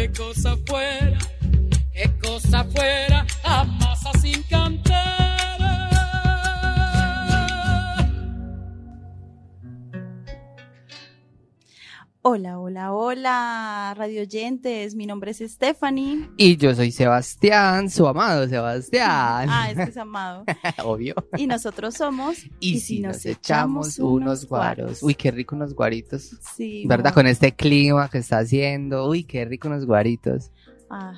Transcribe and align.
qué 0.00 0.12
cosa 0.12 0.56
fuera, 0.66 1.18
qué 1.92 2.10
cosa 2.22 2.64
fuera, 2.64 3.26
a 3.44 3.64
masa 3.64 4.12
sin 4.18 4.42
cantera. 4.44 4.89
Hola, 12.22 12.58
hola, 12.58 12.92
hola, 12.92 13.94
radio 13.96 14.20
oyentes. 14.20 14.94
Mi 14.94 15.06
nombre 15.06 15.30
es 15.30 15.38
Stephanie. 15.38 16.28
Y 16.36 16.58
yo 16.58 16.74
soy 16.74 16.92
Sebastián, 16.92 17.88
su 17.88 18.06
amado 18.06 18.46
Sebastián. 18.46 19.48
Ah, 19.48 19.70
es 19.70 19.76
que 19.78 19.84
es 19.84 19.96
amado. 19.96 20.44
Obvio. 20.84 21.14
Y 21.38 21.46
nosotros 21.46 21.94
somos. 21.94 22.36
Y, 22.60 22.80
si 22.80 23.00
nos, 23.00 23.24
echamos 23.24 23.98
unos 23.98 24.46
guaros. 24.46 25.02
Uy, 25.02 25.14
qué 25.14 25.30
rico 25.30 25.56
unos 25.56 25.72
guaritos. 25.74 26.36
Sí. 26.54 26.84
¿Verdad? 26.86 27.14
Con 27.14 27.26
este 27.26 27.52
clima 27.52 28.10
que 28.10 28.18
está 28.18 28.40
haciendo. 28.40 29.08
Uy, 29.08 29.24
qué 29.24 29.46
rico 29.46 29.68
unos 29.68 29.86
guaritos. 29.86 30.50
Ah, 30.90 31.14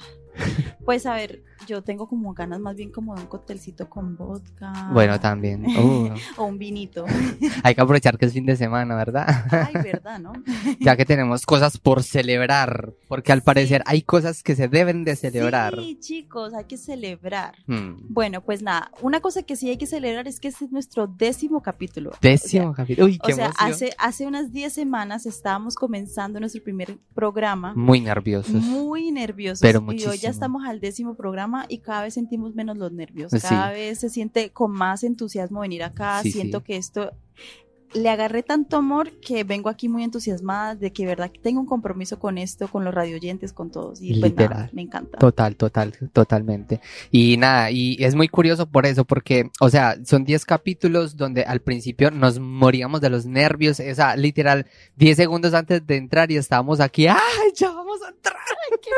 Pues 0.85 1.05
a 1.07 1.15
ver, 1.15 1.43
yo 1.67 1.83
tengo 1.83 2.09
como 2.09 2.33
ganas 2.35 2.61
más 2.61 2.77
bien 2.77 2.91
como 2.91 3.15
de 3.15 3.23
un 3.23 3.27
coctelcito 3.27 3.89
con 3.89 4.17
vodka. 4.17 4.91
Bueno, 4.93 5.19
también. 5.21 5.65
Uh, 5.83 6.11
O 6.37 6.45
un 6.45 6.59
vinito. 6.59 7.05
hay 7.65 7.75
que 7.75 7.81
aprovechar 7.81 8.17
que 8.19 8.27
es 8.27 8.33
fin 8.33 8.47
de 8.47 8.57
semana, 8.57 8.95
¿verdad? 8.95 9.27
Ay, 9.51 9.75
verdad, 9.83 10.19
¿no? 10.21 10.33
ya 10.81 10.97
que 10.97 11.05
tenemos 11.05 11.45
cosas 11.47 11.79
por 11.79 12.03
celebrar. 12.03 12.93
Porque 13.09 13.33
al 13.33 13.41
Sí. 13.41 13.45
parecer 13.45 13.83
hay 13.87 14.03
cosas 14.03 14.43
que 14.43 14.55
se 14.55 14.69
deben 14.69 15.05
de 15.05 15.17
celebrar. 15.17 15.75
Sí, 15.77 15.99
chicos, 16.01 16.55
hay 16.55 16.65
que 16.65 16.77
celebrar. 16.77 17.55
Hmm. 17.67 17.97
Bueno, 18.09 18.41
pues 18.43 18.63
nada, 18.63 18.91
una 19.01 19.21
cosa 19.21 19.43
que 19.43 19.57
sí 19.57 19.69
hay 19.71 19.77
que 19.77 19.87
celebrar 19.87 20.29
es 20.29 20.41
que 20.41 20.49
este 20.49 20.65
es 20.67 20.73
nuestro 20.73 21.07
décimo 21.07 21.63
capítulo. 21.63 22.13
Décimo 22.21 22.73
capítulo. 22.73 23.07
Uy, 23.07 23.19
O 23.23 23.27
qué 23.27 23.33
sea, 23.35 23.47
emoción. 23.47 23.71
hace, 23.73 23.91
hace 23.99 24.27
unas 24.27 24.53
10 24.53 24.73
semanas 24.73 25.27
estábamos 25.27 25.75
comenzando 25.75 26.39
nuestro 26.41 26.63
primer 26.63 26.97
programa. 27.15 27.75
Muy 27.75 28.01
nerviosos. 28.01 28.63
Muy 28.63 29.11
nerviosos. 29.11 29.61
Pero 29.61 29.85
y 29.93 30.05
hoy 30.07 30.19
ya 30.19 30.31
estamos 30.31 30.65
al 30.65 30.81
décimo 30.81 31.15
programa 31.15 31.52
y 31.69 31.79
cada 31.79 32.03
vez 32.03 32.15
sentimos 32.15 32.55
menos 32.55 32.77
los 32.77 32.93
nervios. 32.93 33.31
Sí. 33.33 33.41
Cada 33.41 33.73
vez 33.73 33.99
se 33.99 34.09
siente 34.09 34.51
con 34.51 34.73
más 34.73 35.05
entusiasmo 35.05 35.61
venir 35.61 35.83
acá. 35.83 36.23
Sí, 36.23 36.33
Siento 36.33 36.59
sí. 36.59 36.65
que 36.65 36.77
esto 36.77 37.13
le 37.95 38.09
agarré 38.09 38.43
tanto 38.43 38.77
amor 38.77 39.11
que 39.21 39.45
vengo 39.45 39.69
aquí 39.69 39.89
muy 39.89 40.03
entusiasmada 40.03 40.75
de 40.75 40.93
que 40.93 41.07
verdad 41.07 41.31
tengo 41.43 41.61
un 41.61 41.67
compromiso 41.67 42.19
con 42.19 42.39
esto, 42.39 42.69
con 42.69 42.85
los 42.85 42.95
radioyentes, 42.95 43.53
con 43.53 43.71
todos. 43.71 44.01
Y 44.01 44.19
pues 44.21 44.35
nada, 44.35 44.49
Literal. 44.49 44.71
me 44.73 44.83
encanta. 44.83 45.19
Total, 45.19 45.57
total, 45.57 45.93
totalmente. 46.13 46.81
Y 47.11 47.37
nada, 47.37 47.71
y 47.71 47.97
es 48.03 48.15
muy 48.15 48.29
curioso 48.29 48.67
por 48.67 48.87
eso, 48.87 49.05
porque, 49.05 49.51
o 49.61 49.69
sea, 49.69 49.97
son 50.05 50.25
10 50.25 50.45
capítulos 50.45 51.17
donde 51.17 51.43
al 51.43 51.61
principio 51.61 52.11
nos 52.11 52.39
moríamos 52.39 53.01
de 53.01 53.11
los 53.11 53.27
nervios, 53.27 53.81
o 53.81 53.95
sea, 53.95 54.17
literal, 54.17 54.67
10 54.97 55.17
segundos 55.17 55.55
antes 55.55 55.87
de 55.87 55.97
entrar 55.97 56.31
y 56.31 56.37
estábamos 56.37 56.81
aquí, 56.81 57.07
¡ay, 57.07 57.17
ya 57.55 57.71
vamos 57.71 58.01
a 58.03 58.11
entrar! 58.11 58.37
¡Qué 58.83 58.91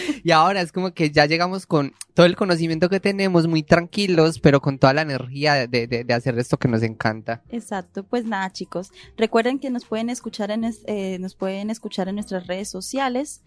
miedo! 0.00 0.20
y 0.24 0.30
ahora 0.30 0.60
es 0.60 0.72
como 0.72 0.92
que 0.92 1.10
ya 1.10 1.26
llegamos 1.26 1.66
con 1.66 1.92
todo 2.16 2.24
el 2.24 2.34
conocimiento 2.34 2.88
que 2.88 2.98
tenemos, 2.98 3.46
muy 3.46 3.62
tranquilos, 3.62 4.40
pero 4.40 4.62
con 4.62 4.78
toda 4.78 4.94
la 4.94 5.02
energía 5.02 5.66
de, 5.66 5.86
de, 5.86 6.14
hacer 6.14 6.38
esto 6.38 6.56
que 6.56 6.66
nos 6.66 6.82
encanta. 6.82 7.42
Exacto, 7.50 8.04
pues 8.04 8.24
nada 8.24 8.50
chicos, 8.50 8.90
recuerden 9.18 9.58
que 9.58 9.68
nos 9.68 9.84
pueden 9.84 10.08
escuchar 10.08 10.50
en 10.50 10.64
eh, 10.64 11.18
nos 11.20 11.34
pueden 11.34 11.68
escuchar 11.68 12.08
en 12.08 12.14
nuestras 12.14 12.46
redes 12.46 12.70
sociales, 12.70 13.42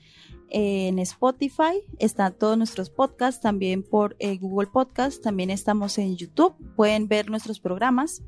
eh, 0.52 0.88
en 0.90 1.00
Spotify, 1.00 1.82
están 1.98 2.36
todos 2.38 2.60
nuestros 2.60 2.92
podcasts, 2.92 3.42
también 3.42 3.82
por 3.82 4.16
eh, 4.20 4.38
Google 4.38 4.70
Podcast, 4.72 5.24
también 5.24 5.50
estamos 5.50 5.98
en 5.98 6.16
YouTube, 6.16 6.54
pueden 6.76 7.08
ver 7.08 7.28
nuestros 7.32 7.60
programas, 7.60 8.22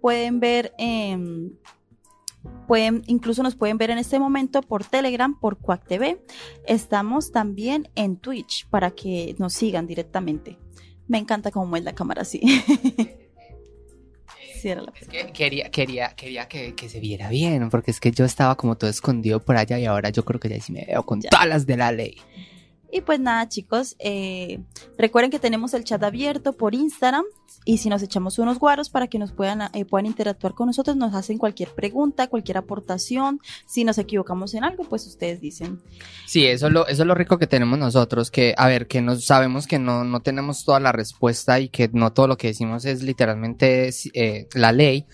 pueden 0.00 0.40
ver, 0.40 0.74
em, 0.78 1.52
pueden, 2.66 3.02
incluso 3.06 3.42
nos 3.42 3.56
pueden 3.56 3.78
ver 3.78 3.90
en 3.90 3.98
este 3.98 4.18
momento 4.18 4.62
por 4.62 4.84
Telegram, 4.84 5.38
por 5.38 5.58
Quack 5.58 5.86
TV, 5.86 6.22
estamos 6.66 7.32
también 7.32 7.88
en 7.94 8.16
Twitch 8.16 8.66
para 8.68 8.90
que 8.90 9.34
nos 9.38 9.54
sigan 9.54 9.86
directamente. 9.86 10.58
Me 11.06 11.18
encanta 11.18 11.50
cómo 11.50 11.76
es 11.76 11.84
la 11.84 11.94
cámara 11.94 12.22
así. 12.22 12.40
Cierra 14.60 14.82
la 14.82 14.92
Es 15.00 15.06
que 15.08 15.32
quería, 15.32 15.70
quería, 15.70 16.08
quería 16.16 16.48
que, 16.48 16.74
que 16.74 16.88
se 16.88 16.98
viera 17.00 17.28
bien, 17.28 17.70
porque 17.70 17.90
es 17.92 18.00
que 18.00 18.10
yo 18.10 18.24
estaba 18.24 18.56
como 18.56 18.76
todo 18.76 18.90
escondido 18.90 19.40
por 19.44 19.56
allá 19.56 19.78
y 19.78 19.84
ahora 19.84 20.10
yo 20.10 20.24
creo 20.24 20.40
que 20.40 20.48
ya 20.48 20.60
sí 20.60 20.72
me 20.72 20.84
veo 20.84 21.04
con 21.04 21.20
Ya. 21.20 21.30
todas 21.30 21.46
las 21.46 21.64
de 21.66 21.76
la 21.76 21.92
ley. 21.92 22.16
Y 22.90 23.02
pues 23.02 23.20
nada, 23.20 23.48
chicos, 23.48 23.96
eh, 23.98 24.60
recuerden 24.96 25.30
que 25.30 25.38
tenemos 25.38 25.74
el 25.74 25.84
chat 25.84 26.02
abierto 26.02 26.54
por 26.54 26.74
Instagram 26.74 27.24
y 27.64 27.78
si 27.78 27.90
nos 27.90 28.02
echamos 28.02 28.38
unos 28.38 28.58
guaros 28.58 28.88
para 28.88 29.08
que 29.08 29.18
nos 29.18 29.32
puedan, 29.32 29.62
eh, 29.74 29.84
puedan 29.84 30.06
interactuar 30.06 30.54
con 30.54 30.68
nosotros, 30.68 30.96
nos 30.96 31.14
hacen 31.14 31.36
cualquier 31.36 31.68
pregunta, 31.74 32.28
cualquier 32.28 32.56
aportación. 32.56 33.40
Si 33.66 33.84
nos 33.84 33.98
equivocamos 33.98 34.54
en 34.54 34.64
algo, 34.64 34.84
pues 34.84 35.06
ustedes 35.06 35.40
dicen. 35.42 35.80
Sí, 36.26 36.46
eso 36.46 36.68
es 36.68 36.72
lo, 36.72 36.86
eso 36.86 37.02
es 37.02 37.06
lo 37.06 37.14
rico 37.14 37.38
que 37.38 37.46
tenemos 37.46 37.78
nosotros, 37.78 38.30
que, 38.30 38.54
a 38.56 38.68
ver, 38.68 38.86
que 38.86 39.02
nos 39.02 39.26
sabemos 39.26 39.66
que 39.66 39.78
no, 39.78 40.04
no 40.04 40.20
tenemos 40.20 40.64
toda 40.64 40.80
la 40.80 40.92
respuesta 40.92 41.60
y 41.60 41.68
que 41.68 41.90
no 41.92 42.12
todo 42.12 42.26
lo 42.26 42.38
que 42.38 42.48
decimos 42.48 42.86
es 42.86 43.02
literalmente 43.02 43.90
eh, 44.14 44.48
la 44.54 44.72
ley 44.72 45.06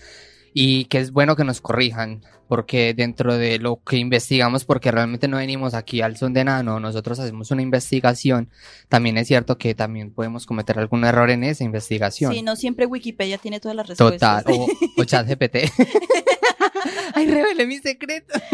y 0.53 0.85
que 0.85 0.99
es 0.99 1.11
bueno 1.11 1.35
que 1.35 1.43
nos 1.43 1.59
corrijan, 1.59 2.23
porque 2.47 2.93
dentro 2.93 3.37
de 3.37 3.59
lo 3.59 3.81
que 3.83 3.97
investigamos, 3.97 4.65
porque 4.65 4.91
realmente 4.91 5.27
no 5.27 5.37
venimos 5.37 5.73
aquí 5.73 6.01
al 6.01 6.17
son 6.17 6.33
de 6.33 6.43
nada, 6.43 6.63
no, 6.63 6.79
nosotros 6.79 7.19
hacemos 7.19 7.51
una 7.51 7.61
investigación, 7.61 8.49
también 8.89 9.17
es 9.17 9.27
cierto 9.27 9.57
que 9.57 9.75
también 9.75 10.11
podemos 10.11 10.45
cometer 10.45 10.79
algún 10.79 11.03
error 11.05 11.29
en 11.29 11.43
esa 11.43 11.63
investigación. 11.63 12.33
Sí, 12.33 12.41
no 12.41 12.55
siempre 12.55 12.85
Wikipedia 12.85 13.37
tiene 13.37 13.59
todas 13.59 13.75
las 13.75 13.87
respuestas. 13.87 14.43
Total, 14.43 14.59
o, 14.59 14.67
o 15.01 15.03
chat 15.05 15.27
GPT. 15.27 15.55
Ay, 17.13 17.27
revelé 17.27 17.65
mi 17.65 17.77
secreto. 17.77 18.33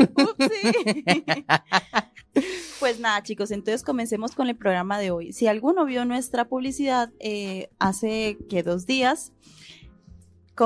Pues 2.80 3.00
nada, 3.00 3.22
chicos, 3.22 3.51
entonces 3.51 3.84
comencemos 3.84 4.34
con 4.35 4.47
el 4.47 4.56
programa 4.56 4.97
de 4.97 5.12
hoy. 5.12 5.34
Si 5.34 5.47
alguno 5.47 5.85
vio 5.85 6.06
nuestra 6.06 6.46
publicidad 6.46 7.12
eh, 7.19 7.69
hace 7.78 8.38
que 8.50 8.63
dos 8.63 8.85
días, 8.85 9.34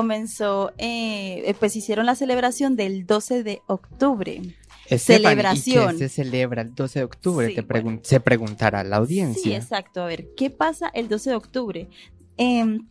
comenzó, 0.00 0.72
eh, 0.76 1.54
pues 1.58 1.74
hicieron 1.74 2.04
la 2.04 2.14
celebración 2.14 2.76
del 2.76 3.06
12 3.06 3.42
de 3.42 3.62
octubre. 3.66 4.42
Celebración. 4.98 5.94
¿Y 5.96 5.98
qué 5.98 6.08
se 6.08 6.22
celebra 6.22 6.60
el 6.60 6.74
12 6.74 6.98
de 6.98 7.04
octubre? 7.06 7.48
Sí, 7.48 7.54
Te 7.54 7.66
pregun- 7.66 7.82
bueno. 7.84 8.00
Se 8.02 8.20
preguntará 8.20 8.84
la 8.84 8.96
Sí, 8.96 9.00
audiencia. 9.00 9.56
exacto. 9.56 10.02
A 10.02 10.06
ver, 10.06 10.26
¿qué 10.36 10.50
pasa 10.50 10.88
el 10.92 11.08
12 11.08 11.30
de 11.30 11.36
octubre? 11.36 11.88
En 12.36 12.88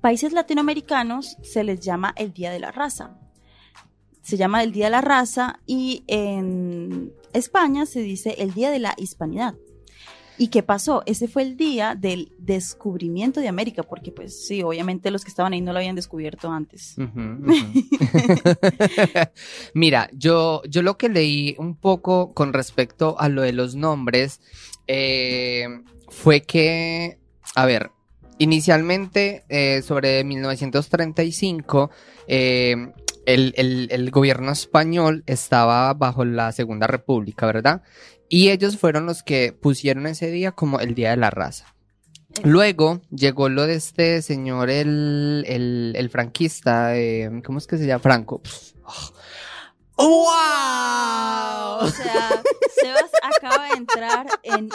países 0.00 0.32
latinoamericanos 0.32 1.36
se 1.42 1.64
les 1.64 1.80
llama 1.80 2.14
el 2.16 2.32
Día 2.32 2.52
de 2.52 2.60
la 2.60 2.70
Raza. 2.70 3.18
Se 4.22 4.36
llama 4.36 4.62
el 4.62 4.70
Día 4.70 4.84
de 4.86 4.90
la 4.92 5.00
Raza 5.00 5.58
y 5.66 6.04
en 6.06 7.12
España 7.32 7.84
se 7.84 8.00
dice 8.00 8.36
el 8.38 8.54
Día 8.54 8.70
de 8.70 8.78
la 8.78 8.94
Hispanidad. 8.96 9.54
¿Y 10.38 10.48
qué 10.48 10.62
pasó? 10.62 11.02
Ese 11.04 11.26
fue 11.28 11.42
el 11.42 11.56
día 11.56 11.94
del 11.96 12.32
descubrimiento 12.38 13.40
de 13.40 13.48
América, 13.48 13.82
porque 13.82 14.12
pues 14.12 14.46
sí, 14.46 14.62
obviamente 14.62 15.10
los 15.10 15.24
que 15.24 15.30
estaban 15.30 15.52
ahí 15.52 15.60
no 15.60 15.72
lo 15.72 15.78
habían 15.78 15.96
descubierto 15.96 16.50
antes. 16.50 16.94
Mira, 19.74 20.08
yo, 20.12 20.62
yo 20.68 20.82
lo 20.82 20.96
que 20.96 21.08
leí 21.08 21.56
un 21.58 21.74
poco 21.76 22.32
con 22.34 22.52
respecto 22.52 23.16
a 23.18 23.28
lo 23.28 23.42
de 23.42 23.52
los 23.52 23.74
nombres 23.74 24.40
eh, 24.86 25.66
fue 26.08 26.42
que, 26.42 27.18
a 27.54 27.66
ver, 27.66 27.90
inicialmente 28.38 29.44
eh, 29.48 29.82
sobre 29.82 30.22
1935 30.24 31.90
eh, 32.28 32.92
el- 33.26 33.88
el 33.90 34.10
gobierno 34.10 34.52
español 34.52 35.22
estaba 35.26 35.92
bajo 35.94 36.24
la 36.24 36.52
Segunda 36.52 36.86
República, 36.86 37.46
¿verdad? 37.46 37.82
Y 38.28 38.50
ellos 38.50 38.76
fueron 38.76 39.06
los 39.06 39.22
que 39.22 39.52
pusieron 39.52 40.06
ese 40.06 40.30
día 40.30 40.52
como 40.52 40.80
el 40.80 40.94
Día 40.94 41.10
de 41.10 41.16
la 41.16 41.30
Raza. 41.30 41.74
Luego 42.44 43.00
llegó 43.10 43.48
lo 43.48 43.66
de 43.66 43.74
este 43.74 44.22
señor, 44.22 44.70
el, 44.70 45.44
el, 45.46 45.94
el 45.96 46.10
franquista, 46.10 46.96
eh, 46.96 47.42
¿cómo 47.44 47.58
es 47.58 47.66
que 47.66 47.78
se 47.78 47.86
llama? 47.86 48.00
Franco. 48.00 48.42
Pff, 48.42 48.74
oh. 48.84 49.12
O 50.00 50.06
¡Wow! 50.06 51.90
sea, 51.90 52.40
Sebas 52.80 53.10
acaba 53.20 53.68
de 53.68 53.74
entrar 53.74 54.28
en. 54.44 54.68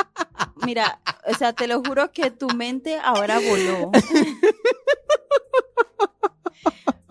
Mira, 0.65 0.99
o 1.25 1.33
sea, 1.33 1.53
te 1.53 1.65
lo 1.65 1.81
juro 1.81 2.11
que 2.11 2.29
tu 2.29 2.49
mente 2.49 2.99
ahora 3.01 3.39
voló. 3.39 3.91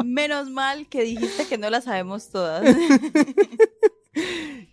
Menos 0.05 0.51
mal 0.51 0.91
que 0.91 1.05
dijiste 1.05 1.47
que 1.47 1.57
no 1.57 1.71
la 1.71 1.81
sabemos 1.81 2.29
todas. 2.29 2.63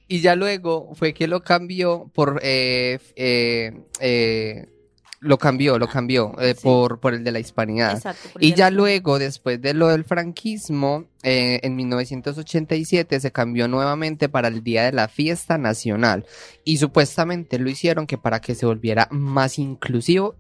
Y 0.10 0.20
ya 0.22 0.36
luego 0.36 0.94
fue 0.96 1.14
que 1.14 1.28
lo 1.28 1.42
cambió 1.44 2.10
por, 2.14 2.40
eh, 2.44 3.00
eh, 3.16 3.72
eh, 4.02 4.66
lo 5.22 5.38
cambió, 5.38 5.78
lo 5.78 5.88
cambió 5.88 6.34
eh, 6.40 6.56
Sí. 6.56 6.62
por, 6.64 7.00
por 7.00 7.14
el 7.14 7.24
de 7.24 7.32
la 7.32 7.40
hispanidad. 7.40 7.94
Exacto. 7.98 8.30
Y 8.40 8.54
ya 8.56 8.72
luego, 8.72 9.20
después 9.20 9.62
de 9.62 9.74
lo 9.74 9.90
del 9.90 10.04
franquismo, 10.06 11.06
eh, 11.24 11.60
en 11.62 11.76
1987 11.76 13.20
se 13.20 13.32
cambió 13.32 13.68
nuevamente 13.68 14.30
para 14.30 14.48
el 14.48 14.64
Día 14.64 14.84
de 14.86 14.94
la 14.94 15.08
Fiesta 15.08 15.58
Nacional. 15.58 16.26
Y 16.64 16.78
supuestamente 16.78 17.60
lo 17.60 17.70
hicieron 17.70 18.08
que 18.08 18.18
para 18.18 18.40
que 18.42 18.56
se 18.56 18.66
volviera 18.66 19.08
más 19.12 19.60
inclusivo 19.60 20.36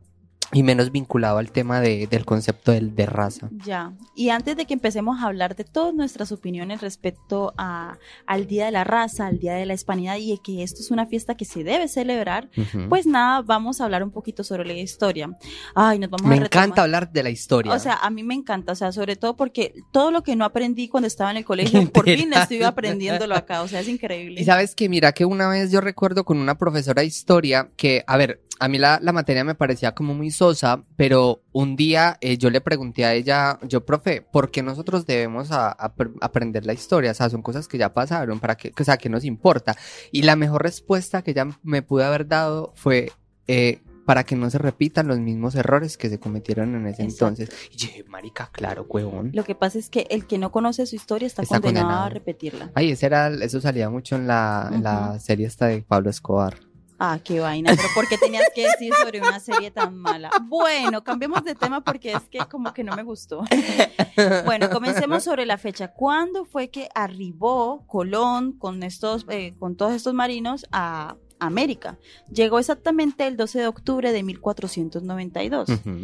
y 0.51 0.63
menos 0.63 0.91
vinculado 0.91 1.37
al 1.37 1.51
tema 1.51 1.79
de, 1.79 2.07
del 2.07 2.25
concepto 2.25 2.71
del, 2.71 2.95
de 2.95 3.05
raza. 3.05 3.49
Ya, 3.65 3.93
y 4.15 4.29
antes 4.29 4.57
de 4.57 4.65
que 4.65 4.73
empecemos 4.73 5.21
a 5.21 5.27
hablar 5.27 5.55
de 5.55 5.63
todas 5.63 5.93
nuestras 5.93 6.31
opiniones 6.31 6.81
respecto 6.81 7.53
a, 7.57 7.97
al 8.25 8.47
Día 8.47 8.65
de 8.65 8.71
la 8.71 8.83
Raza, 8.83 9.27
al 9.27 9.39
Día 9.39 9.53
de 9.53 9.65
la 9.65 9.73
Hispanidad 9.73 10.17
y 10.17 10.31
de 10.31 10.37
que 10.43 10.63
esto 10.63 10.81
es 10.81 10.89
una 10.91 11.05
fiesta 11.05 11.35
que 11.35 11.45
se 11.45 11.63
debe 11.63 11.87
celebrar, 11.87 12.49
pues 12.87 13.05
nada, 13.05 13.41
vamos 13.41 13.79
a 13.79 13.85
hablar 13.85 14.03
un 14.03 14.11
poquito 14.11 14.43
sobre 14.43 14.65
la 14.65 14.73
historia. 14.73 15.29
Ay, 15.75 15.99
nos 15.99 16.09
vamos 16.09 16.27
me 16.27 16.35
a 16.35 16.45
encanta 16.45 16.83
hablar 16.83 17.11
de 17.11 17.23
la 17.23 17.29
historia. 17.29 17.71
O 17.71 17.79
sea, 17.79 17.95
a 17.95 18.09
mí 18.09 18.23
me 18.23 18.33
encanta, 18.33 18.71
o 18.71 18.75
sea, 18.75 18.91
sobre 18.91 19.15
todo 19.15 19.35
porque 19.35 19.73
todo 19.91 20.11
lo 20.11 20.23
que 20.23 20.35
no 20.35 20.45
aprendí 20.45 20.87
cuando 20.87 21.07
estaba 21.07 21.31
en 21.31 21.37
el 21.37 21.45
colegio, 21.45 21.87
por 21.91 22.05
fin 22.05 22.33
estoy 22.33 22.63
aprendiéndolo 22.63 23.35
acá, 23.35 23.61
o 23.61 23.67
sea, 23.67 23.81
es 23.81 23.87
increíble. 23.87 24.41
Y 24.41 24.45
sabes 24.45 24.73
que 24.73 24.89
mira 24.89 25.11
que 25.11 25.25
una 25.25 25.47
vez 25.47 25.71
yo 25.71 25.81
recuerdo 25.81 26.23
con 26.25 26.39
una 26.39 26.57
profesora 26.57 27.01
de 27.01 27.07
historia 27.07 27.69
que, 27.75 28.03
a 28.07 28.17
ver, 28.17 28.41
a 28.59 28.67
mí 28.67 28.77
la, 28.77 28.99
la 29.01 29.11
materia 29.13 29.43
me 29.43 29.55
parecía 29.55 29.93
como 29.95 30.13
muy 30.13 30.31
sosa, 30.31 30.83
pero 30.95 31.41
un 31.51 31.75
día 31.75 32.17
eh, 32.21 32.37
yo 32.37 32.49
le 32.49 32.61
pregunté 32.61 33.05
a 33.05 33.13
ella, 33.13 33.57
yo, 33.63 33.85
profe, 33.85 34.21
¿por 34.21 34.51
qué 34.51 34.61
nosotros 34.61 35.05
debemos 35.05 35.51
a- 35.51 35.69
a- 35.71 35.93
aprender 36.21 36.65
la 36.65 36.73
historia? 36.73 37.11
O 37.11 37.13
sea, 37.13 37.29
son 37.29 37.41
cosas 37.41 37.67
que 37.67 37.77
ya 37.77 37.93
pasaron, 37.93 38.39
¿para 38.39 38.55
qué? 38.55 38.71
O 38.79 38.83
sea, 38.83 38.97
¿qué 38.97 39.09
nos 39.09 39.23
importa? 39.23 39.75
Y 40.11 40.23
la 40.23 40.35
mejor 40.35 40.61
respuesta 40.63 41.21
que 41.21 41.31
ella 41.31 41.47
me 41.63 41.81
pudo 41.81 42.03
haber 42.05 42.27
dado 42.27 42.71
fue, 42.75 43.11
eh, 43.47 43.79
para 44.05 44.23
que 44.23 44.35
no 44.35 44.49
se 44.49 44.57
repitan 44.57 45.07
los 45.07 45.19
mismos 45.19 45.53
errores 45.53 45.95
que 45.95 46.09
se 46.09 46.19
cometieron 46.19 46.73
en 46.73 46.87
ese 46.87 47.03
Exacto. 47.03 47.27
entonces. 47.43 47.49
Y 47.71 47.77
dije, 47.77 48.03
marica, 48.09 48.49
claro, 48.51 48.83
huevón. 48.89 49.29
Lo 49.35 49.43
que 49.43 49.53
pasa 49.53 49.77
es 49.77 49.89
que 49.91 50.07
el 50.09 50.25
que 50.25 50.39
no 50.39 50.51
conoce 50.51 50.87
su 50.87 50.95
historia 50.95 51.27
está, 51.27 51.43
Está 51.43 51.57
condenado, 51.61 51.85
condenado. 51.85 52.05
a 52.07 52.09
repetirla. 52.09 52.71
Ay, 52.73 52.89
ese 52.91 53.05
era, 53.05 53.27
eso 53.27 53.61
salía 53.61 53.87
mucho 53.91 54.15
en 54.15 54.25
la, 54.25 54.67
en 54.73 54.81
la 54.81 55.19
serie 55.19 55.45
esta 55.45 55.67
de 55.67 55.83
Pablo 55.83 56.09
Escobar. 56.09 56.57
Ah, 57.01 57.17
qué 57.23 57.39
vaina, 57.39 57.71
pero 57.77 57.87
¿por 57.95 58.09
qué 58.09 58.17
tenías 58.17 58.43
que 58.53 58.67
decir 58.67 58.93
sobre 58.93 59.21
una 59.21 59.39
serie 59.39 59.71
tan 59.71 59.95
mala? 59.95 60.29
Bueno, 60.43 61.01
cambiemos 61.01 61.45
de 61.45 61.55
tema 61.55 61.81
porque 61.81 62.11
es 62.11 62.23
que 62.29 62.39
como 62.39 62.73
que 62.73 62.83
no 62.83 62.95
me 62.95 63.03
gustó. 63.03 63.43
Bueno, 64.43 64.69
comencemos 64.69 65.23
sobre 65.23 65.45
la 65.45 65.57
fecha. 65.57 65.93
¿Cuándo 65.93 66.43
fue 66.43 66.69
que 66.69 66.89
arribó 66.93 67.85
Colón 67.87 68.51
con 68.51 68.83
estos, 68.83 69.25
eh, 69.29 69.55
con 69.57 69.77
todos 69.77 69.93
estos 69.93 70.13
marinos 70.13 70.65
a 70.73 71.15
América? 71.39 71.97
Llegó 72.29 72.59
exactamente 72.59 73.25
el 73.27 73.37
12 73.37 73.59
de 73.59 73.67
octubre 73.67 74.11
de 74.11 74.21
1492. 74.23 75.69
Ujú. 75.69 75.97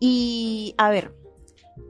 Y 0.00 0.74
a 0.78 0.88
ver, 0.88 1.14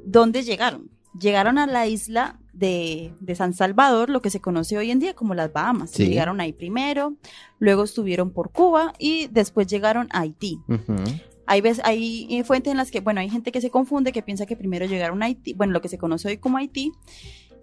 ¿dónde 0.05 0.43
llegaron? 0.43 0.91
Llegaron 1.17 1.59
a 1.59 1.67
la 1.69 1.87
isla 1.87 2.41
de, 2.59 3.13
de 3.21 3.35
San 3.35 3.53
Salvador, 3.55 4.11
lo 4.11 4.23
que 4.23 4.31
se 4.31 4.41
conoce 4.41 4.79
hoy 4.79 4.91
en 4.91 4.99
día 4.99 5.15
como 5.15 5.35
las 5.35 5.53
Bahamas. 5.53 5.91
Sí. 5.91 6.07
Llegaron 6.07 6.41
ahí 6.41 6.53
primero, 6.53 7.15
luego 7.59 7.85
estuvieron 7.85 8.31
por 8.31 8.51
Cuba 8.51 8.93
y 8.99 9.29
después 9.29 9.67
llegaron 9.67 10.09
a 10.13 10.21
Haití. 10.21 10.59
Hay, 11.47 11.61
ves, 11.61 11.81
hay 11.85 12.43
fuentes 12.45 12.73
en 12.73 12.77
las 12.77 12.91
que, 12.91 13.01
bueno, 13.01 13.21
hay 13.21 13.31
gente 13.31 13.53
que 13.53 13.61
se 13.61 13.71
confunde, 13.71 14.11
que 14.11 14.23
piensa 14.23 14.47
que 14.47 14.57
primero 14.57 14.87
llegaron 14.87 15.23
a 15.23 15.27
Haití, 15.27 15.53
bueno, 15.53 15.73
lo 15.73 15.81
que 15.81 15.89
se 15.89 15.99
conoce 15.99 16.29
hoy 16.29 16.39
como 16.39 16.59
Haití, 16.59 16.93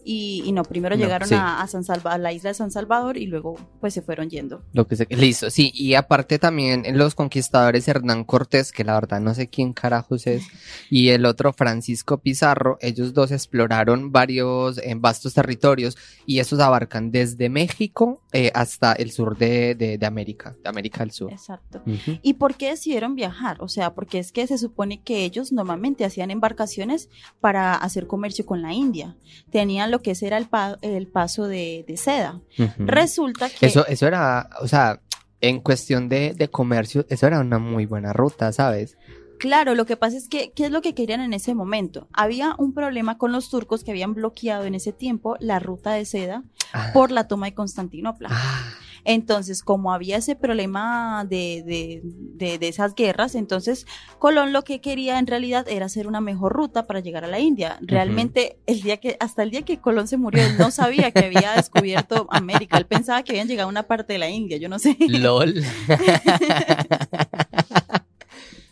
y, 0.06 0.44
y 0.46 0.52
no, 0.52 0.64
primero 0.64 0.96
No, 0.96 1.02
llegaron 1.04 1.28
sí. 1.30 1.36
a, 1.36 1.62
a 1.62 1.68
San 1.68 1.84
Salva- 1.84 2.14
a 2.14 2.18
la 2.18 2.32
isla 2.34 2.50
de 2.50 2.54
San 2.54 2.72
Salvador 2.72 3.18
y 3.18 3.26
luego 3.28 3.56
pues 3.80 3.94
se 3.94 4.02
fueron 4.02 4.30
yendo. 4.30 4.64
Lo 4.74 4.88
que 4.88 4.96
se... 4.96 5.08
Listo, 5.10 5.50
sí, 5.50 5.72
y 5.74 5.94
aparte 5.96 6.40
también 6.40 6.84
los 6.98 7.16
conquistadores 7.16 7.88
Hernán 7.88 8.24
Cortés, 8.24 8.72
que 8.72 8.84
la 8.84 8.94
verdad 8.96 9.20
no 9.22 9.34
sé 9.34 9.48
quién 9.50 9.74
carajos 9.74 10.28
es, 10.28 10.44
y 10.90 11.10
el 11.10 11.26
otro 11.26 11.54
Francisco 11.54 12.18
Pizarro, 12.20 12.78
ellos 12.82 13.14
dos 13.14 13.32
exploraron 13.32 14.12
varios 14.12 14.78
en 14.78 15.02
vastos 15.02 15.34
territorios 15.34 15.98
y 16.26 16.40
esos 16.40 16.60
abarcan 16.60 17.12
desde 17.12 17.50
México 17.50 18.22
eh, 18.32 18.52
hasta 18.54 18.94
el 18.94 19.12
sur 19.12 19.38
de, 19.38 19.76
de, 19.76 19.98
de 19.98 20.06
América, 20.06 20.56
de 20.64 20.70
América 20.70 21.00
del 21.00 21.12
Sur. 21.12 21.32
Exacto. 21.32 21.82
¿Y 22.22 22.34
por 22.34 22.56
qué 22.56 22.70
decidieron 22.72 23.16
viajar? 23.16 23.58
O 23.62 23.68
sea, 23.68 23.94
porque 23.94 24.20
es 24.20 24.32
que 24.32 24.48
se 24.48 24.58
supone 24.58 25.02
que 25.02 25.24
ellos 25.26 25.52
normalmente 25.52 26.06
hacían 26.06 26.32
embarcaciones 26.32 27.10
para 27.40 27.76
hacer 27.76 28.08
comercio 28.08 28.46
con 28.46 28.62
la 28.62 28.74
India. 28.74 29.16
Tenían 29.52 29.92
lo 29.94 30.02
que 30.02 30.14
era 30.20 30.38
el, 30.38 30.48
pa- 30.48 30.78
el 30.82 31.08
paso 31.08 31.48
de, 31.48 31.86
de 31.88 31.96
seda. 31.98 32.42
Resulta 32.80 33.48
que... 33.50 33.68
Eso, 33.68 33.86
eso 33.88 34.08
era, 34.08 34.50
o 34.60 34.68
sea, 34.68 35.00
en 35.40 35.60
cuestión 35.60 36.10
de, 36.10 36.34
de 36.34 36.48
comercio, 36.50 37.06
eso 37.10 37.28
era 37.28 37.40
una 37.40 37.60
muy 37.60 37.86
buena 37.86 38.12
ruta, 38.12 38.52
¿sabes? 38.52 38.98
Claro, 39.40 39.76
lo 39.76 39.86
que 39.86 39.98
pasa 39.98 40.18
es 40.18 40.28
que, 40.30 40.52
¿qué 40.56 40.66
es 40.66 40.72
lo 40.72 40.82
que 40.82 40.94
querían 40.96 41.22
en 41.22 41.34
ese 41.34 41.54
momento? 41.54 42.08
Había 42.14 42.56
un 42.58 42.74
problema 42.74 43.18
con 43.18 43.32
los 43.32 43.50
turcos 43.50 43.84
que 43.84 43.92
habían 43.92 44.14
bloqueado 44.14 44.64
en 44.64 44.74
ese 44.74 44.94
tiempo 44.94 45.36
la 45.40 45.60
ruta 45.60 45.92
de 45.94 46.06
seda 46.06 46.44
Ah. 46.76 46.90
por 46.94 47.12
la 47.12 47.28
toma 47.28 47.46
de 47.48 47.54
Constantinopla. 47.54 48.30
Ah, 48.32 48.64
Entonces, 49.06 49.64
como 49.64 49.94
había 49.94 50.18
ese 50.18 50.36
problema 50.36 51.26
de, 51.28 51.64
de, 51.66 52.02
de, 52.04 52.58
de 52.58 52.68
esas 52.68 52.96
guerras, 52.96 53.36
entonces 53.36 53.86
Colón 54.20 54.52
lo 54.54 54.64
que 54.64 54.82
quería 54.82 55.20
en 55.20 55.28
realidad 55.28 55.68
era 55.68 55.88
hacer 55.88 56.08
una 56.08 56.22
mejor 56.22 56.54
ruta 56.54 56.88
para 56.88 57.02
llegar 57.02 57.26
a 57.26 57.28
la 57.28 57.40
India. 57.40 57.78
Realmente, 57.82 58.58
el 58.66 58.82
día 58.82 58.98
que, 58.98 59.18
hasta 59.20 59.44
el 59.44 59.52
día 59.52 59.64
que 59.64 59.80
Colón 59.80 60.08
se 60.08 60.18
murió, 60.18 60.44
él 60.44 60.58
no 60.58 60.72
sabía 60.72 61.12
que 61.12 61.26
había 61.26 61.54
descubierto 61.54 62.28
América. 62.32 62.78
Él 62.78 62.86
pensaba 62.86 63.24
que 63.24 63.34
habían 63.34 63.48
llegado 63.48 63.68
a 63.68 63.72
una 63.72 63.84
parte 63.84 64.14
de 64.14 64.20
la 64.20 64.30
India, 64.30 64.58
yo 64.58 64.70
no 64.70 64.80
sé. 64.80 64.96
LOL. 65.00 65.54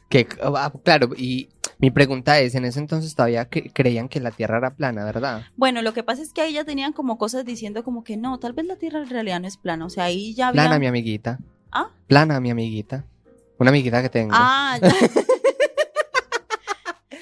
que, 0.10 0.28
ah, 0.44 0.72
claro, 0.83 1.10
y 1.18 1.50
mi 1.81 1.89
pregunta 1.92 2.39
es, 2.39 2.54
en 2.56 2.66
ese 2.66 2.80
entonces 2.80 3.16
todavía 3.16 3.50
cre- 3.50 3.72
creían 3.74 4.07
que 4.07 4.19
la 4.19 4.31
Tierra 4.31 4.57
era 4.60 4.75
plana, 4.75 5.04
¿verdad? 5.04 5.44
Bueno, 5.57 5.81
lo 5.81 5.94
que 5.94 6.04
pasa 6.04 6.22
es 6.22 6.31
que 6.31 6.42
ahí 6.42 6.54
ya 6.54 6.63
tenían 6.63 6.94
como 6.94 7.18
cosas 7.18 7.44
diciendo 7.44 7.83
como 7.83 8.04
que 8.04 8.18
no, 8.18 8.38
tal 8.39 8.54
vez 8.54 8.66
la 8.68 8.75
Tierra 8.75 9.01
en 9.01 9.10
realidad 9.10 9.39
no 9.42 9.48
es 9.48 9.57
plana. 9.57 9.86
O 9.86 9.89
sea, 9.89 10.06
ahí 10.06 10.33
ya 10.36 10.50
había... 10.50 10.62
Plana, 10.63 10.80
mi 10.80 10.86
amiguita. 10.88 11.39
¿Ah? 11.72 11.89
Plana, 12.07 12.39
mi 12.39 12.51
amiguita. 12.51 13.04
Una 13.57 13.69
amiguita 13.72 14.01
que 14.01 14.10
tengo. 14.10 14.31
Ah, 14.33 14.78
ya. 14.81 14.94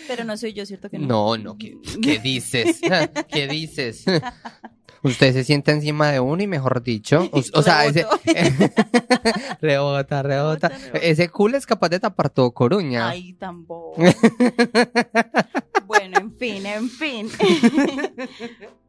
Pero 0.08 0.24
no 0.24 0.36
soy 0.38 0.54
yo, 0.54 0.66
¿cierto 0.66 0.90
que 0.90 0.98
no? 0.98 1.08
no, 1.08 1.38
no, 1.38 1.58
¿qué, 1.58 1.78
qué 2.02 2.18
dices? 2.20 2.82
¿Qué 3.32 3.48
dices? 3.48 4.06
Usted 5.04 5.34
se 5.34 5.44
sienta 5.44 5.72
encima 5.72 6.12
de 6.12 6.19
uno 6.19 6.44
y 6.44 6.48
mejor 6.48 6.81
dicho, 6.84 7.30
o, 7.31 7.40
o 7.54 7.62
sea, 7.62 7.86
ese, 7.86 8.06
rebota, 9.62 10.24
rebota. 10.24 10.72
Ese 10.94 11.30
culo 11.30 11.57
es 11.57 11.66
capaz 11.66 11.90
de 11.90 12.00
tapar 12.00 12.30
todo 12.30 12.51
Coruña. 12.51 13.10
Ay, 13.10 13.34
tampoco. 13.34 14.01
bueno, 15.86 16.19
en 16.19 16.36
fin, 16.36 16.66
en 16.66 16.90
fin. 16.90 17.30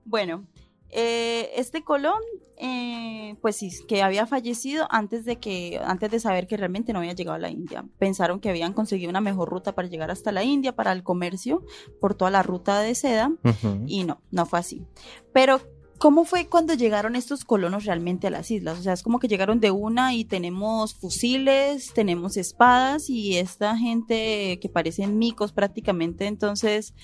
bueno, 0.05 0.47
eh, 0.93 1.53
este 1.55 1.85
Colón, 1.85 2.21
eh, 2.57 3.37
pues 3.41 3.57
sí, 3.57 3.71
que 3.87 4.03
había 4.03 4.27
fallecido 4.27 4.89
antes 4.91 5.25
de 5.25 5.37
que, 5.37 5.81
antes 5.85 6.11
de 6.11 6.19
saber 6.19 6.49
que 6.49 6.57
realmente 6.57 6.93
no 6.93 6.99
había 6.99 7.13
llegado 7.13 7.37
a 7.37 7.39
la 7.39 7.51
India. 7.51 7.85
Pensaron 7.99 8.41
que 8.41 8.51
habían 8.51 8.73
conseguido 8.73 9.11
una 9.11 9.21
mejor 9.21 9.49
ruta 9.49 9.75
para 9.75 9.89
llegar 9.89 10.11
hasta 10.11 10.33
la 10.33 10.43
India, 10.43 10.75
para 10.75 10.91
el 10.93 11.05
comercio, 11.05 11.65
por 12.01 12.15
toda 12.15 12.33
la 12.33 12.43
ruta 12.43 12.81
de 12.81 12.95
seda, 12.97 13.33
y 13.87 14.05
no, 14.05 14.21
no 14.33 14.47
fue 14.47 14.59
así. 14.59 14.85
Pero, 15.33 15.61
¿cómo 16.01 16.25
fue 16.25 16.47
cuando 16.47 16.73
llegaron 16.73 17.15
estos 17.15 17.45
colonos 17.45 17.85
realmente 17.85 18.27
a 18.27 18.31
las 18.31 18.51
islas? 18.51 18.79
O 18.79 18.83
sea, 18.83 18.95
es 18.95 19.03
como 19.03 19.19
que 19.19 19.29
llegaron 19.29 19.61
de 19.61 19.71
una 19.71 20.15
y 20.15 20.25
tenemos 20.25 20.95
fusiles, 20.95 21.93
tenemos 21.93 22.39
espadas 22.39 23.11
y 23.11 23.37
esta 23.37 23.77
gente 23.77 24.59
que 24.61 24.69
parecen 24.71 25.19
micos 25.19 25.53
prácticamente. 25.53 26.27
Entonces, 26.27 26.95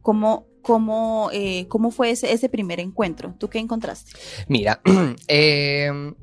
¿cómo, 0.00 0.46
cómo, 0.62 1.28
eh, 1.32 1.66
cómo 1.66 1.90
fue 1.90 2.12
ese, 2.12 2.32
ese 2.32 2.48
primer 2.48 2.78
encuentro? 2.78 3.34
¿Tú 3.36 3.48
qué 3.48 3.58
encontraste? 3.58 4.12
Mira, 4.46 4.80
eh, 5.28 6.14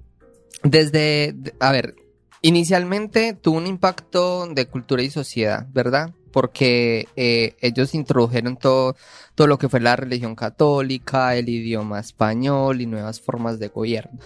desde, 0.63 1.35
a 1.59 1.73
ver, 1.73 1.93
inicialmente 2.41 3.33
tuvo 3.33 3.57
un 3.57 3.67
impacto 3.67 4.47
de 4.47 4.65
cultura 4.67 5.03
y 5.03 5.09
sociedad, 5.09 5.67
¿verdad? 5.73 6.13
Porque 6.33 7.07
eh, 7.15 7.55
ellos 7.61 7.93
introdujeron 7.93 8.57
todo, 8.57 8.95
todo 9.35 9.47
lo 9.47 9.57
que 9.57 9.69
fue 9.69 9.79
la 9.79 9.95
religión 9.95 10.35
católica, 10.35 11.35
el 11.37 11.47
idioma 11.47 11.99
español 11.99 12.81
y 12.81 12.87
nuevas 12.87 13.21
formas 13.21 13.59
de 13.59 13.69
gobierno. 13.69 14.19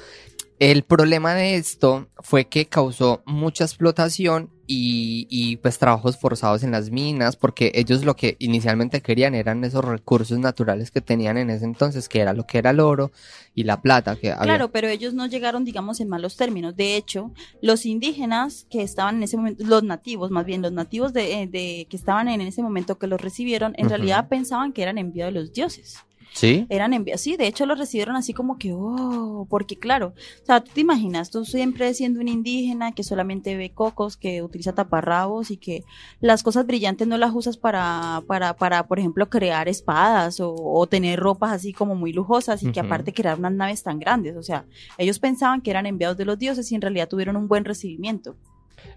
El 0.60 0.84
problema 0.84 1.36
de 1.36 1.56
esto 1.56 2.08
fue 2.20 2.46
que 2.46 2.66
causó 2.66 3.22
mucha 3.26 3.64
explotación 3.64 4.50
y, 4.66 5.28
y, 5.30 5.58
pues 5.58 5.78
trabajos 5.78 6.18
forzados 6.18 6.64
en 6.64 6.72
las 6.72 6.90
minas, 6.90 7.38
porque 7.38 7.72
ellos 7.76 8.04
lo 8.04 8.16
que 8.16 8.36
inicialmente 8.40 9.02
querían 9.02 9.34
eran 9.34 9.64
esos 9.64 9.86
recursos 9.86 10.38
naturales 10.40 10.92
que 10.92 11.00
tenían 11.00 11.38
en 11.38 11.52
ese 11.52 11.64
entonces, 11.64 12.10
que 12.10 12.20
era 12.20 12.34
lo 12.34 12.46
que 12.46 12.58
era 12.58 12.72
el 12.72 12.82
oro 12.82 13.12
y 13.56 13.64
la 13.64 13.82
plata 13.82 14.18
que 14.18 14.32
había. 14.32 14.44
Claro, 14.44 14.72
pero 14.72 14.90
ellos 14.90 15.14
no 15.14 15.28
llegaron, 15.28 15.64
digamos, 15.64 16.02
en 16.02 16.10
malos 16.10 16.36
términos. 16.36 16.76
De 16.76 16.98
hecho, 16.98 17.32
los 17.62 17.86
indígenas 17.86 18.66
que 18.70 18.82
estaban 18.82 19.18
en 19.18 19.24
ese 19.24 19.38
momento, 19.38 19.64
los 19.64 19.84
nativos, 19.84 20.32
más 20.32 20.46
bien 20.46 20.62
los 20.62 20.74
nativos 20.74 21.14
de, 21.14 21.44
eh, 21.44 21.48
de 21.48 21.88
que 21.90 21.96
estaban 21.96 22.28
en 22.28 22.42
ese 22.42 22.62
momento 22.62 22.98
que 22.98 23.08
los 23.08 23.22
recibieron, 23.22 23.74
en 23.78 23.88
realidad 23.88 24.28
pensaban 24.28 24.74
que 24.74 24.82
eran 24.82 24.98
enviados 24.98 25.34
de 25.34 25.40
los 25.40 25.54
dioses. 25.54 26.00
Sí. 26.34 26.66
Eran 26.70 26.94
enviados, 26.94 27.22
sí, 27.22 27.36
de 27.36 27.48
hecho 27.48 27.66
los 27.66 27.80
recibieron 27.80 28.16
así 28.16 28.34
como 28.34 28.58
que, 28.58 28.74
oh, 28.74 29.48
porque 29.50 29.78
claro, 29.78 30.14
o 30.44 30.46
sea, 30.46 30.62
tú 30.62 30.72
te 30.74 30.82
imaginas, 30.82 31.32
tú 31.32 31.46
siempre 31.46 31.94
siendo 31.94 32.20
un 32.20 32.28
indígena 32.28 32.92
que 32.92 33.04
solamente 33.04 33.58
ve 33.58 33.72
cocos, 33.72 34.18
que 34.18 34.44
utiliza 34.44 34.74
taparrabos 34.74 35.52
y 35.52 35.58
que 35.58 35.84
las 36.20 36.44
cosas 36.44 36.68
brillantes 36.68 37.08
no 37.08 37.18
las 37.18 37.34
usas 37.34 37.58
para, 37.58 38.22
para, 38.28 38.56
para, 38.56 38.88
por 38.88 39.00
ejemplo, 39.00 39.30
crear 39.30 39.68
espadas 39.68 40.40
o, 40.40 40.54
o 40.54 40.88
tener 40.88 41.20
ropas 41.20 41.52
así 41.52 41.74
como 41.74 41.96
muy 41.96 42.14
lujosas 42.14 42.64
y 42.64 42.72
que 42.72 42.80
aparte 42.80 43.14
crear 43.14 43.40
unas 43.40 43.54
naves 43.54 43.84
tan 43.84 44.00
grandes, 44.00 44.36
o 44.36 44.44
sea, 44.44 44.66
ellos 44.98 45.20
pensaban 45.20 45.62
que 45.62 45.72
eran 45.72 45.86
enviados 45.86 46.18
de 46.18 46.26
los 46.26 46.38
dioses 46.38 46.72
y 46.72 46.76
en 46.76 46.82
realidad 46.82 47.08
tuvieron 47.08 47.36
un 47.36 47.48
buen 47.48 47.66
recibimiento. 47.66 48.36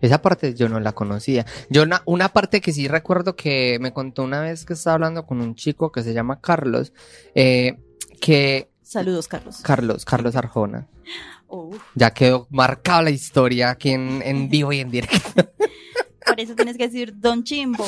Esa 0.01 0.23
parte 0.23 0.55
yo 0.55 0.69
no 0.69 0.81
la 0.81 0.93
conocía. 0.93 1.47
Yo 1.69 1.83
una, 1.83 2.03
una 2.05 2.31
parte 2.31 2.61
que 2.61 2.73
sí 2.73 2.89
recuerdo 2.89 3.37
que 3.37 3.79
me 3.81 3.93
contó 3.93 4.23
una 4.23 4.41
vez 4.41 4.65
que 4.65 4.75
estaba 4.75 4.95
hablando 4.95 5.27
con 5.27 5.41
un 5.41 5.55
chico 5.55 5.93
que 5.93 6.03
se 6.03 6.15
llama 6.15 6.41
Carlos, 6.41 6.93
eh, 7.35 7.79
que 8.21 8.71
Saludos, 8.83 9.29
Carlos. 9.29 9.61
Carlos, 9.63 10.05
Carlos 10.05 10.35
Arjona, 10.35 10.89
ya 11.95 12.11
quedó 12.11 12.49
marcada 12.51 13.03
la 13.03 13.11
historia 13.11 13.71
aquí 13.71 13.91
en, 13.91 14.21
en 14.25 14.49
vivo 14.49 14.73
y 14.73 14.81
en 14.81 14.91
directo. 14.91 15.47
por 16.31 16.41
eso 16.41 16.55
tienes 16.55 16.77
que 16.77 16.89
decir 16.89 17.13
Don 17.17 17.43
Chimbo. 17.45 17.85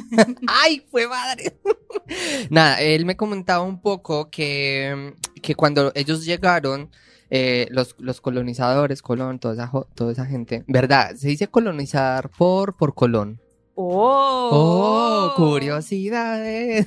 ¡Ay, 0.46 0.84
fue 0.90 1.08
madre! 1.08 1.58
Nada, 2.50 2.80
él 2.80 3.04
me 3.04 3.16
comentaba 3.16 3.62
un 3.62 3.80
poco 3.80 4.30
que, 4.30 5.14
que 5.42 5.54
cuando 5.54 5.92
ellos 5.94 6.24
llegaron, 6.24 6.90
eh, 7.30 7.66
los, 7.70 7.96
los 7.98 8.20
colonizadores, 8.20 9.02
Colón, 9.02 9.38
toda 9.38 9.54
esa, 9.54 9.72
toda 9.94 10.12
esa 10.12 10.26
gente, 10.26 10.64
¿verdad? 10.68 11.16
Se 11.16 11.28
dice 11.28 11.48
colonizar 11.48 12.30
por, 12.30 12.76
por 12.76 12.94
Colón. 12.94 13.40
Oh, 13.74 14.48
Oh, 14.52 15.32
curiosidades. 15.36 16.86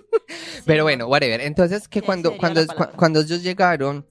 Pero 0.64 0.82
bueno, 0.82 1.06
whatever. 1.06 1.40
Entonces, 1.40 1.88
que 1.88 2.02
cuando, 2.02 2.36
cuando, 2.36 2.62
cuando 2.96 3.20
ellos 3.20 3.42
llegaron, 3.42 4.06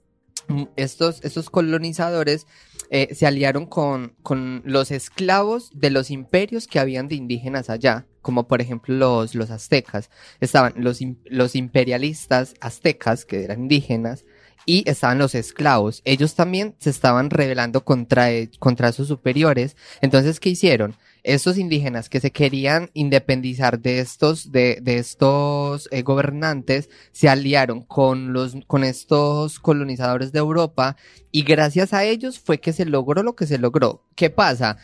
mm, 0.48 0.64
estos, 0.78 1.24
estos 1.24 1.50
colonizadores 1.50 2.48
eh, 2.90 3.14
se 3.16 3.26
aliaron 3.26 3.66
con, 3.66 4.16
con 4.22 4.62
los 4.66 4.92
esclavos 4.92 5.72
de 5.74 5.90
los 5.90 6.12
imperios 6.12 6.68
que 6.68 6.80
habían 6.80 7.08
de 7.08 7.16
indígenas 7.16 7.70
allá, 7.70 8.06
como 8.22 8.48
por 8.48 8.62
ejemplo 8.62 8.96
los, 8.96 9.36
los 9.36 9.50
aztecas. 9.50 10.10
Estaban 10.40 10.74
los, 10.78 11.00
los 11.26 11.56
imperialistas 11.56 12.54
aztecas, 12.62 13.26
que 13.26 13.44
eran 13.44 13.64
indígenas, 13.64 14.26
y 14.66 14.90
estaban 14.90 15.18
los 15.18 15.36
esclavos. 15.36 16.02
Ellos 16.06 16.36
también 16.36 16.76
se 16.80 16.90
estaban 16.90 17.30
rebelando 17.30 17.84
contra, 17.84 18.32
e- 18.32 18.50
contra 18.60 18.92
sus 18.92 19.08
superiores. 19.08 19.76
Entonces, 20.02 20.40
¿qué 20.40 20.50
hicieron? 20.50 20.96
Estos 21.24 21.58
indígenas 21.58 22.08
que 22.08 22.20
se 22.20 22.32
querían 22.32 22.92
independizar 22.94 23.80
de 23.80 24.00
estos, 24.00 24.52
de, 24.52 24.78
de 24.82 24.98
estos 25.00 25.90
eh, 25.92 26.04
gobernantes, 26.04 26.90
se 27.12 27.30
aliaron 27.30 27.82
con 27.82 28.32
los, 28.32 28.56
con 28.68 28.84
estos 28.84 29.60
colonizadores 29.60 30.32
de 30.32 30.40
Europa 30.40 30.98
y 31.32 31.44
gracias 31.44 31.94
a 31.94 32.04
ellos 32.04 32.40
fue 32.40 32.60
que 32.60 32.74
se 32.74 32.86
logró 32.86 33.24
lo 33.24 33.36
que 33.36 33.48
se 33.48 33.58
logró. 33.58 34.04
¿Qué 34.16 34.30
pasa? 34.30 34.78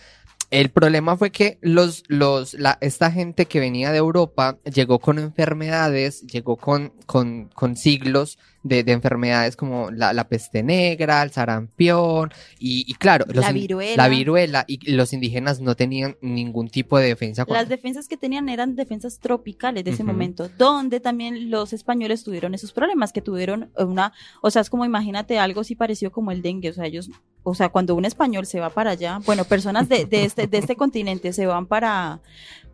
El 0.50 0.69
problema 0.69 1.15
fue 1.15 1.31
que 1.31 1.59
los, 1.61 2.03
los, 2.07 2.55
la, 2.55 2.77
esta 2.81 3.09
gente 3.09 3.45
que 3.45 3.61
venía 3.61 3.91
de 3.91 4.00
Europa 4.00 4.57
llegó 4.65 5.00
con 5.00 5.17
enfermedades, 5.17 6.23
llegó 6.23 6.57
con, 6.57 6.91
con, 7.05 7.50
con 7.53 7.77
siglos 7.77 8.38
de, 8.63 8.83
de 8.83 8.91
enfermedades 8.91 9.55
como 9.55 9.91
la, 9.91 10.13
la 10.13 10.27
peste 10.27 10.63
negra, 10.63 11.23
el 11.23 11.31
sarampión, 11.31 12.31
y, 12.59 12.85
y 12.87 12.93
claro, 12.95 13.25
los 13.27 13.43
La 13.45 13.51
viruela. 13.51 14.03
la 14.03 14.09
viruela, 14.09 14.65
y 14.67 14.91
los 14.91 15.13
indígenas 15.13 15.61
no 15.61 15.75
tenían 15.75 16.17
ningún 16.21 16.69
tipo 16.69 16.97
de 16.97 17.07
defensa. 17.07 17.45
Las 17.47 17.69
defensas 17.69 18.07
que 18.07 18.17
tenían 18.17 18.49
eran 18.49 18.75
defensas 18.75 19.19
tropicales 19.19 19.83
de 19.83 19.91
ese 19.91 20.03
momento, 20.03 20.49
donde 20.57 20.99
también 20.99 21.49
los 21.49 21.73
españoles 21.73 22.23
tuvieron 22.23 22.53
esos 22.53 22.71
problemas, 22.71 23.11
que 23.11 23.21
tuvieron 23.21 23.71
una, 23.77 24.13
o 24.41 24.51
sea, 24.51 24.61
es 24.61 24.69
como 24.69 24.85
imagínate 24.85 25.39
algo 25.39 25.61
así 25.61 25.75
parecido 25.75 26.11
como 26.11 26.31
el 26.31 26.41
dengue, 26.41 26.69
o 26.69 26.73
sea, 26.73 26.85
ellos, 26.85 27.09
o 27.43 27.55
sea, 27.55 27.69
cuando 27.69 27.95
un 27.95 28.05
español 28.05 28.45
se 28.45 28.59
va 28.59 28.69
para 28.69 28.91
allá, 28.91 29.19
bueno, 29.25 29.45
personas 29.45 29.89
de, 29.89 30.05
de 30.05 30.25
este, 30.25 30.47
de 30.47 30.57
este 30.57 30.75
continente 30.81 31.33
se 31.33 31.45
van 31.45 31.65
para, 31.65 32.21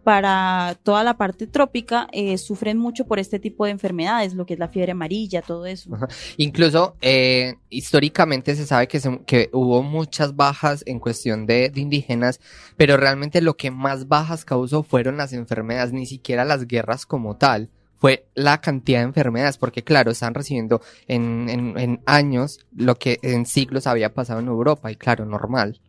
para 0.07 0.77
toda 0.83 1.03
la 1.03 1.17
parte 1.17 1.47
trópica, 1.47 2.07
eh, 2.13 2.37
sufren 2.37 2.77
mucho 2.77 3.05
por 3.05 3.19
este 3.19 3.39
tipo 3.39 3.65
de 3.65 3.71
enfermedades, 3.71 4.35
lo 4.35 4.45
que 4.45 4.53
es 4.53 4.59
la 4.59 4.69
fiebre 4.69 4.93
amarilla, 4.93 5.41
todo 5.41 5.65
eso. 5.65 5.89
Incluso 6.37 6.95
eh, 7.01 7.55
históricamente 7.69 8.55
se 8.55 8.65
sabe 8.65 8.87
que, 8.87 9.01
se- 9.01 9.19
que 9.25 9.49
hubo 9.51 9.83
muchas 9.83 10.33
bajas 10.37 10.81
en 10.85 10.99
cuestión 11.01 11.45
de, 11.45 11.69
indígenas, 11.75 12.39
pero 12.77 12.95
realmente 12.95 13.41
lo 13.41 13.57
que 13.57 13.69
más 13.69 14.07
bajas 14.07 14.45
causó 14.45 14.81
fueron 14.81 15.17
las 15.17 15.33
enfermedades, 15.33 15.91
ni 15.91 16.05
siquiera 16.05 16.45
las 16.45 16.67
guerras 16.67 17.05
como 17.05 17.35
tal. 17.35 17.67
Fue 17.99 18.27
la 18.33 18.61
cantidad 18.61 18.99
de 18.99 19.05
enfermedades, 19.07 19.57
porque 19.57 19.83
claro, 19.83 20.11
están 20.11 20.35
recibiendo 20.35 20.79
en, 21.09 21.49
en, 21.49 21.77
en 21.77 21.99
años 22.05 22.59
lo 22.73 22.95
que 22.95 23.19
en 23.23 23.45
siglos 23.45 23.87
había 23.87 24.13
pasado 24.13 24.39
en 24.39 24.47
Europa, 24.47 24.89
y 24.89 24.95
claro, 24.95 25.25
normal. 25.25 25.81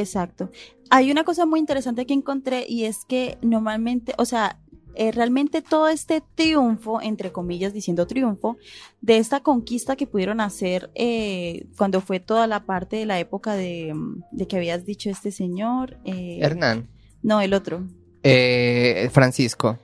Exacto. 0.00 0.50
Hay 0.90 1.10
una 1.10 1.24
cosa 1.24 1.46
muy 1.46 1.58
interesante 1.60 2.06
que 2.06 2.14
encontré 2.14 2.64
y 2.68 2.84
es 2.84 3.04
que 3.06 3.38
normalmente, 3.42 4.12
o 4.18 4.24
sea, 4.24 4.60
eh, 4.94 5.12
realmente 5.12 5.60
todo 5.62 5.88
este 5.88 6.22
triunfo, 6.36 7.02
entre 7.02 7.30
comillas 7.32 7.72
diciendo 7.74 8.06
triunfo, 8.06 8.56
de 9.00 9.18
esta 9.18 9.40
conquista 9.40 9.96
que 9.96 10.06
pudieron 10.06 10.40
hacer 10.40 10.90
eh, 10.94 11.66
cuando 11.76 12.00
fue 12.00 12.18
toda 12.20 12.46
la 12.46 12.64
parte 12.64 12.96
de 12.96 13.06
la 13.06 13.18
época 13.18 13.54
de, 13.54 13.92
mm, 13.94 14.22
de 14.32 14.46
que 14.46 14.56
habías 14.56 14.86
dicho 14.86 15.10
este 15.10 15.32
señor. 15.32 15.98
eh, 16.04 16.38
Hernán, 16.40 16.88
no, 17.22 17.40
el 17.40 17.52
otro. 17.52 17.82
eh, 18.22 19.08
Francisco, 19.12 19.78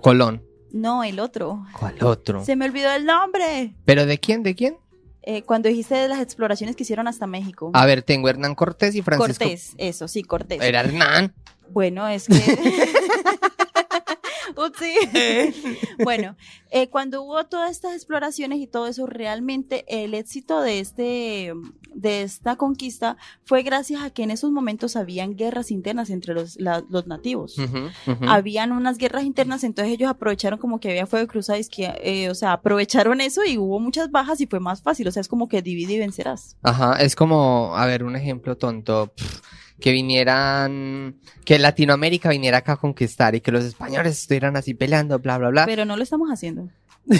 Colón. 0.00 0.42
No, 0.72 1.02
el 1.04 1.18
otro. 1.20 1.64
¿Cuál 1.78 2.02
otro? 2.02 2.44
Se 2.44 2.56
me 2.56 2.64
olvidó 2.64 2.90
el 2.92 3.04
nombre. 3.04 3.74
¿Pero 3.84 4.06
de 4.06 4.18
quién? 4.18 4.42
¿De 4.42 4.54
quién? 4.54 4.76
Eh, 5.24 5.42
cuando 5.42 5.68
dijiste 5.68 5.94
de 5.94 6.08
las 6.08 6.20
exploraciones 6.20 6.74
que 6.74 6.82
hicieron 6.82 7.06
hasta 7.06 7.26
México. 7.26 7.70
A 7.74 7.86
ver, 7.86 8.02
tengo 8.02 8.28
Hernán 8.28 8.54
Cortés 8.54 8.94
y 8.94 9.02
Francisco. 9.02 9.44
Cortés, 9.44 9.74
eso, 9.78 10.08
sí, 10.08 10.22
Cortés. 10.22 10.60
Era 10.60 10.80
Hernán. 10.80 11.32
Bueno, 11.70 12.06
es 12.08 12.26
que. 12.26 12.34
Upsi. 14.56 14.92
bueno, 16.04 16.36
eh, 16.70 16.88
cuando 16.88 17.22
hubo 17.22 17.44
todas 17.44 17.70
estas 17.70 17.94
exploraciones 17.94 18.58
y 18.58 18.66
todo 18.66 18.86
eso, 18.86 19.06
realmente 19.06 19.84
el 19.88 20.14
éxito 20.14 20.60
de 20.60 20.80
este 20.80 21.52
de 21.94 22.22
esta 22.22 22.56
conquista 22.56 23.18
fue 23.44 23.62
gracias 23.62 24.02
a 24.02 24.08
que 24.08 24.22
en 24.22 24.30
esos 24.30 24.50
momentos 24.50 24.96
habían 24.96 25.36
guerras 25.36 25.70
internas 25.70 26.08
entre 26.08 26.32
los, 26.32 26.58
la- 26.58 26.82
los 26.88 27.06
nativos. 27.06 27.56
Habían 28.26 28.72
unas 28.72 28.96
guerras 28.96 29.24
internas, 29.24 29.62
entonces 29.62 29.92
ellos 29.92 30.08
aprovecharon 30.08 30.58
como 30.58 30.80
que 30.80 30.88
había 30.90 31.06
fuego 31.06 31.30
que, 31.68 31.92
eh, 32.02 32.30
o 32.30 32.34
sea, 32.34 32.52
aprovecharon 32.52 33.20
eso 33.20 33.44
y 33.44 33.58
hubo 33.58 33.78
muchas 33.78 34.10
bajas 34.10 34.40
y 34.40 34.46
fue 34.46 34.58
más 34.58 34.82
fácil, 34.82 35.06
o 35.08 35.12
sea, 35.12 35.20
es 35.20 35.28
como 35.28 35.48
que 35.48 35.60
divide 35.60 35.92
y 35.94 35.98
vencerás. 35.98 36.56
Ajá, 36.62 36.94
es 36.94 37.14
como, 37.14 37.76
a 37.76 37.84
ver, 37.84 38.04
un 38.04 38.16
ejemplo 38.16 38.56
tonto, 38.56 39.12
que 39.82 39.92
vinieran, 39.92 41.16
que 41.44 41.58
Latinoamérica 41.58 42.30
viniera 42.30 42.58
acá 42.58 42.72
a 42.72 42.76
conquistar 42.76 43.34
y 43.34 43.42
que 43.42 43.52
los 43.52 43.64
españoles 43.64 44.18
estuvieran 44.18 44.56
así 44.56 44.72
peleando, 44.72 45.18
bla, 45.18 45.36
bla, 45.36 45.50
bla. 45.50 45.66
Pero 45.66 45.84
no 45.84 45.96
lo 45.96 46.02
estamos 46.02 46.30
haciendo. 46.30 46.70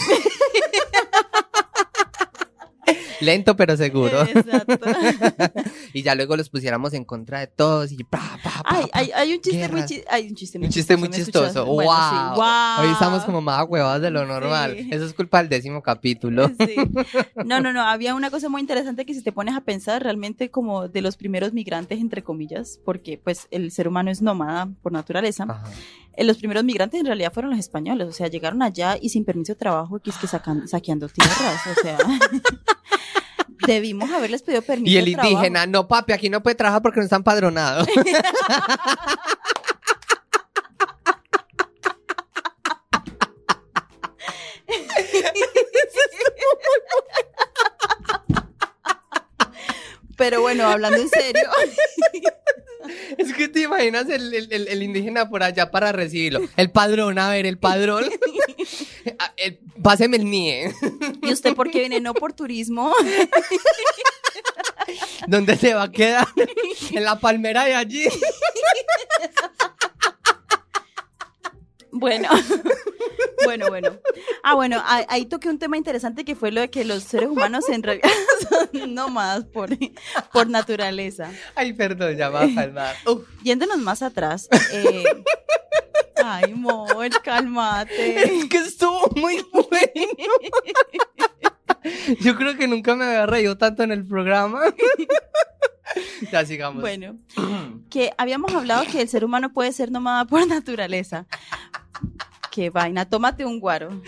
Lento 3.21 3.57
pero 3.57 3.77
seguro. 3.77 4.23
Exacto. 4.23 4.79
y 5.93 6.03
ya 6.03 6.15
luego 6.15 6.37
los 6.37 6.49
pusiéramos 6.49 6.93
en 6.95 7.05
contra 7.05 7.41
de 7.41 7.47
todos 7.47 7.93
y 7.93 8.03
pa, 8.05 8.39
pa, 8.43 8.51
pa, 8.51 8.63
Ay, 8.65 8.87
hay, 8.93 9.11
hay 9.15 9.33
un 9.35 9.41
chiste 9.41 9.69
muy 9.69 9.85
chistoso. 9.85 10.09
Hay 10.11 10.29
un 10.29 10.35
chiste 10.35 10.59
muy 10.59 10.67
Un 10.67 10.73
chiste 10.73 10.97
muy 10.97 11.09
chistoso. 11.11 11.65
Bueno, 11.65 11.91
wow. 11.91 12.11
sí, 12.11 12.41
wow. 12.41 12.85
Hoy 12.87 12.93
estamos 12.93 13.25
como 13.25 13.41
más 13.41 13.65
huevados 13.69 14.03
de 14.03 14.11
lo 14.11 14.27
normal. 14.27 14.77
Sí. 14.77 14.89
Eso 14.91 15.05
es 15.05 15.15
culpa 15.15 15.39
del 15.39 15.49
décimo 15.49 15.83
capítulo. 15.83 16.51
Sí. 16.59 16.77
No, 17.45 17.61
no, 17.61 17.73
no. 17.73 17.83
Había 17.83 18.15
una 18.15 18.31
cosa 18.31 18.49
muy 18.49 18.61
interesante 18.61 19.05
que 19.05 19.15
si 19.15 19.23
te 19.23 19.33
pones 19.33 19.55
a 19.55 19.61
pensar 19.61 20.03
realmente 20.03 20.51
como 20.51 20.89
de 20.89 21.03
los 21.03 21.17
primeros 21.17 21.53
migrantes, 21.53 22.01
entre 22.01 22.23
comillas, 22.23 22.81
porque 22.85 23.21
pues 23.23 23.49
el 23.51 23.71
ser 23.71 23.89
humano 23.89 24.11
es 24.11 24.23
nómada 24.23 24.69
por 24.83 24.93
naturaleza. 24.93 25.45
Ajá. 25.45 25.65
Eh, 26.15 26.25
los 26.25 26.37
primeros 26.37 26.65
migrantes 26.65 27.01
en 27.01 27.07
realidad 27.07 27.33
fueron 27.33 27.51
los 27.51 27.61
españoles. 27.61 28.09
O 28.09 28.13
sea, 28.13 28.29
llegaron 28.29 28.63
allá 28.63 28.97
y 29.01 29.09
sin 29.09 29.25
permiso 29.25 29.53
de 29.53 29.59
trabajo, 29.59 29.99
que 29.99 30.11
es 30.11 30.17
que 30.17 30.27
sacan, 30.27 30.69
saqueando 30.69 31.09
tierras. 31.09 31.67
O 31.67 31.81
sea, 31.81 31.99
debimos 33.67 34.11
haberles 34.11 34.43
pedido 34.43 34.63
permiso 34.63 34.93
Y 34.93 34.97
el 34.99 35.05
de 35.05 35.11
indígena, 35.13 35.67
no 35.67 35.87
papi, 35.89 36.13
aquí 36.13 36.29
no 36.31 36.43
puede 36.43 36.57
trabajar 36.57 36.83
porque 36.83 36.99
no 37.01 37.05
está 37.05 37.17
empadronado. 37.17 37.85
Pero 50.17 50.41
bueno, 50.41 50.67
hablando 50.69 50.99
en 51.01 51.09
serio. 51.09 51.43
Es 53.17 53.33
que 53.35 53.47
te 53.47 53.61
imaginas 53.61 54.09
el, 54.09 54.35
el- 54.35 54.53
el- 54.53 54.67
el 54.69 54.83
indígena 54.83 55.29
por 55.29 55.45
allá 55.45 55.71
para 55.71 55.93
recibirlo. 55.93 56.41
El 56.57 56.73
padrón, 56.73 57.17
a 57.19 57.31
ver, 57.31 57.47
el 57.47 57.57
padrón. 57.57 58.05
Ah, 59.19 59.33
el- 59.37 59.59
páseme 59.83 60.17
el 60.17 60.25
NIE. 60.31 60.73
¿Y 61.23 61.33
usted 61.33 61.55
por 61.55 61.71
qué 61.71 61.81
viene? 61.81 62.01
No 62.01 62.15
por 62.15 62.33
turismo. 62.33 62.93
¿Dónde 65.27 65.57
se 65.57 65.75
va 65.75 65.85
a 65.85 65.91
quedar? 65.93 66.27
En 66.93 67.05
la 67.05 67.19
palmera 67.21 67.65
de 67.65 67.75
allí. 67.75 68.05
Bueno, 71.95 72.29
bueno, 73.45 73.69
bueno. 73.69 73.99
Ah, 74.43 74.55
bueno, 74.55 74.83
ahí, 74.87 75.27
toqué 75.27 75.49
un 75.51 75.59
tema 75.59 75.77
interesante 75.77 76.25
que 76.25 76.35
fue 76.35 76.51
lo 76.51 76.63
de 76.63 76.71
que 76.71 76.85
los 76.87 77.03
seres 77.03 77.29
humanos 77.29 77.69
en 77.69 77.83
realidad 77.83 78.09
son 78.73 78.95
nómadas 78.95 79.45
por, 79.45 79.71
por 80.33 80.49
naturaleza. 80.49 81.31
Ay, 81.55 81.75
perdón, 81.75 82.17
ya 82.17 82.31
va 82.31 82.41
a 82.43 82.95
Yéndonos 83.45 83.79
más 83.79 84.01
atrás. 84.03 84.49
eh, 84.73 85.05
ay, 86.25 86.53
amor, 86.53 87.11
cálmate. 87.23 88.23
es 88.23 88.45
que 88.47 88.59
estuvo 88.59 89.09
muy 89.17 89.45
bueno. 89.53 89.73
Yo 92.21 92.37
creo 92.37 92.57
que 92.57 92.69
nunca 92.69 92.95
me 92.95 93.05
había 93.05 93.27
reído 93.27 93.59
tanto 93.59 93.83
en 93.83 93.93
el 93.93 94.07
programa. 94.07 94.61
Ya 96.31 96.47
sigamos. 96.47 96.81
Bueno, 96.81 97.19
que 97.91 98.13
habíamos 98.17 98.55
hablado 98.55 98.85
que 98.91 99.03
el 99.03 99.09
ser 99.09 99.27
humano 99.27 99.53
puede 99.53 99.73
ser 99.73 99.91
nómada 99.91 100.25
por 100.25 100.47
naturaleza. 100.47 101.27
Qué 102.51 102.71
vaina, 102.71 103.05
tómate 103.07 103.45
un 103.45 103.61
guaro. 103.61 104.01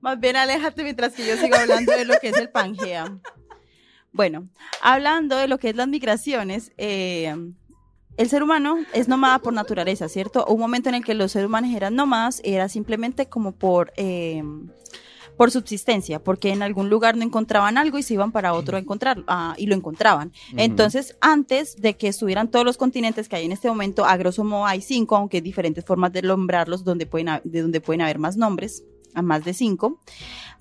Más 0.00 0.20
bien 0.20 0.36
aléjate 0.36 0.82
mientras 0.82 1.14
que 1.14 1.26
yo 1.26 1.38
sigo 1.38 1.56
hablando 1.56 1.92
de 1.92 2.04
lo 2.04 2.18
que 2.20 2.28
es 2.28 2.36
el 2.36 2.50
Pangea. 2.50 3.18
Bueno, 4.12 4.48
hablando 4.82 5.36
de 5.36 5.48
lo 5.48 5.58
que 5.58 5.70
es 5.70 5.76
las 5.76 5.88
migraciones, 5.88 6.72
eh, 6.76 7.34
el 8.18 8.28
ser 8.28 8.42
humano 8.42 8.78
es 8.92 9.06
nómada 9.06 9.38
por 9.38 9.52
naturaleza, 9.52 10.08
¿cierto? 10.08 10.44
Un 10.46 10.58
momento 10.58 10.88
en 10.88 10.96
el 10.96 11.04
que 11.04 11.14
los 11.14 11.32
seres 11.32 11.46
humanos 11.46 11.70
eran 11.74 11.94
nómadas 11.94 12.40
era 12.44 12.68
simplemente 12.68 13.28
como 13.28 13.52
por, 13.52 13.92
eh, 13.96 14.42
por 15.36 15.52
subsistencia, 15.52 16.18
porque 16.22 16.50
en 16.50 16.62
algún 16.62 16.90
lugar 16.90 17.16
no 17.16 17.22
encontraban 17.22 17.78
algo 17.78 17.96
y 17.96 18.02
se 18.02 18.14
iban 18.14 18.32
para 18.32 18.54
otro 18.54 18.76
a 18.76 18.80
encontrar, 18.80 19.22
ah, 19.28 19.54
y 19.56 19.66
lo 19.66 19.76
encontraban. 19.76 20.32
Entonces, 20.56 21.16
antes 21.20 21.76
de 21.76 21.96
que 21.96 22.08
estuvieran 22.08 22.50
todos 22.50 22.64
los 22.64 22.76
continentes 22.76 23.28
que 23.28 23.36
hay 23.36 23.44
en 23.44 23.52
este 23.52 23.68
momento, 23.68 24.04
a 24.04 24.16
grosso 24.16 24.42
modo 24.42 24.66
hay 24.66 24.80
cinco, 24.80 25.14
aunque 25.14 25.36
hay 25.36 25.40
diferentes 25.40 25.84
formas 25.84 26.12
de 26.12 26.22
nombrarlos, 26.22 26.82
donde 26.82 27.06
pueden, 27.06 27.40
de 27.44 27.62
donde 27.62 27.80
pueden 27.80 28.00
haber 28.00 28.18
más 28.18 28.36
nombres, 28.36 28.82
a 29.14 29.22
más 29.22 29.44
de 29.44 29.54
cinco, 29.54 30.00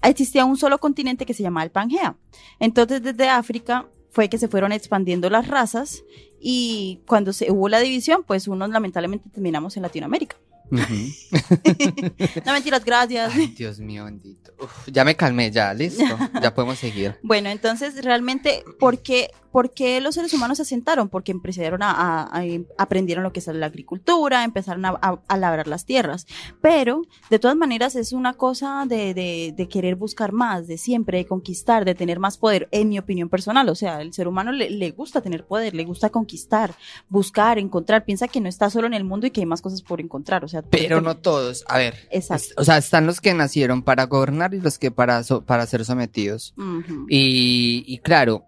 existía 0.03 0.45
un 0.45 0.57
solo 0.57 0.77
continente 0.77 1.25
que 1.25 1.33
se 1.33 1.41
llamaba 1.41 1.63
el 1.63 1.71
Pangea. 1.71 2.17
Entonces, 2.59 3.01
desde 3.01 3.29
África 3.29 3.87
fue 4.11 4.29
que 4.29 4.37
se 4.37 4.47
fueron 4.47 4.71
expandiendo 4.71 5.29
las 5.29 5.47
razas 5.47 6.03
y 6.39 7.01
cuando 7.05 7.33
se 7.33 7.51
hubo 7.51 7.69
la 7.69 7.79
división, 7.79 8.23
pues 8.25 8.47
unos 8.47 8.69
lamentablemente 8.69 9.29
terminamos 9.29 9.75
en 9.77 9.83
Latinoamérica. 9.83 10.37
No 12.45 12.53
mentiras, 12.53 12.83
gracias. 12.83 13.33
Ay, 13.33 13.47
Dios 13.47 13.79
mío 13.79 14.05
bendito. 14.05 14.51
Uf, 14.59 14.87
ya 14.87 15.05
me 15.05 15.15
calmé, 15.15 15.51
ya, 15.51 15.73
listo. 15.73 16.03
Ya 16.41 16.53
podemos 16.53 16.77
seguir. 16.79 17.15
Bueno, 17.23 17.49
entonces 17.49 18.03
realmente, 18.03 18.63
¿por 18.79 18.99
qué, 18.99 19.31
por 19.57 19.71
qué 19.73 19.99
los 20.01 20.13
seres 20.13 20.31
humanos 20.35 20.57
se 20.57 20.61
asentaron? 20.61 21.09
Porque 21.09 21.31
empezaron 21.31 21.81
a, 21.81 21.89
a- 21.89 22.29
a- 22.41 22.43
aprendieron 22.77 23.23
lo 23.23 23.33
que 23.33 23.39
es 23.39 23.47
la 23.47 23.65
agricultura, 23.65 24.43
empezaron 24.43 24.85
a, 24.85 24.89
a- 25.01 25.19
a 25.27 25.37
labrar 25.37 25.67
las 25.67 25.83
tierras. 25.83 26.27
Pero, 26.61 27.01
de 27.31 27.39
todas 27.39 27.57
maneras, 27.57 27.95
es 27.95 28.13
una 28.13 28.33
cosa 28.33 28.85
de, 28.87 29.15
de- 29.15 29.55
de 29.57 29.67
querer 29.67 29.95
buscar 29.95 30.31
más, 30.31 30.67
de 30.67 30.77
siempre, 30.77 31.17
de 31.17 31.25
conquistar, 31.25 31.85
de 31.85 31.95
tener 31.95 32.19
más 32.19 32.37
poder, 32.37 32.67
en 32.71 32.89
mi 32.89 32.99
opinión 32.99 33.29
personal. 33.29 33.67
O 33.69 33.73
sea, 33.73 33.99
el 34.01 34.13
ser 34.13 34.27
humano 34.27 34.51
le, 34.51 34.69
le 34.69 34.91
gusta 34.91 35.21
tener 35.21 35.43
poder, 35.43 35.73
le 35.73 35.85
gusta 35.85 36.11
conquistar, 36.11 36.75
buscar, 37.09 37.57
encontrar. 37.57 38.05
Piensa 38.05 38.27
que 38.27 38.39
no 38.41 38.49
está 38.49 38.69
solo 38.69 38.85
en 38.85 38.93
el 38.93 39.05
mundo 39.05 39.25
y 39.25 39.31
que 39.31 39.39
hay 39.41 39.47
más 39.47 39.61
cosas 39.63 39.81
por 39.81 40.01
encontrar. 40.01 40.43
O 40.45 40.47
sea, 40.47 40.61
Pero 40.61 41.01
no 41.01 41.17
todos. 41.17 41.63
A 41.67 41.79
ver. 41.79 41.95
Exacto. 42.11 42.43
es- 42.49 42.53
o 42.57 42.63
sea, 42.63 42.77
están 42.77 43.07
los 43.07 43.21
que 43.21 43.33
nacieron 43.33 43.81
para 43.81 44.05
gobernar 44.05 44.53
y 44.53 44.61
los 44.61 44.77
que 44.77 44.91
para, 44.91 45.23
so- 45.23 45.41
para 45.43 45.65
ser 45.65 45.83
sometidos. 45.83 46.53
Ujú. 46.57 47.07
Y, 47.09 47.83
y 47.87 47.97
claro, 47.99 48.45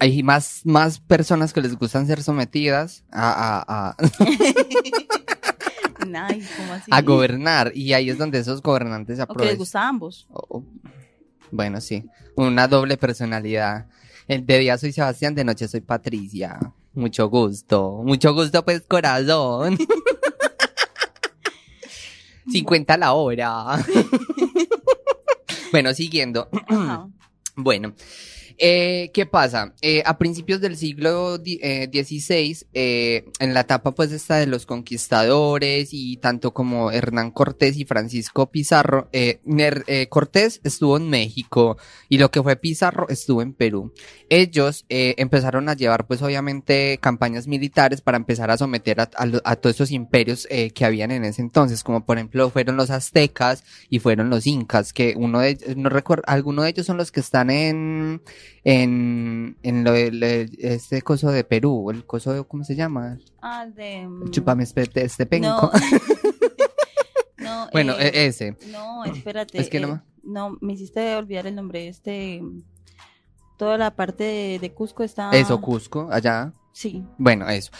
hay 0.00 0.22
más, 0.24 0.62
más 0.64 0.98
personas 0.98 1.52
que 1.52 1.60
les 1.60 1.76
gustan 1.78 2.06
ser 2.08 2.20
sometidas 2.22 3.04
a, 3.12 3.62
a, 3.68 3.90
a, 3.90 3.96
Nice, 6.06 6.48
¿cómo 6.56 6.72
así? 6.72 6.90
a 6.90 7.02
gobernar. 7.02 7.72
Y 7.74 7.92
ahí 7.92 8.08
es 8.10 8.18
donde 8.18 8.38
esos 8.38 8.62
gobernantes 8.62 9.18
se 9.18 9.22
O 9.22 9.26
que 9.26 9.32
les 9.32 9.34
aprovechan. 9.34 9.58
gusta 9.58 9.82
a 9.82 9.88
ambos. 9.88 10.26
O- 10.32 10.46
o- 10.58 10.64
bueno, 11.52 11.80
sí. 11.80 12.04
Una 12.36 12.66
doble 12.66 12.96
personalidad. 12.96 13.86
El 14.26 14.46
de 14.46 14.58
día 14.60 14.78
soy 14.78 14.92
Sebastián, 14.92 15.34
de 15.34 15.44
noche 15.44 15.68
soy 15.68 15.80
Patricia. 15.82 16.58
Mucho 16.94 17.28
gusto. 17.28 18.02
Mucho 18.04 18.32
gusto, 18.34 18.64
pues, 18.64 18.82
corazón. 18.88 19.78
50 22.50 22.96
la 22.96 23.12
hora. 23.12 23.78
bueno, 25.72 25.94
siguiendo. 25.94 26.48
Bueno, 27.56 27.92
eh, 28.60 29.10
¿qué 29.14 29.24
pasa? 29.24 29.74
Eh, 29.80 30.02
a 30.04 30.18
principios 30.18 30.60
del 30.60 30.76
siglo 30.76 31.38
di- 31.38 31.58
eh, 31.62 31.88
XVI, 31.90 32.66
eh, 32.74 33.24
en 33.38 33.54
la 33.54 33.60
etapa 33.60 33.92
pues 33.92 34.12
esta 34.12 34.36
de 34.36 34.46
los 34.46 34.66
conquistadores 34.66 35.88
y 35.92 36.18
tanto 36.18 36.52
como 36.52 36.90
Hernán 36.92 37.30
Cortés 37.30 37.78
y 37.78 37.86
Francisco 37.86 38.50
Pizarro, 38.50 39.08
eh, 39.12 39.40
eh, 39.86 40.06
Cortés 40.10 40.60
estuvo 40.62 40.98
en 40.98 41.08
México 41.08 41.78
y 42.10 42.18
lo 42.18 42.30
que 42.30 42.42
fue 42.42 42.56
Pizarro 42.56 43.08
estuvo 43.08 43.40
en 43.40 43.54
Perú. 43.54 43.94
Ellos 44.28 44.84
eh, 44.90 45.14
empezaron 45.16 45.70
a 45.70 45.74
llevar 45.74 46.06
pues 46.06 46.20
obviamente 46.20 46.98
campañas 47.00 47.46
militares 47.46 48.02
para 48.02 48.18
empezar 48.18 48.50
a 48.50 48.58
someter 48.58 49.00
a, 49.00 49.06
todos 49.56 49.76
esos 49.76 49.90
imperios 49.90 50.46
que 50.74 50.84
habían 50.84 51.10
en 51.10 51.24
ese 51.24 51.40
entonces, 51.40 51.82
como 51.82 52.04
por 52.04 52.18
ejemplo 52.18 52.50
fueron 52.50 52.76
los 52.76 52.90
aztecas 52.90 53.64
y 53.88 54.00
fueron 54.00 54.28
los 54.28 54.46
incas, 54.46 54.92
que 54.92 55.14
uno 55.16 55.40
de 55.40 55.74
no 55.76 55.88
recuerdo, 55.88 56.24
alguno 56.26 56.62
de 56.62 56.70
ellos 56.70 56.86
son 56.86 56.98
los 56.98 57.10
que 57.10 57.20
están 57.20 57.50
en 57.50 58.20
en, 58.64 59.56
en 59.62 59.84
lo 59.84 59.92
este 59.94 61.02
coso 61.02 61.30
de 61.30 61.44
Perú, 61.44 61.90
el 61.90 62.04
coso 62.06 62.32
de, 62.32 62.44
¿cómo 62.44 62.64
se 62.64 62.76
llama? 62.76 63.18
Ah, 63.42 63.66
de. 63.66 64.06
mm, 64.06 64.30
Chúpame 64.30 64.64
este, 64.64 64.88
este 65.04 65.26
penco. 65.26 65.48
No. 65.48 65.70
No, 67.38 67.68
bueno, 67.72 67.94
eh, 67.98 68.10
e- 68.14 68.26
ese. 68.26 68.56
No, 68.70 69.04
espérate. 69.06 69.58
Es 69.58 69.70
que 69.70 69.78
eh, 69.78 69.80
no 69.80 69.88
me- 69.88 70.00
no, 70.22 70.58
me 70.60 70.74
hiciste 70.74 71.16
olvidar 71.16 71.46
el 71.46 71.54
nombre. 71.54 71.88
Este. 71.88 72.42
Toda 73.56 73.78
la 73.78 73.96
parte 73.96 74.24
de, 74.24 74.58
de 74.58 74.72
Cusco 74.72 75.02
está. 75.02 75.30
Eso, 75.30 75.60
Cusco, 75.60 76.08
allá. 76.10 76.52
Sí. 76.72 77.02
Bueno, 77.18 77.48
eso. 77.48 77.70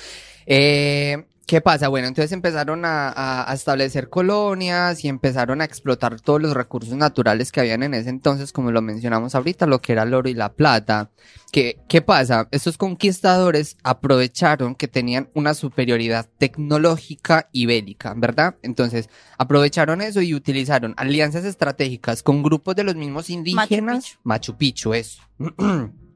Eh, 0.47 1.27
¿Qué 1.51 1.61
pasa? 1.61 1.89
Bueno, 1.89 2.07
entonces 2.07 2.31
empezaron 2.31 2.85
a, 2.85 3.13
a- 3.51 3.53
establecer 3.53 4.09
colonias 4.09 5.05
y 5.05 5.09
empezaron 5.09 5.61
a 5.61 5.65
explotar 5.65 6.21
todos 6.21 6.41
los 6.41 6.55
recursos 6.55 6.95
naturales 6.95 7.51
que 7.51 7.59
habían 7.59 7.83
en 7.83 7.93
ese 7.95 8.09
entonces, 8.09 8.53
como 8.53 8.71
lo 8.71 8.81
mencionamos 8.83 9.35
ahorita, 9.35 9.67
lo 9.67 9.81
que 9.81 9.91
era 9.91 10.05
el 10.05 10.15
oro 10.15 10.29
y 10.29 10.35
la 10.35 10.53
plata. 10.53 11.11
¿Qué, 11.51 11.81
qué 11.89 12.03
pasa? 12.03 12.47
Estos 12.53 12.79
conquistadores 12.79 13.77
aprovecharon 13.83 14.77
que 14.77 14.87
tenían 14.87 15.29
una 15.35 15.55
superioridad 15.55 16.29
tecnológica 16.39 17.49
y 17.51 17.67
bélica, 17.67 18.15
¿verdad? 18.17 18.55
Entonces 18.63 19.11
aprovecharon 19.37 20.03
eso 20.03 20.23
y 20.23 20.35
utilizaron 20.35 20.95
alianzas 20.99 21.45
estratégicas 21.45 22.23
con 22.23 22.45
grupos 22.45 22.77
de 22.77 22.85
los 22.85 22.95
mismos 22.95 23.29
indígenas. 23.29 24.19
Machu 24.23 24.57
Picchu, 24.57 24.95
eso. 24.95 25.21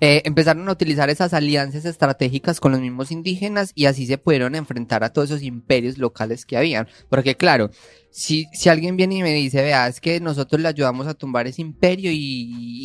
Eh, 0.00 0.22
empezaron 0.24 0.68
a 0.68 0.72
utilizar 0.72 1.10
esas 1.10 1.32
alianzas 1.34 1.84
estratégicas 1.84 2.60
con 2.60 2.72
los 2.72 2.80
mismos 2.80 3.10
indígenas 3.10 3.72
y 3.74 3.86
así 3.86 4.06
se 4.06 4.18
pudieron 4.18 4.54
enfrentar 4.54 5.04
a 5.04 5.12
todos 5.12 5.30
esos 5.30 5.42
imperios 5.42 5.98
locales 5.98 6.44
que 6.46 6.56
habían. 6.56 6.88
Porque 7.08 7.36
claro, 7.36 7.70
si, 8.10 8.46
si 8.52 8.68
alguien 8.68 8.96
viene 8.96 9.16
y 9.16 9.22
me 9.22 9.32
dice, 9.34 9.62
vea, 9.62 9.88
es 9.88 10.00
que 10.00 10.20
nosotros 10.20 10.60
le 10.60 10.68
ayudamos 10.68 11.06
a 11.06 11.14
tumbar 11.14 11.46
ese 11.46 11.62
imperio 11.62 12.10
y, 12.12 12.18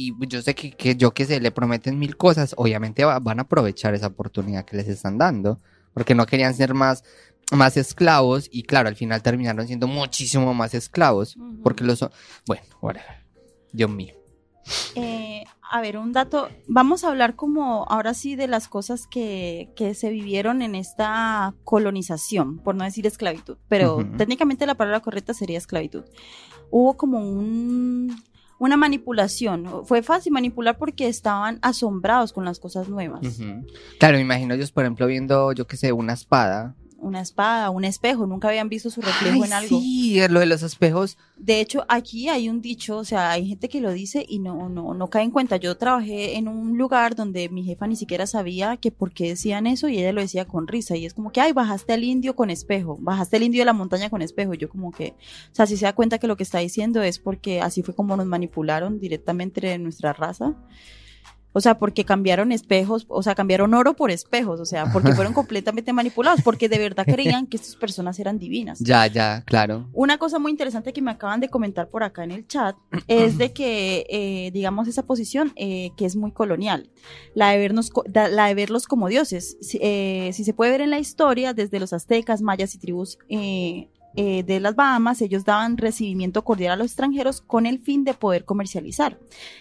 y 0.09 0.13
yo 0.27 0.41
sé 0.41 0.55
que, 0.55 0.71
que 0.71 0.95
yo 0.95 1.13
que 1.13 1.25
sé, 1.25 1.39
le 1.39 1.51
prometen 1.51 1.99
mil 1.99 2.15
cosas, 2.17 2.53
obviamente 2.57 3.03
va- 3.05 3.19
van 3.19 3.39
a 3.39 3.43
aprovechar 3.43 3.93
esa 3.93 4.07
oportunidad 4.07 4.65
que 4.65 4.77
les 4.77 4.87
están 4.87 5.17
dando. 5.17 5.59
Porque 5.93 6.13
no 6.13 6.27
querían 6.27 6.53
ser 6.53 6.75
más, 6.75 7.03
más 7.51 7.75
esclavos 7.75 8.47
y 8.51 8.61
claro, 8.63 8.87
al 8.87 8.95
final 8.95 9.23
terminaron 9.23 9.65
siendo 9.65 9.87
muchísimo 9.87 10.53
más 10.53 10.75
esclavos. 10.75 11.35
Ujú. 11.35 11.61
Porque 11.63 11.83
los... 11.83 12.05
Bueno, 12.45 12.61
whatever. 12.81 13.25
Dios 13.73 13.89
mío. 13.89 14.13
Eh, 14.95 15.43
a 15.69 15.82
ver, 15.82 15.97
un 15.97 16.13
dato. 16.13 16.49
Vamos 16.67 17.03
a 17.03 17.10
hablar 17.10 17.36
como 17.36 17.86
ahora 17.89 18.13
sí 18.13 18.36
de 18.36 18.47
las 18.47 18.67
cosas 18.67 19.08
que, 19.08 19.69
que 19.75 19.93
se 19.93 20.10
vivieron 20.10 20.62
en 20.62 20.75
esta 20.75 21.53
colonización, 21.63 22.60
por 22.60 22.75
no 22.75 22.84
decir 22.84 23.06
esclavitud, 23.06 23.58
pero 23.67 24.06
técnicamente 24.17 24.65
la 24.65 24.75
palabra 24.75 25.01
correcta 25.01 25.34
sería 25.34 25.58
esclavitud. 25.58 26.03
Hubo 26.69 26.97
como 26.97 27.19
un, 27.19 28.15
una 28.60 28.77
manipulación. 28.77 29.86
Fue 29.86 30.01
fácil 30.01 30.34
manipular 30.34 30.77
porque 30.77 31.08
estaban 31.08 31.60
asombrados 31.62 32.34
con 32.34 32.45
las 32.45 32.60
cosas 32.60 32.89
nuevas. 32.89 33.21
Claro, 33.99 34.17
me 34.17 34.21
imagino 34.21 34.53
ellos, 34.53 34.71
por 34.71 34.84
ejemplo, 34.84 35.08
viendo, 35.08 35.51
yo 35.51 35.67
qué 35.67 35.77
sé, 35.77 35.91
una 35.91 36.13
espada. 36.13 36.75
Una 36.99 37.21
espada, 37.21 37.69
un 37.69 37.86
espejo, 37.86 38.25
nunca 38.25 38.47
habían 38.47 38.69
visto 38.69 38.89
su 38.89 39.01
reflejo 39.01 39.43
Ay, 39.43 39.43
en 39.43 39.53
algo. 39.53 39.79
Sí, 39.79 40.19
lo 40.29 40.39
de 40.39 40.47
los 40.47 40.63
espejos. 40.63 41.17
De 41.38 41.62
hecho, 41.62 41.86
aquí 41.88 42.27
hay 42.27 42.49
un 42.49 42.62
dicho, 42.62 42.97
o 42.97 43.03
sea, 43.03 43.31
hay 43.31 43.47
gente 43.47 43.69
que 43.69 43.81
lo 43.81 43.91
dice 43.91 44.25
y 44.27 44.39
no, 44.39 44.67
no, 44.67 44.93
no 44.93 45.07
cae 45.07 45.23
en 45.23 45.31
cuenta. 45.31 45.57
Yo 45.57 45.77
trabajé 45.77 46.38
en 46.38 46.47
un 46.47 46.77
lugar 46.77 47.15
donde 47.15 47.49
mi 47.49 47.63
jefa 47.63 47.86
ni 47.86 47.95
siquiera 47.95 48.25
sabía 48.25 48.77
que 48.77 48.91
por 48.91 49.12
qué 49.12 49.29
decían 49.29 49.67
eso 49.67 49.88
y 49.88 49.99
ella 49.99 50.12
lo 50.12 50.21
decía 50.21 50.45
con 50.45 50.67
risa. 50.67 50.97
Y 50.97 51.05
es 51.05 51.13
como 51.13 51.31
que, 51.31 51.39
ay, 51.39 51.53
bajaste 51.53 51.93
al 51.93 52.03
indio 52.03 52.36
con 52.36 52.49
espejo, 52.49 52.97
bajaste 52.99 53.38
al 53.38 53.43
indio 53.43 53.62
de 53.62 53.65
la 53.65 53.73
montaña 53.73 54.10
con 54.10 54.21
espejo. 54.21 54.55
Y 54.55 54.57
yo 54.57 54.69
como 54.69 54.91
que, 54.91 55.13
o 55.51 55.55
sea, 55.55 55.67
si 55.67 55.77
se 55.77 55.86
da 55.86 55.93
cuenta 55.93 56.17
que 56.17 56.27
lo 56.27 56.36
que 56.36 56.43
está 56.43 56.60
diciendo 56.60 57.03
es 57.03 57.19
porque 57.19 57.62
así 57.62 57.83
fue 57.83 57.93
como 57.93 58.17
nos 58.17 58.25
manipularon 58.25 58.99
directamente 58.99 59.62
de 59.62 59.77
nuestra 59.77 60.13
raza. 60.13 60.55
O 61.58 61.60
sea, 61.60 61.80
porque 61.80 62.06
cambiaron 62.06 62.52
espejos, 62.52 63.08
o 63.10 63.24
sea, 63.24 63.34
cambiaron 63.34 63.74
oro 63.74 63.96
por 63.96 64.12
espejos, 64.12 64.60
o 64.60 64.65
sea, 64.65 64.93
porque 64.93 65.13
fueron 65.13 65.34
completamente 65.41 65.91
manipulados, 65.91 66.41
porque 66.43 66.70
de 66.70 66.78
verdad 66.78 67.04
creían 67.08 67.48
que 67.48 67.58
estas 67.58 67.76
personas 67.76 68.20
eran 68.20 68.38
divinas. 68.38 68.78
Ya, 68.78 69.08
ya, 69.08 69.41
claro. 69.41 69.89
Una 69.91 70.20
cosa 70.20 70.38
muy 70.38 70.52
interesante 70.52 70.93
que 70.93 71.02
me 71.02 71.10
acaban 71.10 71.39
de 71.39 71.50
comentar 71.50 71.89
por 71.89 72.04
acá 72.04 72.24
en 72.24 72.30
el 72.30 72.46
chat 72.46 72.76
es 73.08 73.39
de 73.39 73.54
que, 73.54 74.06
eh, 74.08 74.52
digamos, 74.52 74.88
esa 74.88 75.02
posición 75.02 75.52
eh, 75.56 75.89
que 75.98 76.06
es 76.06 76.15
muy 76.15 76.32
colonial, 76.32 76.91
la 77.34 77.50
de, 77.50 77.58
vernos, 77.58 77.91
la 78.13 78.46
de 78.46 78.54
verlos 78.54 78.86
como 78.86 79.08
dioses. 79.08 79.58
Si, 79.60 79.80
eh, 79.82 80.30
si 80.34 80.43
se 80.43 80.54
puede 80.54 80.70
ver 80.70 80.82
en 80.82 80.91
la 80.91 81.00
historia, 81.00 81.56
desde 81.56 81.80
los 81.80 81.91
aztecas, 81.91 82.43
mayas 82.43 82.76
y 82.76 82.78
tribus 82.78 83.17
eh, 84.17 84.43
de 84.43 84.60
las 84.60 84.75
Bahamas, 84.75 85.21
ellos 85.21 85.45
daban 85.45 85.77
recibimiento 85.77 86.43
cordial 86.43 86.73
a 86.73 86.75
los 86.75 86.88
extranjeros 86.88 87.39
con 87.39 87.65
el 87.65 87.80
fin 87.80 88.03
de 88.03 88.13
poder 88.13 88.43
comercializar 88.43 89.19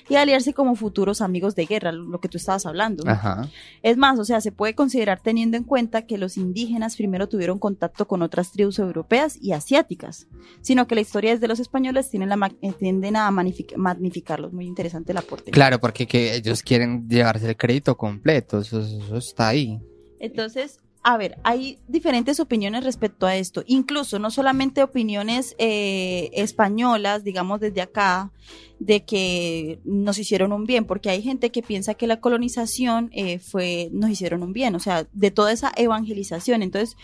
y 0.09 0.17
aliarse 0.17 0.55
como 0.55 0.75
futuros 0.75 1.21
amigos 1.21 1.55
de 1.55 1.67
guerra, 1.67 1.93
lo 1.93 2.19
que 2.21 2.29
tú 2.29 2.39
estabas 2.39 2.67
hablando. 2.67 3.05
¿no? 3.05 3.13
Ajá. 3.13 3.49
Es 3.83 3.97
más, 3.97 4.19
o 4.19 4.25
sea, 4.25 4.41
se 4.41 4.53
puede 4.53 4.75
considerar 4.75 5.21
teniendo 5.21 5.57
en 5.57 5.65
cuenta 5.65 6.07
que 6.07 6.19
los 6.19 6.37
indígenas 6.37 6.97
primero 6.97 7.29
tuvieron 7.29 7.59
contacto 7.59 8.09
con 8.09 8.23
otras 8.23 8.51
tribus 8.51 8.79
europeas 8.79 9.39
y 9.41 9.53
asiáticas, 9.53 10.27
sino 10.63 10.87
que 10.87 10.95
la 10.95 11.03
historia 11.03 11.33
desde 11.33 11.49
los 11.49 11.61
españoles 11.61 12.09
tienden 12.11 12.33
a, 12.33 12.37
ma- 12.37 12.53
eh, 12.63 12.73
tienden 12.73 13.17
a 13.17 13.31
magnific- 13.31 13.77
magnificarlos. 13.77 14.53
Muy 14.53 14.65
interesante 14.67 15.13
el 15.13 15.19
aporte. 15.19 15.51
Claro, 15.51 15.79
porque 15.79 16.07
que 16.07 16.35
ellos 16.35 16.63
quieren 16.63 17.09
llevarse 17.09 17.49
el 17.51 17.57
crédito 17.57 17.97
completo, 17.97 18.61
eso, 18.61 18.81
eso 18.81 19.17
está 19.19 19.49
ahí. 19.49 19.79
Entonces, 20.19 20.79
a 21.09 21.17
ver, 21.17 21.39
hay 21.45 21.79
diferentes 21.87 22.41
opiniones 22.41 22.83
respecto 22.83 23.27
a 23.27 23.37
esto, 23.37 23.63
incluso 23.69 24.19
no 24.19 24.33
solamente 24.33 24.83
opiniones 24.83 25.55
eh, 25.57 26.31
españolas, 26.33 27.23
digamos 27.23 27.61
desde 27.61 27.81
acá, 27.81 28.33
de 28.81 29.05
que 29.05 29.79
nos 29.85 30.19
hicieron 30.19 30.53
un 30.53 30.65
bien, 30.65 30.85
porque 30.85 31.09
hay 31.09 31.23
gente 31.23 31.51
que 31.51 31.63
piensa 31.63 31.95
que 31.95 32.09
la 32.09 32.19
colonización 32.19 33.11
eh, 33.13 33.39
fue, 33.39 33.89
nos 33.93 34.11
hicieron 34.11 34.43
un 34.43 34.53
bien, 34.53 34.75
o 34.75 34.81
sea, 34.81 35.07
de 35.13 35.31
toda 35.31 35.53
esa 35.53 35.71
evangelización. 35.77 36.61
Entonces, 36.61 36.97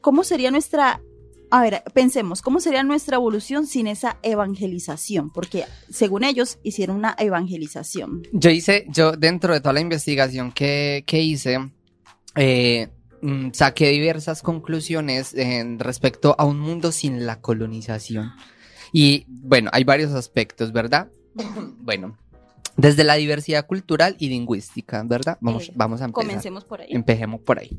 ¿cómo 0.00 0.22
sería 0.22 0.52
nuestra, 0.52 1.00
a 1.50 1.62
ver, 1.62 1.82
pensemos, 1.94 2.42
¿cómo 2.42 2.60
sería 2.60 2.84
nuestra 2.84 3.16
evolución 3.16 3.66
sin 3.66 3.88
esa 3.88 4.20
evangelización? 4.22 5.30
Porque 5.30 5.64
según 5.90 6.22
ellos 6.22 6.60
hicieron 6.62 6.98
una 6.98 7.16
evangelización. 7.18 8.22
Yo 8.30 8.50
hice, 8.50 8.86
yo 8.88 9.16
dentro 9.16 9.52
de 9.52 9.60
toda 9.60 9.72
la 9.72 9.80
investigación 9.80 10.52
que, 10.52 11.02
que 11.04 11.20
hice, 11.22 11.72
eh, 12.36 12.86
saqué 13.52 13.90
diversas 13.90 14.42
conclusiones 14.42 15.34
en 15.34 15.78
respecto 15.78 16.34
a 16.38 16.44
un 16.44 16.58
mundo 16.58 16.92
sin 16.92 17.26
la 17.26 17.40
colonización. 17.40 18.32
Y 18.92 19.24
bueno, 19.28 19.70
hay 19.72 19.84
varios 19.84 20.12
aspectos, 20.12 20.72
¿verdad? 20.72 21.08
bueno, 21.80 22.16
desde 22.76 23.04
la 23.04 23.14
diversidad 23.14 23.66
cultural 23.66 24.16
y 24.18 24.28
lingüística, 24.28 25.02
¿verdad? 25.04 25.38
Vamos, 25.40 25.68
Eh, 25.68 25.72
vamos 25.74 26.00
a 26.00 26.06
empezar. 26.06 26.26
Comencemos 26.26 26.64
por 26.64 26.80
ahí. 26.80 26.88
Empecemos 26.90 27.40
por 27.40 27.58
ahí. 27.58 27.70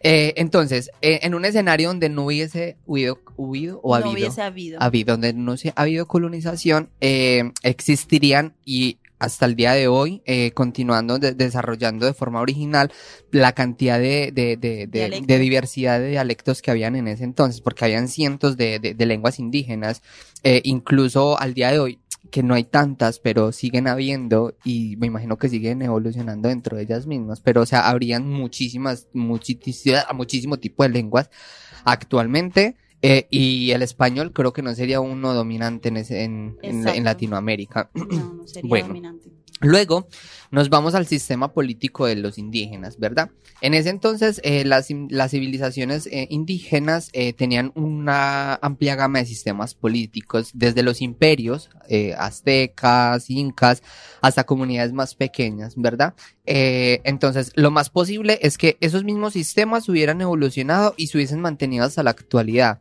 Eh, 0.00 0.34
entonces, 0.36 0.90
eh, 1.00 1.20
en 1.22 1.34
un 1.34 1.44
escenario 1.44 1.88
donde 1.88 2.08
no 2.08 2.26
hubiese 2.26 2.76
huido, 2.86 3.18
huido 3.36 3.80
o 3.82 3.90
no 3.90 4.04
habido, 4.04 4.12
hubiese 4.12 4.42
habido. 4.42 4.82
habido, 4.82 5.14
donde 5.14 5.32
no 5.32 5.56
se 5.56 5.70
ha 5.70 5.82
habido 5.82 6.06
colonización, 6.06 6.90
eh, 7.00 7.52
existirían 7.62 8.54
y 8.64 8.98
hasta 9.18 9.46
el 9.46 9.56
día 9.56 9.72
de 9.72 9.88
hoy, 9.88 10.22
eh, 10.26 10.50
continuando 10.52 11.18
de- 11.18 11.34
desarrollando 11.34 12.06
de 12.06 12.14
forma 12.14 12.40
original 12.40 12.92
la 13.30 13.52
cantidad 13.52 13.98
de, 13.98 14.30
de, 14.32 14.56
de, 14.56 14.86
de- 14.86 14.86
Dialectos. 14.88 15.26
de 15.26 15.38
diversidad 15.38 15.98
de 16.00 16.08
dialectos 16.10 16.62
que 16.62 16.70
habían 16.70 16.96
en 16.96 17.08
ese 17.08 17.24
entonces, 17.24 17.60
porque 17.60 17.84
habían 17.84 18.08
cientos 18.08 18.56
de, 18.56 18.78
de- 18.78 18.94
de 18.94 19.06
lenguas 19.06 19.38
indígenas, 19.38 20.02
eh, 20.42 20.60
incluso 20.64 21.38
al 21.40 21.54
día 21.54 21.70
de 21.70 21.78
hoy, 21.78 21.98
que 22.30 22.42
no 22.42 22.54
hay 22.54 22.64
tantas, 22.64 23.20
pero 23.20 23.52
siguen 23.52 23.86
habiendo 23.86 24.56
y 24.64 24.96
me 24.96 25.06
imagino 25.06 25.38
que 25.38 25.48
siguen 25.48 25.80
evolucionando 25.80 26.48
dentro 26.48 26.76
de 26.76 26.82
ellas 26.82 27.06
mismas, 27.06 27.40
pero 27.40 27.62
o 27.62 27.66
sea, 27.66 27.88
habrían 27.88 28.28
muchísimas, 28.28 29.06
muchísimas, 29.12 30.06
muchísimo 30.12 30.58
tipo 30.58 30.82
de 30.82 30.88
lenguas 30.88 31.30
actualmente. 31.84 32.76
Eh, 33.02 33.26
y 33.30 33.70
el 33.72 33.82
español 33.82 34.32
creo 34.32 34.52
que 34.52 34.62
no 34.62 34.74
sería 34.74 35.00
uno 35.00 35.34
dominante 35.34 35.88
en, 35.88 35.96
ese, 35.98 36.24
en, 36.24 36.56
en- 36.62 36.78
Exacto. 36.78 36.98
en 36.98 37.04
Latinoamérica. 37.04 37.90
No, 37.94 38.04
no 38.06 38.46
sería 38.46 38.68
Bueno. 38.68 38.88
dominante. 38.88 39.30
Luego 39.62 40.06
nos 40.50 40.68
vamos 40.68 40.94
al 40.94 41.06
sistema 41.06 41.50
político 41.54 42.04
de 42.04 42.14
los 42.16 42.36
indígenas, 42.36 42.98
¿verdad? 42.98 43.30
En 43.62 43.72
ese 43.72 43.88
entonces 43.88 44.38
eh, 44.44 44.66
las, 44.66 44.88
civilizaciones 45.30 46.06
eh, 46.08 46.26
indígenas 46.28 47.08
eh, 47.14 47.32
tenían 47.32 47.72
una 47.74 48.56
amplia 48.56 48.96
gama 48.96 49.20
de 49.20 49.24
sistemas 49.24 49.74
políticos, 49.74 50.50
desde 50.52 50.82
los 50.82 51.00
imperios, 51.00 51.70
aztecas, 52.18 53.30
incas, 53.30 53.82
hasta 54.20 54.44
comunidades 54.44 54.92
más 54.92 55.14
pequeñas, 55.14 55.74
¿verdad? 55.76 56.12
Entonces, 56.44 57.52
lo 57.54 57.70
más 57.70 57.88
posible 57.88 58.38
es 58.42 58.58
que 58.58 58.76
esos 58.80 59.04
mismos 59.04 59.32
sistemas 59.32 59.88
hubieran 59.88 60.20
evolucionado 60.20 60.92
y 60.98 61.06
se 61.06 61.16
hubiesen 61.16 61.40
mantenido 61.40 61.84
hasta 61.84 62.02
la 62.02 62.10
actualidad. 62.10 62.80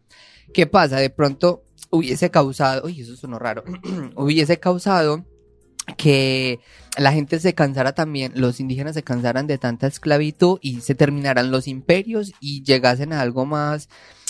¿Qué 0.55 0.65
pasa? 0.67 0.97
De 1.01 1.09
pronto 1.09 1.63
hubiese 1.91 2.31
causado, 2.31 2.85
uy, 2.85 3.01
eso 3.01 3.15
sonó 3.17 3.37
raro, 3.39 3.63
hubiese 4.15 4.57
causado 4.59 5.25
que 5.97 6.59
la 6.97 7.11
gente 7.11 7.39
se 7.39 7.53
cansara 7.53 7.93
también, 7.93 8.31
los 8.35 8.59
indígenas 8.59 8.95
se 8.95 9.03
cansaran 9.03 9.47
de 9.47 9.57
tanta 9.57 9.85
esclavitud 9.87 10.57
y 10.61 10.81
se 10.81 10.95
terminaran 10.95 11.51
los 11.51 11.67
imperios 11.67 12.31
y 12.39 12.63
llegasen 12.63 13.11
a 13.13 13.21
algo 13.21 13.45
más, 13.45 13.89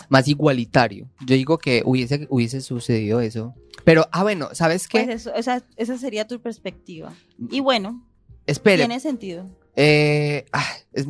más 0.09 0.27
igualitario. 0.27 1.07
Yo 1.25 1.35
digo 1.35 1.57
que 1.59 1.81
hubiese, 1.85 2.25
hubiese 2.29 2.59
sucedido 2.61 3.21
eso. 3.21 3.53
Pero, 3.83 4.07
ah, 4.11 4.23
bueno, 4.23 4.49
¿sabes 4.53 4.88
qué? 4.88 5.03
Pues 5.03 5.21
eso, 5.21 5.33
esa, 5.35 5.63
esa 5.77 5.97
sería 5.97 6.27
tu 6.27 6.41
perspectiva. 6.41 7.13
Y 7.51 7.59
bueno, 7.61 8.03
Espere, 8.47 8.79
tiene 8.83 8.99
sentido. 8.99 9.47
eh, 9.75 10.45
ah, 10.51 10.65
es- 10.91 11.07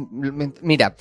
mira, 0.62 0.96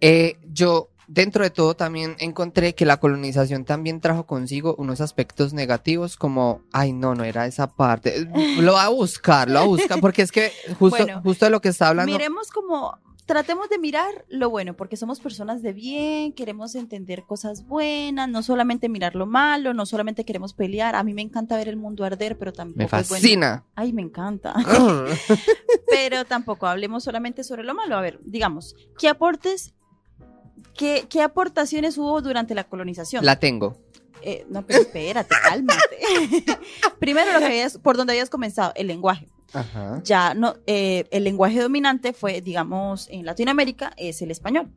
eh, 0.00 0.38
yo 0.50 0.88
dentro 1.08 1.44
de 1.44 1.50
todo 1.50 1.74
también 1.74 2.16
encontré 2.18 2.74
que 2.74 2.86
la 2.86 2.98
colonización 2.98 3.64
también 3.64 4.00
trajo 4.00 4.26
consigo 4.26 4.74
unos 4.78 5.00
aspectos 5.00 5.52
negativos 5.52 6.16
como, 6.16 6.62
ay 6.72 6.92
no, 6.92 7.14
no 7.14 7.24
era 7.24 7.46
esa 7.46 7.68
parte. 7.68 8.28
Lo 8.58 8.74
va 8.74 8.84
a 8.84 8.88
buscar, 8.88 9.48
lo 9.48 9.54
va 9.54 9.64
a 9.64 9.66
buscar, 9.68 10.00
porque 10.00 10.22
es 10.22 10.32
que 10.32 10.52
justo, 10.78 11.04
Bueno, 11.04 11.20
justo 11.22 11.44
de 11.46 11.50
lo 11.50 11.60
que 11.60 11.68
está 11.68 11.88
hablando. 11.88 12.12
Miremos 12.12 12.50
como, 12.50 12.98
tratemos 13.26 13.68
de 13.68 13.78
mirar 13.78 14.24
lo 14.28 14.50
bueno, 14.50 14.74
porque 14.74 14.96
somos 14.96 15.20
personas 15.20 15.62
de 15.62 15.72
bien, 15.72 16.32
queremos 16.32 16.74
entender 16.74 17.24
cosas 17.24 17.66
buenas, 17.66 18.28
no 18.28 18.42
solamente 18.42 18.88
mirar 18.88 19.14
lo 19.14 19.26
malo, 19.26 19.74
no 19.74 19.86
solamente 19.86 20.24
queremos 20.24 20.54
pelear. 20.54 20.94
A 20.94 21.02
mí 21.02 21.14
me 21.14 21.22
encanta 21.22 21.56
ver 21.56 21.68
el 21.68 21.76
mundo 21.76 22.04
arder, 22.04 22.36
pero 22.38 22.52
tampoco 22.52 22.78
Me 22.78 22.84
es 22.84 22.90
bueno. 22.90 23.04
fascina. 23.04 23.64
Ay, 23.74 23.92
me 23.92 24.02
encanta. 24.02 24.54
pero 25.90 26.24
tampoco 26.24 26.66
hablemos 26.66 27.04
solamente 27.04 27.44
sobre 27.44 27.64
lo 27.64 27.74
malo. 27.74 27.96
A 27.96 28.00
ver, 28.00 28.20
digamos, 28.24 28.74
¿qué 28.98 29.08
aportes, 29.08 29.74
qué, 30.74 31.06
qué 31.08 31.22
aportaciones 31.22 31.98
hubo 31.98 32.20
durante 32.20 32.54
la 32.54 32.64
colonización? 32.64 33.24
La 33.24 33.38
tengo. 33.38 33.76
Eh, 34.22 34.46
no, 34.48 34.64
pero 34.64 34.80
espérate, 34.80 35.34
cálmate. 35.42 35.98
Primero, 36.98 37.32
lo 37.32 37.38
que 37.40 37.46
habías, 37.46 37.78
por 37.78 37.96
donde 37.96 38.12
habías 38.12 38.30
comenzado, 38.30 38.72
el 38.76 38.86
lenguaje. 38.86 39.28
Ajá. 39.52 40.00
Ya 40.04 40.34
no, 40.34 40.54
eh, 40.66 41.04
el 41.10 41.24
lenguaje 41.24 41.60
dominante 41.60 42.12
fue, 42.12 42.40
digamos, 42.40 43.08
en 43.10 43.26
Latinoamérica, 43.26 43.92
es 43.96 44.22
el 44.22 44.30
español. 44.30 44.70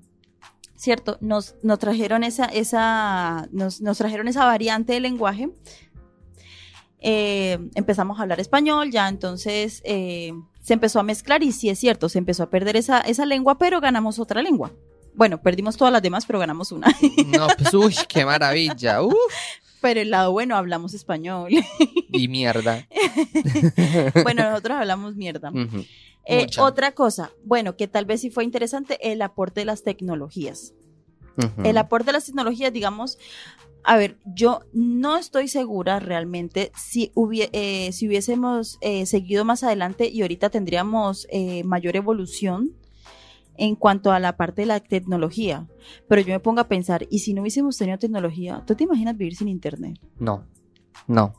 ¿Cierto? 0.76 1.18
Nos, 1.22 1.56
nos 1.64 1.80
trajeron 1.80 2.24
esa, 2.24 2.46
esa, 2.46 3.48
nos, 3.52 3.80
nos 3.80 3.98
trajeron 3.98 4.28
esa 4.28 4.44
variante 4.46 4.94
de 4.94 5.00
lenguaje. 5.00 5.50
Eh, 7.00 7.60
empezamos 7.76 8.20
a 8.20 8.24
hablar 8.24 8.40
español, 8.40 8.90
ya 8.92 9.08
entonces 9.08 9.82
eh, 9.86 10.34
se 10.62 10.74
empezó 10.74 11.00
a 11.00 11.04
mezclar 11.04 11.44
y 11.44 11.52
sí 11.52 11.70
es 11.70 11.78
cierto, 11.78 12.10
se 12.10 12.18
empezó 12.18 12.44
a 12.44 12.50
perder 12.50 12.76
esa, 12.76 13.00
esa 13.02 13.26
lengua, 13.26 13.60
pero 13.60 13.80
ganamos 13.80 14.18
otra 14.18 14.42
lengua. 14.42 14.74
Bueno, 15.16 15.42
perdimos 15.42 15.78
todas 15.78 15.92
las 15.92 16.02
demás, 16.02 16.26
pero 16.26 16.40
ganamos 16.40 16.72
una. 16.72 16.88
No, 17.28 17.48
pues 17.58 17.74
uy, 17.74 17.96
qué 18.08 18.26
maravilla. 18.26 19.02
Uf, 19.02 19.14
Pero 19.82 20.02
el 20.02 20.10
lado 20.12 20.32
bueno, 20.32 20.56
hablamos 20.56 20.94
español. 20.94 21.52
y 22.12 22.28
mierda. 22.28 22.88
bueno, 24.24 24.50
nosotros 24.50 24.78
hablamos 24.78 25.16
mierda. 25.16 25.52
Eh, 26.28 26.48
otra 26.58 26.94
cosa, 26.94 27.32
bueno, 27.44 27.76
que 27.78 27.88
tal 27.88 28.06
vez 28.06 28.22
sí 28.22 28.30
fue 28.32 28.44
interesante, 28.44 29.12
el 29.12 29.22
aporte 29.22 29.62
de 29.62 29.66
las 29.66 29.84
tecnologías. 29.84 30.74
El 31.66 31.78
aporte 31.78 32.08
de 32.08 32.14
las 32.14 32.26
tecnologías, 32.26 32.72
digamos, 32.72 33.18
a 33.84 33.98
ver, 33.98 34.18
yo 34.26 34.62
no 34.74 35.18
estoy 35.18 35.50
segura 35.50 36.00
realmente 36.00 36.72
si, 36.78 37.12
hubie- 37.14 37.50
eh, 37.52 37.92
si 37.92 38.08
hubiésemos 38.08 38.78
eh, 38.82 39.06
seguido 39.06 39.44
más 39.44 39.62
adelante 39.64 40.08
y 40.08 40.22
ahorita 40.22 40.50
tendríamos 40.50 41.28
eh, 41.30 41.64
mayor 41.66 41.98
evolución 41.98 42.72
en 43.58 43.76
cuanto 43.76 44.12
a 44.12 44.20
la 44.20 44.38
parte 44.38 44.64
de 44.64 44.68
la 44.68 44.80
tecnología. 44.80 45.68
Pero 46.08 46.22
yo 46.22 46.34
me 46.34 46.40
pongo 46.40 46.62
a 46.62 46.68
pensar, 46.68 47.06
¿y 47.10 47.20
si 47.20 47.34
no 47.34 47.42
hubiésemos 47.42 47.78
tenido 47.78 47.98
tecnología? 47.98 48.64
¿Tú 48.66 48.76
te 48.76 48.84
imaginas 48.84 49.18
vivir 49.18 49.36
sin 49.36 49.48
internet? 49.48 50.00
No. 50.20 50.46
No. 51.08 51.36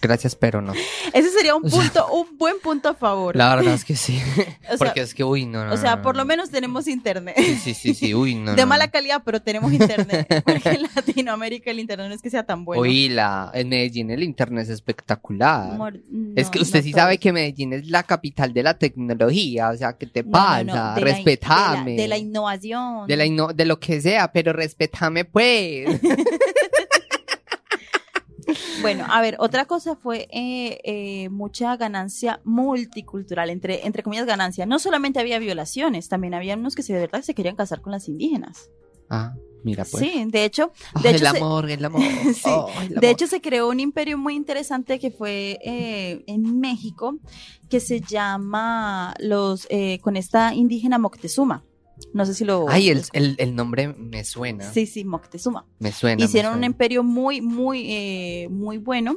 Gracias, 0.00 0.36
pero 0.36 0.62
no. 0.62 0.74
Ese 1.12 1.28
sería 1.30 1.56
un 1.56 1.62
punto, 1.62 2.06
un 2.12 2.38
buen 2.38 2.60
punto 2.60 2.88
a 2.88 2.94
favor. 2.94 3.34
La 3.34 3.56
verdad 3.56 3.74
es 3.74 3.84
que 3.84 3.96
sí. 3.96 4.20
O 4.72 4.76
sea, 4.76 4.76
Porque 4.78 5.00
es 5.00 5.12
que, 5.12 5.24
uy, 5.24 5.44
no, 5.44 5.64
no. 5.64 5.72
o 5.74 5.76
sea, 5.76 5.96
no, 5.96 6.02
por 6.02 6.14
lo 6.16 6.24
menos 6.24 6.50
tenemos 6.50 6.86
internet. 6.86 7.34
Sí, 7.36 7.56
sí, 7.56 7.74
sí, 7.74 7.94
sí, 7.94 8.14
uy, 8.14 8.36
no. 8.36 8.54
de 8.56 8.64
mala 8.64 8.88
calidad, 8.88 9.22
pero 9.24 9.42
tenemos 9.42 9.72
internet. 9.72 10.26
Porque 10.44 10.68
en 10.68 10.82
Latinoamérica 10.94 11.72
el 11.72 11.80
internet 11.80 12.08
no 12.08 12.14
es 12.14 12.22
que 12.22 12.30
sea 12.30 12.44
tan 12.44 12.64
bueno. 12.64 12.82
Uy, 12.82 13.08
la, 13.08 13.50
en 13.54 13.68
Medellín 13.70 14.10
el 14.12 14.22
internet 14.22 14.64
es 14.64 14.70
espectacular. 14.70 15.76
Es 16.36 16.48
que 16.48 16.60
usted 16.60 16.82
sí 16.84 16.92
sabe 16.92 17.18
que 17.18 17.32
Medellín 17.32 17.72
es 17.72 17.88
la 17.88 18.04
capital 18.04 18.52
de 18.52 18.62
la 18.62 18.78
tecnología, 18.78 19.70
o 19.70 19.76
sea, 19.76 19.94
¿qué 19.94 20.06
te 20.06 20.22
pasa? 20.22 20.58
de 20.58 20.64
la 20.64 20.94
respetame. 20.94 21.90
De 21.92 21.96
la, 21.96 22.02
de 22.02 22.08
la 22.08 22.18
innovación. 22.18 23.06
De 23.08 23.16
la 23.16 23.26
inno- 23.26 23.52
de 23.52 23.64
lo 23.64 23.80
que 23.80 24.00
sea, 24.00 24.30
pero 24.30 24.52
respetame 24.52 25.24
pues. 25.24 26.00
Bueno, 28.82 29.04
a 29.08 29.20
ver, 29.20 29.36
otra 29.40 29.64
cosa 29.66 29.96
fue 29.96 30.28
eh, 30.30 30.78
eh, 30.84 31.28
mucha 31.28 31.76
ganancia 31.76 32.40
multicultural, 32.44 33.50
entre, 33.50 33.86
entre 33.86 34.02
comillas 34.02 34.26
ganancia. 34.26 34.66
No 34.66 34.78
solamente 34.78 35.20
había 35.20 35.38
violaciones, 35.38 36.08
también 36.08 36.34
había 36.34 36.54
unos 36.56 36.74
que 36.74 36.82
se, 36.82 36.92
de 36.94 37.00
verdad 37.00 37.22
se 37.22 37.34
querían 37.34 37.56
casar 37.56 37.80
con 37.80 37.92
las 37.92 38.08
indígenas. 38.08 38.70
ah, 39.10 39.34
Mira, 39.64 39.84
pues. 39.90 40.04
Sí, 40.04 40.24
de 40.28 40.44
hecho, 40.44 40.70
de 41.02 41.10
hecho 41.10 41.24
el 41.26 41.30
se- 41.32 41.36
amor, 41.38 41.68
el 41.68 41.84
amor. 41.84 42.00
Sí, 42.34 42.50
el 42.88 42.94
De 43.00 43.10
hecho, 43.10 43.26
se 43.26 43.40
creó 43.40 43.68
un 43.68 43.80
imperio 43.80 44.16
muy 44.16 44.36
interesante 44.36 45.00
que 45.00 45.10
fue 45.10 45.58
eh, 45.64 46.22
en 46.28 46.60
México, 46.60 47.18
que 47.68 47.80
se 47.80 48.00
llama 48.00 49.14
los 49.18 49.66
eh, 49.68 49.98
con 50.00 50.16
esta 50.16 50.54
indígena 50.54 50.98
Moctezuma. 50.98 51.64
No 52.14 52.24
sé 52.26 52.34
si 52.34 52.44
lo. 52.44 52.66
Ay, 52.68 52.88
el, 52.90 53.02
el, 53.12 53.36
el 53.38 53.54
nombre 53.54 53.88
me 53.88 54.24
suena. 54.24 54.70
Sí, 54.72 54.86
sí, 54.86 55.04
Moctezuma. 55.04 55.66
Me 55.78 55.92
suena. 55.92 56.16
me 56.16 56.24
Hicieron 56.24 56.56
un 56.56 56.64
imperio 56.64 57.02
muy, 57.02 57.40
muy, 57.40 57.92
eh, 57.92 58.48
muy 58.50 58.78
bueno. 58.78 59.16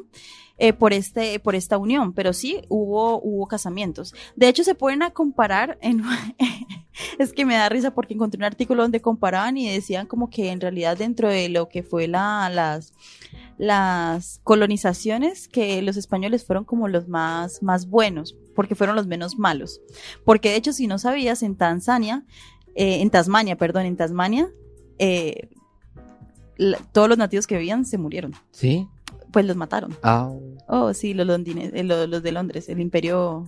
eh, 0.57 0.73
por 0.73 0.93
este 0.93 1.39
por 1.39 1.55
esta 1.55 1.79
unión 1.79 2.13
pero 2.13 2.33
sí 2.33 2.61
hubo 2.69 3.19
hubo 3.19 3.47
casamientos 3.47 4.13
de 4.35 4.47
hecho 4.47 4.63
se 4.63 4.75
pueden 4.75 4.99
comparar 5.11 5.79
en 5.81 6.03
es 7.17 7.33
que 7.33 7.45
me 7.45 7.55
da 7.55 7.67
risa 7.67 7.95
porque 7.95 8.13
encontré 8.13 8.37
un 8.37 8.43
artículo 8.43 8.83
donde 8.83 9.01
comparaban 9.01 9.57
y 9.57 9.67
decían 9.67 10.05
como 10.05 10.29
que 10.29 10.51
en 10.51 10.61
realidad 10.61 10.97
dentro 10.97 11.29
de 11.29 11.49
lo 11.49 11.67
que 11.67 11.81
fue 11.81 12.07
la 12.07 12.47
las 12.53 12.93
las 13.57 14.39
colonizaciones 14.43 15.47
que 15.47 15.81
los 15.81 15.97
españoles 15.97 16.45
fueron 16.45 16.63
como 16.65 16.87
los 16.87 17.07
más 17.07 17.63
más 17.63 17.87
buenos 17.87 18.35
porque 18.55 18.75
fueron 18.75 18.95
los 18.95 19.07
menos 19.07 19.37
malos 19.39 19.81
porque 20.25 20.49
de 20.49 20.57
hecho 20.57 20.73
si 20.73 20.85
no 20.85 20.99
sabías 20.99 21.41
en 21.41 21.55
Tanzania 21.55 22.23
eh, 22.75 23.01
en 23.01 23.09
Tasmania 23.09 23.55
perdón 23.57 23.85
en 23.85 23.97
Tasmania 23.97 24.49
eh, 24.99 25.49
la- 26.57 26.77
todos 26.91 27.09
los 27.09 27.17
nativos 27.17 27.47
que 27.47 27.57
vivían 27.57 27.85
se 27.85 27.97
murieron 27.97 28.33
Sí. 28.51 28.87
pues 29.31 29.45
los 29.45 29.55
mataron 29.55 29.95
Ah, 30.03 30.31
oh 30.67 30.93
sí 30.93 31.13
los 31.13 31.25
londines 31.27 31.71
eh, 31.73 31.83
lo- 31.83 32.07
los, 32.07 32.23
de 32.23 32.31
Londres 32.31 32.69
el 32.69 32.79
imperio 32.79 33.47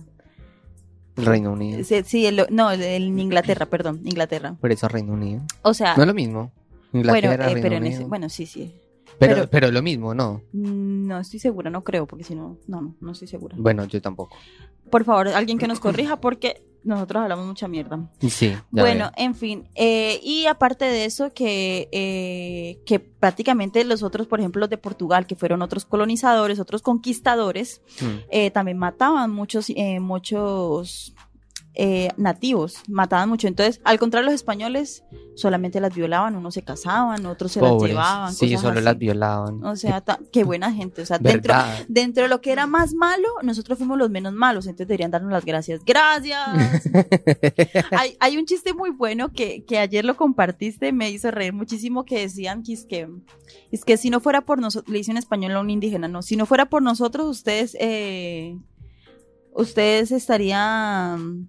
el 1.16 1.26
Reino 1.26 1.52
Unido. 1.52 1.84
sí, 1.84 2.02
sí, 2.04 2.26
el- 2.26 2.46
no 2.50 2.70
el, 2.72 2.82
el 2.82 3.18
Inglaterra 3.18 3.66
perdón 3.66 4.00
Inglaterra 4.04 4.56
Por 4.60 4.72
eso 4.72 4.88
Reino 4.88 5.12
Unido. 5.12 5.42
o 5.62 5.72
sea 5.74 5.94
No 5.96 6.02
es 6.02 6.06
lo 6.08 6.14
mismo. 6.14 6.52
bueno 6.92 7.08
Inglaterra, 7.08 7.44
eh, 7.44 7.54
Reino 7.54 7.62
pero 7.62 7.76
en 7.76 7.86
ese- 7.86 8.04
bueno 8.04 8.28
sí 8.28 8.46
sí 8.46 8.74
pero, 9.16 9.34
pero- 9.36 9.50
pero 9.50 9.70
lo 9.70 9.80
mismo, 9.80 10.12
¿no? 10.12 10.42
Mm, 10.52 11.06
no 11.06 11.20
estoy 11.20 11.38
segura 11.38 11.70
no 11.70 11.84
creo 11.84 12.06
porque 12.06 12.24
si 12.24 12.34
no 12.34 12.58
no 12.66 12.80
no 12.82 12.96
no 13.00 13.12
estoy 13.12 13.28
segura 13.28 13.54
Bueno, 13.58 13.84
yo 13.84 14.02
tampoco. 14.02 14.36
por 14.90 15.04
favor 15.04 15.28
alguien 15.28 15.56
que 15.58 15.68
nos 15.68 15.78
corrija 15.78 16.20
porque 16.20 16.66
nosotros 16.84 17.22
hablamos 17.22 17.46
mucha 17.46 17.66
mierda 17.68 17.98
Sí. 18.20 18.54
Bueno, 18.70 19.10
veo. 19.16 19.24
en 19.26 19.34
fin, 19.34 19.68
eh, 19.74 20.20
y 20.22 20.46
aparte 20.46 20.84
de 20.84 21.04
eso, 21.06 21.32
que, 21.32 21.88
eh, 21.92 22.78
que 22.86 22.98
prácticamente 23.00 23.82
los 23.84 24.02
otros, 24.02 24.26
por 24.26 24.38
ejemplo, 24.40 24.60
los 24.60 24.70
de 24.70 24.76
Portugal, 24.78 25.26
que 25.26 25.34
fueron 25.34 25.62
otros 25.62 25.84
colonizadores, 25.86 26.60
otros 26.60 26.82
conquistadores, 26.82 27.80
Mm. 28.00 28.06
eh, 28.30 28.50
también 28.50 28.76
mataban 28.78 29.30
muchos, 29.30 29.70
eh, 29.70 29.98
muchos 30.00 31.13
eh, 31.76 32.10
nativos, 32.16 32.76
mataban 32.88 33.28
mucho. 33.28 33.48
Entonces, 33.48 33.80
al 33.84 33.98
contrario, 33.98 34.26
los 34.26 34.34
españoles 34.34 35.04
solamente 35.34 35.80
las 35.80 35.92
violaban, 35.92 36.36
unos 36.36 36.54
se 36.54 36.62
casaban, 36.62 37.26
otros 37.26 37.52
se 37.52 37.60
las 37.60 37.82
llevaban. 37.82 38.32
Sí, 38.32 38.56
solo 38.56 38.74
así. 38.78 38.82
las 38.82 38.96
violaban. 38.96 39.64
O 39.64 39.74
sea, 39.74 40.02
qué 40.32 40.44
buena 40.44 40.72
gente. 40.72 41.02
O 41.02 41.06
sea, 41.06 41.18
dentro, 41.18 41.54
dentro 41.88 42.22
de 42.22 42.28
lo 42.28 42.40
que 42.40 42.52
era 42.52 42.66
más 42.66 42.94
malo, 42.94 43.28
nosotros 43.42 43.78
fuimos 43.78 43.98
los 43.98 44.10
menos 44.10 44.32
malos, 44.32 44.66
entonces 44.66 44.86
deberían 44.86 45.10
darnos 45.10 45.32
las 45.32 45.44
gracias. 45.44 45.84
Gracias. 45.84 46.88
hay, 47.90 48.16
hay 48.20 48.36
un 48.38 48.46
chiste 48.46 48.72
muy 48.72 48.90
bueno 48.90 49.32
que, 49.32 49.64
que 49.64 49.78
ayer 49.78 50.04
lo 50.04 50.16
compartiste, 50.16 50.92
me 50.92 51.10
hizo 51.10 51.30
reír 51.30 51.52
muchísimo, 51.52 52.04
que 52.04 52.20
decían 52.20 52.62
que 52.62 52.72
es 52.72 52.84
que, 52.84 53.08
es 53.72 53.84
que 53.84 53.96
si 53.96 54.10
no 54.10 54.20
fuera 54.20 54.42
por 54.42 54.60
nosotros, 54.60 54.92
le 54.92 55.00
hice 55.00 55.10
en 55.10 55.16
español 55.16 55.52
a 55.52 55.60
un 55.60 55.70
indígena, 55.70 56.06
no, 56.06 56.22
si 56.22 56.36
no 56.36 56.46
fuera 56.46 56.66
por 56.66 56.82
nosotros, 56.82 57.26
ustedes, 57.26 57.76
eh, 57.80 58.56
ustedes 59.52 60.12
estarían... 60.12 61.48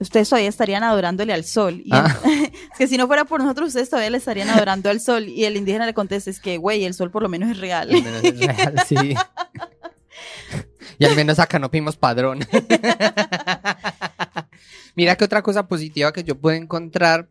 Ustedes 0.00 0.28
todavía 0.28 0.48
estarían 0.48 0.82
adorándole 0.82 1.32
al 1.32 1.44
sol. 1.44 1.82
Y 1.84 1.90
Ah. 1.92 2.18
es 2.24 2.78
que 2.78 2.86
si 2.88 2.96
no 2.96 3.06
fuera 3.06 3.24
por 3.26 3.40
nosotros, 3.42 3.68
ustedes 3.68 3.90
todavía 3.90 4.10
le 4.10 4.18
estarían 4.18 4.48
adorando 4.48 4.90
al 4.90 5.00
sol. 5.00 5.28
Y 5.28 5.44
el 5.44 5.56
indígena 5.56 5.86
le 5.86 5.94
contesta, 5.94 6.30
es 6.30 6.40
que, 6.40 6.56
güey, 6.56 6.84
el 6.84 6.94
sol 6.94 7.10
por 7.10 7.22
lo 7.22 7.28
menos 7.28 7.50
es 7.50 7.58
real. 7.58 7.90
Al 7.90 8.02
menos 8.02 8.24
es 8.24 8.40
real, 8.40 8.74
sí. 8.88 9.14
Y 10.98 11.04
al 11.04 11.14
menos 11.16 11.38
acá 11.38 11.58
no 11.58 11.70
pedimos 11.70 11.96
padrón. 11.96 12.40
Mira 14.96 15.16
que 15.16 15.24
otra 15.24 15.42
cosa 15.42 15.68
positiva 15.68 16.12
que 16.12 16.24
yo 16.24 16.38
pude 16.38 16.56
encontrar 16.56 17.28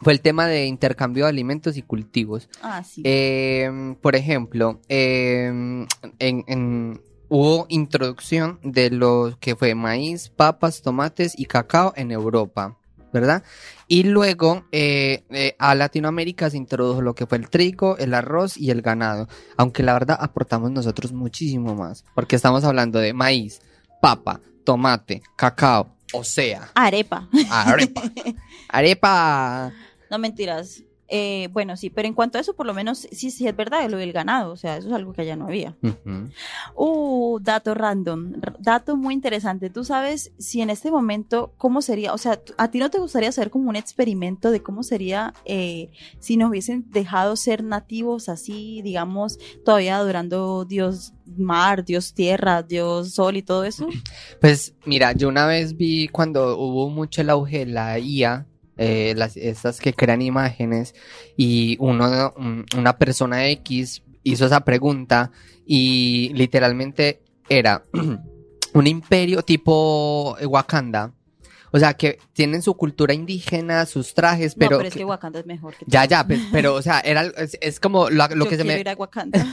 fue 0.00 0.12
el 0.12 0.20
tema 0.20 0.46
de 0.46 0.66
intercambio 0.66 1.24
de 1.24 1.30
alimentos 1.30 1.76
y 1.76 1.82
cultivos. 1.82 2.48
Ah, 2.62 2.82
sí. 2.84 3.02
Eh, 3.04 3.96
por 4.00 4.14
ejemplo, 4.16 4.80
eh, 4.88 5.46
en, 6.18 6.44
en- 6.46 7.00
hubo 7.28 7.66
introducción 7.68 8.58
de 8.62 8.90
lo 8.90 9.36
que 9.40 9.56
fue 9.56 9.74
maíz, 9.74 10.30
papas, 10.30 10.82
tomates 10.82 11.38
y 11.38 11.46
cacao 11.46 11.92
en 11.96 12.10
Europa, 12.10 12.76
¿verdad? 13.12 13.42
Y 13.86 14.04
luego 14.04 14.64
eh, 14.72 15.24
eh, 15.30 15.56
a 15.58 15.74
Latinoamérica 15.74 16.50
se 16.50 16.56
introdujo 16.56 17.02
lo 17.02 17.14
que 17.14 17.26
fue 17.26 17.38
el 17.38 17.48
trigo, 17.48 17.96
el 17.98 18.14
arroz 18.14 18.56
y 18.56 18.70
el 18.70 18.82
ganado, 18.82 19.28
aunque 19.56 19.82
la 19.82 19.94
verdad 19.94 20.18
aportamos 20.20 20.70
nosotros 20.70 21.12
muchísimo 21.12 21.74
más, 21.74 22.04
porque 22.14 22.36
estamos 22.36 22.64
hablando 22.64 22.98
de 22.98 23.12
maíz, 23.12 23.60
papa, 24.00 24.40
tomate, 24.64 25.22
cacao, 25.36 25.94
o 26.12 26.24
sea, 26.24 26.70
Arepa. 26.74 27.28
arepa. 27.50 28.02
Arepa. 28.68 29.72
No 30.10 30.18
mentiras. 30.18 30.82
Eh, 31.08 31.48
bueno, 31.52 31.76
sí, 31.76 31.88
pero 31.90 32.06
en 32.06 32.14
cuanto 32.14 32.36
a 32.36 32.40
eso, 32.42 32.54
por 32.54 32.66
lo 32.66 32.74
menos, 32.74 33.08
sí, 33.10 33.30
sí 33.30 33.46
es 33.46 33.56
verdad, 33.56 33.88
lo 33.88 33.96
del 33.96 34.12
ganado, 34.12 34.52
o 34.52 34.56
sea, 34.56 34.76
eso 34.76 34.88
es 34.88 34.94
algo 34.94 35.12
que 35.14 35.22
allá 35.22 35.36
no 35.36 35.46
había. 35.46 35.74
Uh, 36.76 37.38
dato 37.40 37.74
random, 37.74 38.32
dato 38.58 38.96
muy 38.96 39.14
interesante. 39.14 39.70
¿Tú 39.70 39.84
sabes 39.84 40.32
si 40.38 40.60
en 40.60 40.70
este 40.70 40.90
momento 40.90 41.52
cómo 41.56 41.82
sería? 41.82 42.12
O 42.12 42.18
sea, 42.18 42.36
¿tú- 42.36 42.52
¿a 42.58 42.70
ti 42.70 42.78
no 42.78 42.90
te 42.90 42.98
gustaría 42.98 43.28
hacer 43.30 43.50
como 43.50 43.68
un 43.68 43.76
experimento 43.76 44.50
de 44.50 44.62
cómo 44.62 44.82
sería 44.82 45.32
eh, 45.44 45.90
si 46.18 46.36
nos 46.36 46.50
hubiesen 46.50 46.90
dejado 46.90 47.36
ser 47.36 47.64
nativos 47.64 48.28
así, 48.28 48.82
digamos, 48.82 49.38
todavía 49.64 49.96
adorando 49.96 50.64
Dios 50.64 51.12
mar, 51.36 51.84
Dios 51.84 52.14
tierra, 52.14 52.62
Dios 52.62 53.12
sol 53.14 53.36
y 53.36 53.42
todo 53.42 53.64
eso? 53.64 53.86
Pues 54.40 54.74
mira, 54.86 55.12
yo 55.12 55.28
una 55.28 55.46
vez 55.46 55.76
vi 55.76 56.08
cuando 56.08 56.56
hubo 56.58 56.88
mucho 56.90 57.20
el 57.22 57.30
auge 57.30 57.60
de 57.60 57.66
la 57.66 57.98
IA, 57.98 58.46
eh, 58.78 59.12
las, 59.16 59.36
estas 59.36 59.80
que 59.80 59.92
crean 59.92 60.22
imágenes, 60.22 60.94
y 61.36 61.76
uno, 61.80 62.32
un- 62.36 62.64
una 62.76 62.96
persona 62.96 63.46
X 63.48 64.02
hizo 64.22 64.46
esa 64.46 64.60
pregunta 64.64 65.30
y 65.66 66.30
literalmente 66.34 67.20
era 67.48 67.84
un 68.74 68.86
imperio 68.86 69.42
tipo 69.42 70.36
Wakanda. 70.46 71.12
O 71.70 71.78
sea, 71.78 71.92
que 71.92 72.18
tienen 72.32 72.62
su 72.62 72.72
cultura 72.74 73.12
indígena, 73.12 73.84
sus 73.84 74.14
trajes, 74.14 74.56
no, 74.56 74.60
pero... 74.60 74.76
pero 74.78 74.88
es 74.88 74.94
que- 74.94 75.00
que 75.00 75.04
Wakanda 75.04 75.40
es 75.40 75.44
mejor 75.46 75.74
que 75.76 75.84
Ya, 75.86 76.06
ya, 76.06 76.26
pe- 76.26 76.40
pero, 76.50 76.74
o 76.74 76.80
sea, 76.80 77.00
era, 77.00 77.24
es, 77.26 77.58
es 77.60 77.78
como 77.78 78.08
lo, 78.08 78.26
lo 78.28 78.44
Yo 78.46 78.48
que 78.50 78.56
se 78.56 78.64
me... 78.64 78.80
ir 78.80 78.88
a 78.88 78.94
Wakanda. 78.94 79.44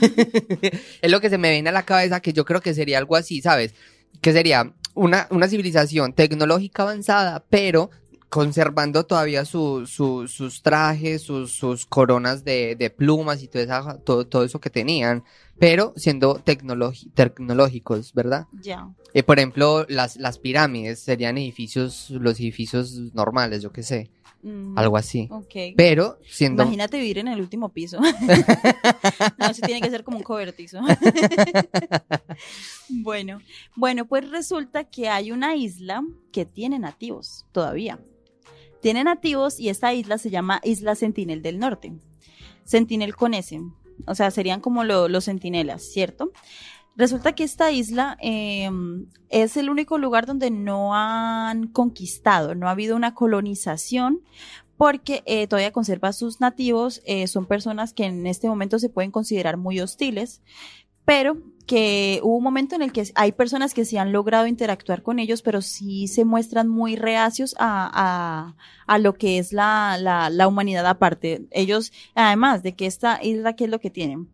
es 1.02 1.10
lo 1.10 1.20
que 1.20 1.28
se 1.28 1.36
me 1.36 1.50
viene 1.50 1.68
a 1.68 1.72
la 1.72 1.82
cabeza 1.84 2.20
que 2.20 2.32
yo 2.32 2.46
creo 2.46 2.62
que 2.62 2.72
sería 2.72 2.96
algo 2.96 3.16
así, 3.16 3.42
¿sabes? 3.42 3.74
Que 4.22 4.32
sería 4.32 4.72
una, 4.94 5.26
una 5.30 5.46
civilización 5.46 6.14
tecnológica 6.14 6.84
avanzada, 6.84 7.44
pero 7.50 7.90
conservando 8.36 9.06
todavía 9.06 9.46
su, 9.46 9.86
su- 9.86 10.28
sus 10.28 10.60
trajes, 10.60 11.22
sus, 11.22 11.52
sus 11.52 11.86
coronas 11.86 12.44
de, 12.44 12.76
de 12.76 12.90
plumas 12.90 13.42
y 13.42 13.48
todo, 13.48 13.62
esa- 13.62 13.98
todo, 14.04 14.26
todo 14.26 14.44
eso 14.44 14.60
que 14.60 14.68
tenían, 14.68 15.24
pero 15.58 15.94
siendo 15.96 16.34
tecnológicos, 17.14 18.12
¿verdad? 18.12 18.46
ya. 18.60 18.88
Eh, 19.14 19.22
por 19.22 19.38
ejemplo, 19.38 19.86
las, 19.88 20.16
las 20.16 20.38
pirámides 20.38 21.00
serían 21.00 21.38
edificios, 21.38 22.10
los 22.10 22.38
edificios 22.38 22.92
normales, 23.14 23.62
yo 23.62 23.72
qué 23.72 23.82
sé, 23.82 24.10
Mm, 24.42 24.78
algo 24.78 24.96
así. 24.98 25.28
Ok. 25.32 25.54
Pero 25.76 26.18
siendo... 26.28 26.62
Imagínate 26.62 26.98
vivir 26.98 27.18
en 27.18 27.28
el 27.28 27.40
último 27.40 27.70
piso. 27.70 27.98
no, 29.38 29.50
eso 29.50 29.62
tiene 29.64 29.80
que 29.80 29.90
ser 29.90 30.04
como 30.04 30.18
un 30.18 30.22
cobertizo. 30.22 30.78
bueno, 32.88 33.40
bueno, 33.74 34.04
pues 34.06 34.28
resulta 34.30 34.84
que 34.84 35.08
hay 35.08 35.32
una 35.32 35.56
isla 35.56 36.04
que 36.32 36.44
tiene 36.44 36.78
nativos 36.78 37.44
todavía. 37.50 37.98
Tiene 38.80 39.04
nativos 39.04 39.58
y 39.60 39.68
esta 39.68 39.92
isla 39.94 40.18
se 40.18 40.30
llama 40.30 40.60
Isla 40.64 40.94
Sentinel 40.94 41.42
del 41.42 41.58
Norte. 41.58 41.92
Sentinel 42.64 43.14
con 43.16 43.34
S. 43.34 43.60
O 44.06 44.14
sea, 44.14 44.30
serían 44.30 44.60
como 44.60 44.84
lo- 44.84 45.08
los 45.08 45.24
sentinelas, 45.24 45.82
¿cierto? 45.82 46.32
Resulta 46.96 47.34
que 47.34 47.44
esta 47.44 47.70
isla 47.72 48.16
eh, 48.22 48.70
es 49.28 49.56
el 49.56 49.68
único 49.70 49.98
lugar 49.98 50.26
donde 50.26 50.50
no 50.50 50.94
han 50.94 51.68
conquistado, 51.68 52.54
no 52.54 52.68
ha 52.68 52.72
habido 52.72 52.96
una 52.96 53.14
colonización, 53.14 54.22
porque 54.78 55.22
eh, 55.26 55.46
todavía 55.46 55.72
conserva 55.72 56.12
sus 56.12 56.40
nativos, 56.40 57.02
eh, 57.06 57.26
son 57.26 57.46
personas 57.46 57.92
que 57.92 58.04
en 58.04 58.26
este 58.26 58.48
momento 58.48 58.78
se 58.78 58.88
pueden 58.88 59.10
considerar 59.10 59.56
muy 59.56 59.80
hostiles, 59.80 60.42
pero 61.04 61.36
que 61.66 62.20
hubo 62.22 62.36
un 62.36 62.44
momento 62.44 62.76
en 62.76 62.82
el 62.82 62.92
que 62.92 63.04
hay 63.16 63.32
personas 63.32 63.74
que 63.74 63.84
sí 63.84 63.96
han 63.96 64.12
logrado 64.12 64.46
interactuar 64.46 65.02
con 65.02 65.18
ellos, 65.18 65.42
pero 65.42 65.60
sí 65.62 66.06
se 66.06 66.24
muestran 66.24 66.68
muy 66.68 66.96
reacios 66.96 67.56
a, 67.58 67.90
a, 67.92 68.56
a 68.86 68.98
lo 68.98 69.14
que 69.14 69.38
es 69.38 69.52
la, 69.52 69.98
la, 70.00 70.30
la 70.30 70.46
humanidad 70.46 70.86
aparte. 70.86 71.46
Ellos, 71.50 71.92
además 72.14 72.62
de 72.62 72.74
que 72.74 72.86
esta 72.86 73.22
isla, 73.22 73.54
¿qué 73.54 73.64
es 73.64 73.70
lo 73.70 73.80
que 73.80 73.90
tienen? 73.90 74.28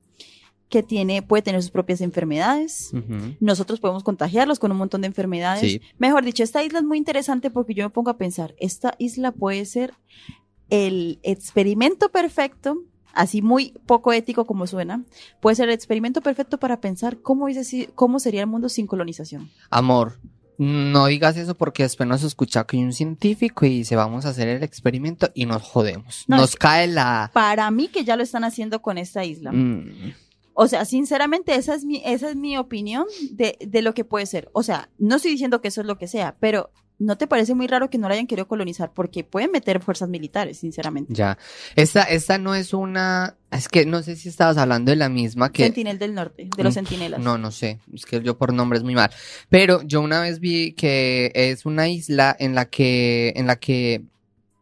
Que 0.68 0.82
tiene, 0.82 1.22
puede 1.22 1.42
tener 1.42 1.62
sus 1.62 1.70
propias 1.70 2.00
enfermedades, 2.00 2.92
nosotros 3.40 3.80
podemos 3.80 4.02
contagiarlos 4.02 4.58
con 4.58 4.70
un 4.70 4.78
montón 4.78 5.00
de 5.02 5.06
enfermedades. 5.06 5.60
Sí. 5.60 5.80
Mejor 5.98 6.24
dicho, 6.24 6.42
esta 6.42 6.62
isla 6.62 6.78
es 6.78 6.84
muy 6.84 6.98
interesante 6.98 7.50
porque 7.50 7.74
yo 7.74 7.84
me 7.84 7.90
pongo 7.90 8.10
a 8.10 8.16
pensar, 8.16 8.54
esta 8.58 8.94
isla 8.98 9.32
puede 9.32 9.64
ser 9.66 9.92
el 10.70 11.18
experimento 11.22 12.10
perfecto, 12.10 12.78
así 13.14 13.42
muy 13.42 13.74
poco 13.86 14.12
ético 14.12 14.46
como 14.46 14.66
suena, 14.66 15.04
puede 15.40 15.56
ser 15.56 15.68
el 15.68 15.74
experimento 15.74 16.20
perfecto 16.20 16.58
para 16.58 16.80
pensar 16.80 17.18
cómo, 17.18 17.46
cómo 17.94 18.18
sería 18.18 18.40
el 18.42 18.46
mundo 18.46 18.68
sin 18.68 18.86
colonización. 18.86 19.50
Amor, 19.70 20.18
no 20.58 21.06
digas 21.06 21.36
eso 21.36 21.56
porque 21.56 21.82
después 21.82 22.08
nos 22.08 22.22
escucha 22.22 22.64
que 22.64 22.76
hay 22.76 22.84
un 22.84 22.92
científico 22.92 23.66
y 23.66 23.70
dice 23.70 23.96
vamos 23.96 24.26
a 24.26 24.30
hacer 24.30 24.48
el 24.48 24.62
experimento 24.62 25.30
y 25.34 25.46
nos 25.46 25.62
jodemos. 25.62 26.24
No, 26.28 26.36
nos 26.36 26.56
cae 26.56 26.86
la... 26.86 27.30
Para 27.32 27.70
mí 27.70 27.88
que 27.88 28.04
ya 28.04 28.16
lo 28.16 28.22
están 28.22 28.44
haciendo 28.44 28.82
con 28.82 28.98
esta 28.98 29.24
isla. 29.24 29.50
Mm, 29.52 30.12
O 30.54 30.68
sea, 30.68 30.84
sinceramente, 30.84 31.54
esa 31.54 31.74
es 31.74 31.84
mi, 31.84 32.02
esa 32.04 32.30
es 32.30 32.36
mi 32.36 32.58
opinión 32.58 33.06
de, 33.30 33.56
de 33.60 33.82
lo 33.82 33.94
que 33.94 34.04
puede 34.04 34.26
ser. 34.26 34.50
O 34.52 34.62
sea, 34.62 34.90
no 34.98 35.16
estoy 35.16 35.32
diciendo 35.32 35.60
que 35.60 35.68
eso 35.68 35.80
es 35.80 35.86
lo 35.86 35.96
que 35.96 36.06
sea, 36.06 36.36
pero 36.40 36.70
¿no 37.02 37.18
te 37.18 37.26
parece 37.26 37.54
muy 37.54 37.66
raro 37.66 37.90
que 37.90 37.98
no 37.98 38.08
la 38.08 38.14
hayan 38.14 38.26
querido 38.26 38.46
colonizar? 38.48 38.92
Porque 38.94 39.24
pueden 39.24 39.50
meter 39.50 39.80
fuerzas 39.80 40.08
militares, 40.08 40.58
sinceramente. 40.58 41.12
ya. 41.12 41.36
Esta, 41.76 42.02
esta 42.04 42.38
no 42.38 42.54
es 42.54 42.72
una... 42.72 43.36
Es 43.50 43.68
que 43.68 43.84
no 43.84 44.02
sé 44.02 44.16
si 44.16 44.28
estabas 44.28 44.56
hablando 44.56 44.90
de 44.90 44.96
la 44.96 45.08
misma 45.08 45.52
que... 45.52 45.64
Sentinel 45.64 45.98
del 45.98 46.14
Norte, 46.14 46.48
de 46.56 46.62
los 46.62 46.72
Mm, 46.72 46.74
centinelas. 46.74 47.20
No, 47.20 47.36
no 47.38 47.50
sé, 47.50 47.80
es 47.92 48.06
que 48.06 48.22
yo 48.22 48.38
por 48.38 48.52
nombres 48.52 48.82
muy 48.82 48.94
mal. 48.94 49.10
Pero 49.48 49.82
yo 49.82 50.00
una 50.00 50.20
vez 50.22 50.40
vi 50.40 50.72
que 50.72 51.30
es 51.34 51.66
una 51.66 51.88
isla 51.88 52.34
en 52.38 52.54
la 52.54 52.66
que, 52.66 53.32
en 53.36 53.46
la 53.46 53.56
que 53.56 54.02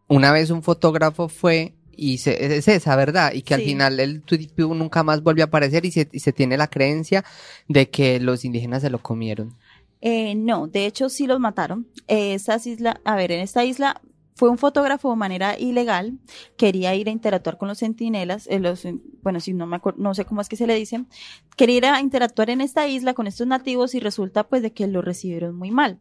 una 0.08 0.32
vez 0.32 0.50
un 0.50 0.62
fotógrafo 0.62 1.28
fue 1.28 1.74
y 1.96 2.18
se, 2.18 2.56
es 2.56 2.66
esa, 2.66 2.96
¿verdad? 2.96 3.32
Y 3.34 3.42
que 3.42 3.52
al 3.52 3.60
final 3.60 4.00
el 4.00 4.22
Tudipiu 4.22 4.72
nunca 4.74 5.02
más 5.02 5.22
volvió 5.22 5.44
a 5.44 5.48
aparecer 5.48 5.84
y 5.84 5.90
se, 5.92 6.08
y 6.10 6.20
se 6.20 6.32
tiene 6.32 6.56
la 6.56 6.68
creencia 6.68 7.24
de 7.68 7.90
que 7.90 8.18
los 8.18 8.44
indígenas 8.46 8.80
se 8.80 8.88
lo 8.88 9.00
comieron. 9.02 9.54
Eh, 10.00 10.34
no, 10.34 10.66
de 10.66 10.86
hecho 10.86 11.08
sí 11.08 11.26
los 11.26 11.40
mataron. 11.40 11.86
Eh, 12.08 12.34
esas 12.34 12.66
islas, 12.66 12.96
a 13.04 13.16
ver, 13.16 13.32
en 13.32 13.40
esta 13.40 13.64
isla 13.64 14.00
fue 14.34 14.48
un 14.48 14.56
fotógrafo 14.56 15.10
de 15.10 15.16
manera 15.16 15.58
ilegal, 15.58 16.18
quería 16.56 16.94
ir 16.94 17.08
a 17.08 17.12
interactuar 17.12 17.58
con 17.58 17.68
los 17.68 17.78
centinelas, 17.78 18.46
eh, 18.46 18.58
los, 18.58 18.86
eh, 18.86 18.94
bueno, 19.22 19.38
si 19.40 19.52
no 19.52 19.66
me 19.66 19.76
acuerdo, 19.76 20.00
no 20.02 20.14
sé 20.14 20.24
cómo 20.24 20.40
es 20.40 20.48
que 20.48 20.56
se 20.56 20.66
le 20.66 20.74
dice, 20.74 21.04
quería 21.56 21.76
ir 21.76 21.84
a 21.84 22.00
interactuar 22.00 22.48
en 22.48 22.62
esta 22.62 22.86
isla 22.88 23.12
con 23.12 23.26
estos 23.26 23.46
nativos 23.46 23.94
y 23.94 24.00
resulta 24.00 24.44
pues 24.48 24.62
de 24.62 24.72
que 24.72 24.86
lo 24.86 25.02
recibieron 25.02 25.54
muy 25.56 25.70
mal. 25.70 25.98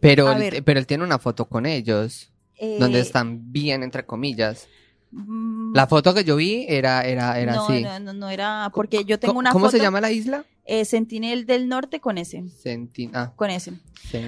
Pero, 0.00 0.28
A 0.28 0.32
él, 0.34 0.38
ver. 0.38 0.64
pero 0.64 0.78
él 0.78 0.86
tiene 0.86 1.04
una 1.04 1.18
foto 1.18 1.48
con 1.48 1.64
ellos, 1.64 2.30
Eh, 2.58 2.76
donde 2.78 3.00
están 3.00 3.52
bien, 3.52 3.82
entre 3.82 4.04
comillas. 4.04 4.68
mm, 5.12 5.74
La 5.74 5.86
foto 5.86 6.12
que 6.12 6.24
yo 6.24 6.36
vi 6.36 6.66
era, 6.68 7.02
era, 7.06 7.38
era 7.40 7.54
no, 7.54 7.64
así. 7.64 7.82
no, 7.82 8.00
no, 8.00 8.12
no 8.12 8.28
era, 8.28 8.70
porque 8.74 9.04
yo 9.06 9.18
tengo 9.18 9.32
¿Cómo, 9.32 9.40
una 9.40 9.52
cómo 9.52 9.66
foto, 9.66 9.76
se 9.78 9.82
llama 9.82 10.00
la 10.02 10.10
isla? 10.12 10.44
Eh, 10.66 10.84
Sentinel 10.84 11.46
del 11.46 11.68
Norte 11.68 12.00
con 12.00 12.18
ese, 12.18 12.42
Sentin- 12.62 13.10
ah, 13.14 13.32
con 13.36 13.50
ese. 13.50 13.72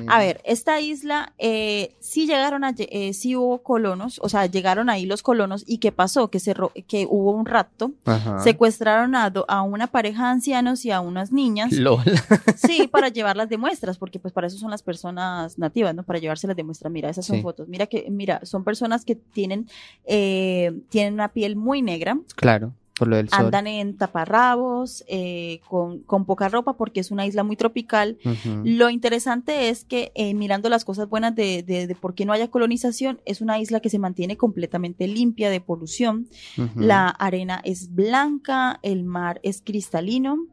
A 0.09 0.18
ver, 0.18 0.40
esta 0.44 0.81
isla 0.81 1.33
eh, 1.38 1.94
sí 2.01 2.27
llegaron 2.27 2.64
a, 2.64 2.74
eh, 2.77 3.12
sí 3.12 3.37
hubo 3.37 3.62
colonos, 3.62 4.18
o 4.22 4.29
sea, 4.29 4.46
llegaron 4.46 4.90
ahí 4.90 5.07
los 5.07 5.22
colonos 5.22 5.62
y 5.68 5.79
qué 5.79 5.92
pasó, 5.92 6.31
que 6.31 6.40
se 6.40 6.53
ro- 6.53 6.72
que 6.88 7.07
hubo 7.09 7.31
un 7.31 7.46
rapto, 7.46 7.92
Ajá. 8.05 8.40
secuestraron 8.40 9.14
a, 9.14 9.27
a 9.46 9.62
una 9.62 9.87
pareja 9.87 10.24
de 10.24 10.31
ancianos 10.31 10.85
y 10.85 10.90
a 10.90 11.01
unas 11.01 11.31
niñas, 11.31 11.72
LOL. 11.72 12.03
sí, 12.57 12.88
para 12.90 13.09
llevarlas 13.09 13.48
de 13.48 13.57
muestras, 13.57 13.98
porque 13.98 14.18
pues 14.18 14.35
para 14.35 14.48
eso 14.48 14.59
son 14.59 14.72
las 14.72 14.83
personas 14.83 15.59
nativas, 15.59 15.94
¿no? 15.94 16.03
Para 16.03 16.18
llevárselas 16.18 16.57
de 16.57 16.64
muestra. 16.64 16.90
Mira, 16.90 17.09
esas 17.09 17.24
son 17.27 17.37
Sí. 17.37 17.42
fotos. 17.42 17.68
Mira 17.68 17.87
que, 17.87 18.07
mira, 18.11 18.40
son 18.44 18.64
personas 18.64 19.05
que 19.05 19.14
tienen, 19.14 19.68
eh, 20.07 20.72
tienen 20.88 21.14
una 21.14 21.29
piel 21.29 21.55
muy 21.57 21.83
negra, 21.83 22.18
Claro, 22.35 22.72
por 22.98 23.08
lo 23.08 23.16
del 23.16 23.28
sol. 23.28 23.46
andan 23.46 23.66
en 23.66 23.96
taparrabos, 23.96 25.04
eh, 25.08 25.61
con, 25.68 26.00
con 26.00 26.24
poca 26.24 26.48
ropa, 26.48 26.76
porque 26.76 27.00
es 27.00 27.11
una 27.11 27.26
isla 27.26 27.44
muy 27.44 27.56
tropical. 27.56 28.18
Lo 28.64 28.90
interesante 28.90 29.68
es 29.68 29.84
que 29.84 30.12
eh, 30.14 30.34
mirando 30.34 30.68
las 30.68 30.84
cosas 30.84 31.08
buenas 31.08 31.34
de, 31.34 31.62
de, 31.62 31.87
de 31.87 31.94
por 31.94 32.14
qué 32.14 32.24
no 32.24 32.32
haya 32.32 32.48
colonización, 32.50 33.20
es 33.24 33.40
una 33.40 33.58
isla 33.58 33.80
que 33.80 33.90
se 33.90 33.98
mantiene 33.98 34.37
completamente 34.37 35.06
limpia 35.06 35.50
de 35.50 35.61
polución. 35.61 36.28
La 36.74 37.08
arena 37.08 37.61
es 37.64 37.94
blanca, 37.94 38.80
el 38.82 39.04
mar 39.04 39.40
es 39.42 39.62
cristalino 39.62 40.46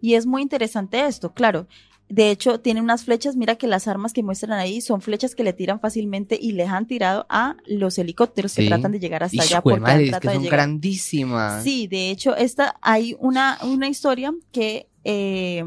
y 0.00 0.14
es 0.14 0.26
muy 0.26 0.42
interesante 0.42 1.04
esto, 1.06 1.32
claro. 1.32 1.66
De 2.10 2.32
hecho, 2.32 2.58
tiene 2.58 2.80
unas 2.80 3.04
flechas, 3.04 3.36
mira 3.36 3.54
que 3.54 3.68
las 3.68 3.86
armas 3.86 4.12
que 4.12 4.24
muestran 4.24 4.58
ahí 4.58 4.80
son 4.80 5.00
flechas 5.00 5.36
que 5.36 5.44
le 5.44 5.52
tiran 5.52 5.78
fácilmente 5.78 6.36
y 6.40 6.52
les 6.52 6.68
han 6.68 6.86
tirado 6.86 7.24
a 7.28 7.56
los 7.66 7.98
helicópteros 7.98 8.52
que 8.52 8.66
tratan 8.66 8.90
de 8.90 8.98
llegar 8.98 9.22
hasta 9.22 9.40
allá 9.40 9.62
porque 9.62 9.78
madre, 9.78 10.08
es 10.08 10.18
que 10.18 10.28
son 10.28 10.42
grandísimas. 10.42 11.62
Sí, 11.62 11.86
de 11.86 12.10
hecho, 12.10 12.34
esta 12.34 12.74
hay 12.82 13.16
una, 13.20 13.58
una 13.62 13.88
historia 13.88 14.34
que 14.50 14.88
eh, 15.04 15.64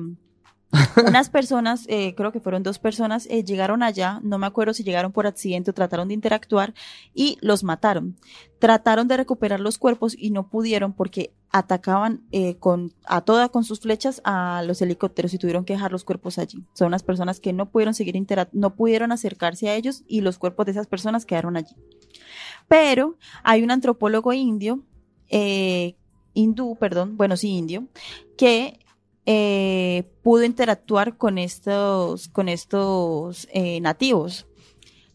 unas 1.07 1.29
personas, 1.29 1.85
eh, 1.87 2.13
creo 2.15 2.33
que 2.33 2.41
fueron 2.41 2.61
dos 2.61 2.77
personas, 2.77 3.25
eh, 3.29 3.45
llegaron 3.45 3.81
allá, 3.81 4.19
no 4.21 4.37
me 4.37 4.45
acuerdo 4.45 4.73
si 4.73 4.83
llegaron 4.83 5.13
por 5.13 5.27
accidente 5.27 5.71
o 5.71 5.73
trataron 5.73 6.09
de 6.09 6.15
interactuar 6.15 6.73
y 7.13 7.37
los 7.39 7.63
mataron. 7.63 8.17
Trataron 8.59 9.07
de 9.07 9.15
recuperar 9.15 9.61
los 9.61 9.77
cuerpos 9.77 10.13
y 10.17 10.31
no 10.31 10.49
pudieron 10.49 10.91
porque 10.91 11.31
atacaban 11.53 12.23
eh, 12.31 12.57
con, 12.57 12.93
a 13.05 13.21
toda 13.21 13.47
con 13.49 13.63
sus 13.63 13.79
flechas 13.79 14.21
a 14.25 14.63
los 14.65 14.81
helicópteros 14.81 15.35
y 15.35 15.37
tuvieron 15.37 15.65
que 15.65 15.73
dejar 15.73 15.91
los 15.91 16.03
cuerpos 16.03 16.39
allí. 16.39 16.65
Son 16.73 16.87
unas 16.87 17.03
personas 17.03 17.39
que 17.39 17.53
no 17.53 17.69
pudieron 17.69 17.93
seguir 17.93 18.15
no 18.51 18.75
pudieron 18.75 19.11
acercarse 19.11 19.69
a 19.69 19.75
ellos 19.75 20.03
y 20.07 20.21
los 20.21 20.39
cuerpos 20.39 20.65
de 20.65 20.71
esas 20.71 20.87
personas 20.87 21.25
quedaron 21.25 21.55
allí. 21.55 21.75
Pero 22.67 23.17
hay 23.43 23.61
un 23.61 23.69
antropólogo 23.69 24.33
indio 24.33 24.83
eh, 25.29 25.95
hindú, 26.33 26.75
perdón, 26.75 27.17
bueno, 27.17 27.37
sí, 27.37 27.49
indio, 27.49 27.87
que 28.35 28.79
eh, 29.27 30.11
pudo 30.23 30.43
interactuar 30.43 31.17
con 31.17 31.37
estos, 31.37 32.29
con 32.29 32.49
estos 32.49 33.47
nativos. 33.79 34.47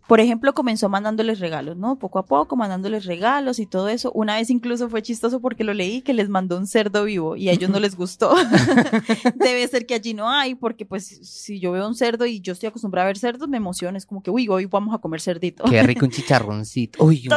Por 0.09 0.21
ejemplo, 0.21 0.55
comenzó 0.55 0.89
mandándoles 0.89 1.39
regalos, 1.39 1.77
¿no? 1.77 1.99
Poco 1.99 2.19
a 2.19 2.25
poco, 2.25 2.57
mandándoles 2.57 3.05
regalos 3.05 3.59
y 3.59 3.67
todo 3.67 3.89
eso. 3.91 4.11
Una 4.13 4.37
vez 4.37 4.49
incluso 4.51 4.89
fue 4.89 5.03
chistoso 5.03 5.41
porque 5.41 5.65
lo 5.65 5.75
leí 5.75 6.01
que 6.01 6.15
les 6.15 6.29
mandó 6.31 6.57
un 6.57 6.67
cerdo 6.67 7.05
vivo 7.05 7.37
y 7.37 7.51
a 7.51 7.53
ellos 7.53 7.69
no 7.69 7.79
les 7.79 7.95
gustó. 7.95 8.35
Debe 9.37 9.69
ser 9.69 9.85
que 9.87 9.95
allí 9.95 10.15
no 10.15 10.29
hay, 10.31 10.55
porque 10.55 10.87
pues 10.87 11.07
si 11.07 11.61
yo 11.61 11.73
veo 11.73 11.87
un 11.87 11.95
cerdo 11.95 12.27
y 12.27 12.41
yo 12.41 12.55
estoy 12.55 12.69
acostumbrada 12.69 13.07
a 13.07 13.09
ver 13.09 13.19
cerdos, 13.19 13.49
me 13.49 13.59
emociona. 13.59 13.99
Es 13.99 14.07
como 14.07 14.23
que, 14.23 14.31
uy, 14.31 14.49
hoy 14.49 14.65
vamos 14.67 14.95
a 14.95 14.99
comer 14.99 15.21
cerdito. 15.21 15.65
Qué 15.65 15.83
rico 15.83 16.07
un 16.07 16.11
chicharroncito. 16.13 17.05
Uy, 17.05 17.19
un- 17.25 17.29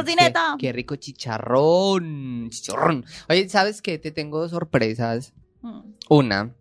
qué, 0.57 0.67
qué 0.67 0.71
rico 0.73 0.95
chicharrón. 0.95 2.47
Chicharrón. 2.51 3.05
Oye, 3.29 3.49
¿sabes 3.49 3.81
qué? 3.81 3.97
Te 3.97 4.11
tengo 4.11 4.39
dos 4.39 4.51
sorpresas. 4.51 5.33
Mm. 5.61 5.79
Una, 6.09 6.55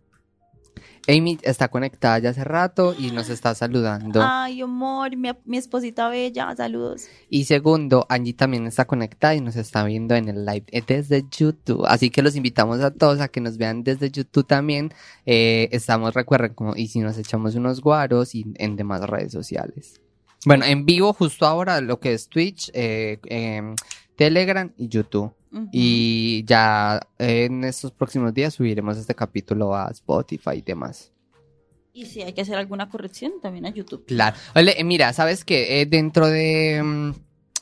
Amy 1.07 1.37
está 1.41 1.67
conectada 1.67 2.19
ya 2.19 2.29
hace 2.29 2.43
rato 2.43 2.95
y 2.97 3.11
nos 3.11 3.29
está 3.29 3.55
saludando. 3.55 4.21
Ay, 4.23 4.61
amor, 4.61 5.15
mi, 5.17 5.29
mi 5.45 5.57
esposita 5.57 6.09
bella, 6.09 6.55
saludos. 6.55 7.07
Y 7.29 7.45
segundo, 7.45 8.05
Angie 8.09 8.33
también 8.33 8.67
está 8.67 8.85
conectada 8.85 9.35
y 9.35 9.41
nos 9.41 9.55
está 9.55 9.83
viendo 9.83 10.15
en 10.15 10.29
el 10.29 10.45
live 10.45 10.65
eh, 10.71 10.83
desde 10.85 11.23
YouTube. 11.29 11.85
Así 11.87 12.09
que 12.09 12.21
los 12.21 12.35
invitamos 12.35 12.81
a 12.81 12.91
todos 12.91 13.19
a 13.19 13.27
que 13.27 13.41
nos 13.41 13.57
vean 13.57 13.83
desde 13.83 14.11
YouTube 14.11 14.45
también. 14.45 14.93
Eh, 15.25 15.69
estamos, 15.71 16.13
recuerden, 16.13 16.53
como, 16.53 16.75
y 16.75 16.87
si 16.87 16.99
nos 16.99 17.17
echamos 17.17 17.55
unos 17.55 17.81
guaros 17.81 18.35
y 18.35 18.45
en 18.55 18.75
demás 18.75 19.01
redes 19.01 19.31
sociales. 19.31 20.01
Bueno, 20.45 20.65
en 20.65 20.85
vivo 20.85 21.13
justo 21.13 21.45
ahora 21.45 21.81
lo 21.81 21.99
que 21.99 22.13
es 22.13 22.27
Twitch, 22.27 22.71
eh, 22.73 23.19
em, 23.25 23.75
Telegram 24.15 24.71
y 24.77 24.87
YouTube. 24.87 25.33
Y 25.71 26.45
ya 26.45 26.99
en 27.17 27.63
estos 27.63 27.91
próximos 27.91 28.33
días 28.33 28.53
subiremos 28.53 28.97
este 28.97 29.15
capítulo 29.15 29.75
a 29.75 29.89
Spotify 29.91 30.51
y 30.55 30.61
demás. 30.61 31.11
Y 31.93 32.05
si 32.05 32.21
hay 32.21 32.33
que 32.33 32.41
hacer 32.41 32.55
alguna 32.55 32.89
corrección, 32.89 33.33
también 33.41 33.65
a 33.65 33.69
YouTube. 33.69 34.05
Claro. 34.05 34.37
Oye, 34.55 34.81
mira, 34.83 35.11
¿sabes 35.11 35.43
qué? 35.43 35.81
Eh, 35.81 35.85
dentro 35.85 36.27
de, 36.27 36.81
mm, 36.81 37.11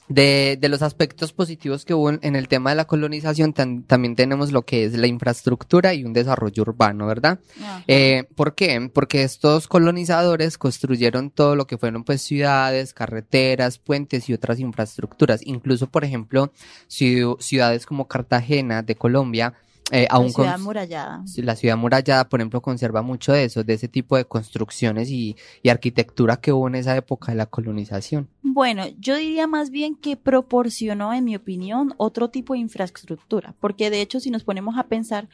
de, 0.09 0.57
de 0.59 0.69
los 0.69 0.81
aspectos 0.81 1.31
positivos 1.33 1.85
que 1.85 1.93
hubo 1.93 2.09
en, 2.09 2.19
en 2.23 2.35
el 2.35 2.47
tema 2.47 2.71
de 2.71 2.75
la 2.75 2.85
colonización, 2.87 3.53
tan- 3.53 3.83
también 3.83 4.15
tenemos 4.15 4.51
lo 4.51 4.63
que 4.63 4.83
es 4.83 4.93
la 4.97 5.07
infraestructura 5.07 5.93
y 5.93 6.03
un 6.03 6.13
desarrollo 6.13 6.63
urbano, 6.63 7.05
¿verdad? 7.07 7.39
Eh, 7.87 8.25
¿Por 8.35 8.55
qué? 8.55 8.89
Porque 8.93 9.23
estos 9.23 9.67
colonizadores 9.67 10.57
construyeron 10.57 11.29
todo 11.29 11.55
lo 11.55 11.67
que 11.67 11.77
fueron 11.77 12.03
pues 12.03 12.21
ciudades, 12.23 12.93
carreteras, 12.93 13.77
puentes 13.77 14.27
y 14.29 14.33
otras 14.33 14.59
infraestructuras. 14.59 15.41
Incluso, 15.45 15.87
por 15.87 16.03
ejemplo, 16.03 16.51
ciu- 16.89 17.37
ciudades 17.39 17.85
como 17.85 18.07
Cartagena 18.07 18.81
de 18.81 18.95
Colombia, 18.95 19.53
eh, 19.91 20.07
La 20.09 20.15
aún 20.15 20.31
con- 20.33 20.45
ciudad 20.45 20.55
amurallada. 20.55 21.23
La 21.37 21.55
ciudad 21.55 21.77
murallada, 21.77 22.29
por 22.29 22.39
ejemplo, 22.39 22.61
conserva 22.61 23.01
mucho 23.01 23.31
de 23.33 23.45
eso, 23.45 23.63
de 23.63 23.73
ese 23.73 23.87
tipo 23.87 24.17
de 24.17 24.25
construcciones 24.25 25.09
y, 25.09 25.35
y 25.63 25.69
arquitectura 25.69 26.37
que 26.37 26.51
hubo 26.53 26.67
en 26.67 26.75
esa 26.75 26.95
época 26.95 27.31
de 27.31 27.37
la 27.37 27.45
colonización. 27.47 28.29
Bueno, 28.41 28.83
yo 28.99 29.15
diría 29.15 29.47
más 29.47 29.69
bien 29.71 29.95
que 29.95 30.15
proporcionó, 30.17 31.13
en 31.13 31.23
mi 31.25 31.35
opinión, 31.35 31.93
otro 31.97 32.29
tipo 32.29 32.53
de 32.53 32.59
infraestructura, 32.59 33.55
porque 33.59 33.89
de 33.89 34.01
hecho, 34.01 34.19
si 34.19 34.29
nos 34.31 34.43
ponemos 34.43 34.77
a 34.77 34.83
pensar, 34.87 35.27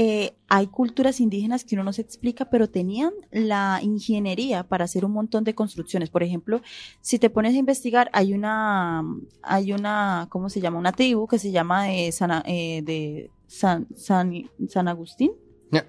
eh, 0.00 0.36
hay 0.46 0.68
culturas 0.68 1.18
indígenas 1.18 1.64
que 1.64 1.74
uno 1.74 1.82
no 1.82 1.92
se 1.92 2.02
explica, 2.02 2.44
pero 2.44 2.70
tenían 2.70 3.10
la 3.32 3.80
ingeniería 3.82 4.62
para 4.62 4.84
hacer 4.84 5.04
un 5.04 5.10
montón 5.10 5.42
de 5.42 5.56
construcciones. 5.56 6.08
Por 6.08 6.22
ejemplo, 6.22 6.62
si 7.00 7.18
te 7.18 7.30
pones 7.30 7.54
a 7.54 7.58
investigar, 7.58 8.08
hay 8.12 8.32
una, 8.32 9.02
hay 9.42 9.72
una, 9.72 10.28
¿cómo 10.30 10.50
se 10.50 10.60
llama? 10.60 10.78
Una 10.78 10.92
tribu 10.92 11.26
que 11.26 11.40
se 11.40 11.50
llama 11.50 11.86
de 11.86 12.12
San, 12.12 12.30
eh, 12.46 12.80
de 12.84 13.32
San, 13.48 13.88
San, 13.96 14.48
San 14.68 14.86
Agustín. 14.86 15.32
No. 15.72 15.80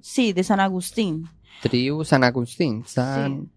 Sí, 0.00 0.32
de 0.32 0.42
San 0.42 0.58
Agustín. 0.58 1.28
Tribu 1.62 2.04
San 2.04 2.24
Agustín, 2.24 2.82
San 2.84 3.48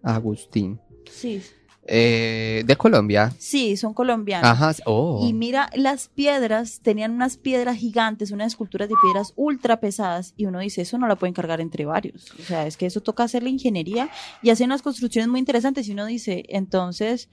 Agustín. 0.00 0.78
Sí. 1.10 1.42
Eh, 1.86 2.62
de 2.66 2.76
Colombia. 2.76 3.34
Sí, 3.38 3.76
son 3.76 3.92
colombianos. 3.92 4.48
Ajá. 4.48 4.72
Oh. 4.86 5.26
Y 5.26 5.32
mira, 5.34 5.68
las 5.74 6.08
piedras, 6.08 6.80
tenían 6.82 7.12
unas 7.12 7.36
piedras 7.36 7.76
gigantes, 7.76 8.30
unas 8.30 8.48
esculturas 8.48 8.88
de 8.88 8.94
piedras 9.02 9.32
ultra 9.36 9.80
pesadas, 9.80 10.32
y 10.36 10.46
uno 10.46 10.60
dice, 10.60 10.82
eso 10.82 10.96
no 10.98 11.06
la 11.06 11.16
pueden 11.16 11.34
cargar 11.34 11.60
entre 11.60 11.84
varios. 11.84 12.32
O 12.40 12.42
sea, 12.42 12.66
es 12.66 12.76
que 12.76 12.86
eso 12.86 13.02
toca 13.02 13.24
hacer 13.24 13.42
la 13.42 13.50
ingeniería 13.50 14.08
y 14.42 14.50
hacer 14.50 14.66
unas 14.66 14.82
construcciones 14.82 15.28
muy 15.28 15.40
interesantes. 15.40 15.86
Y 15.88 15.92
uno 15.92 16.06
dice, 16.06 16.44
entonces, 16.48 17.28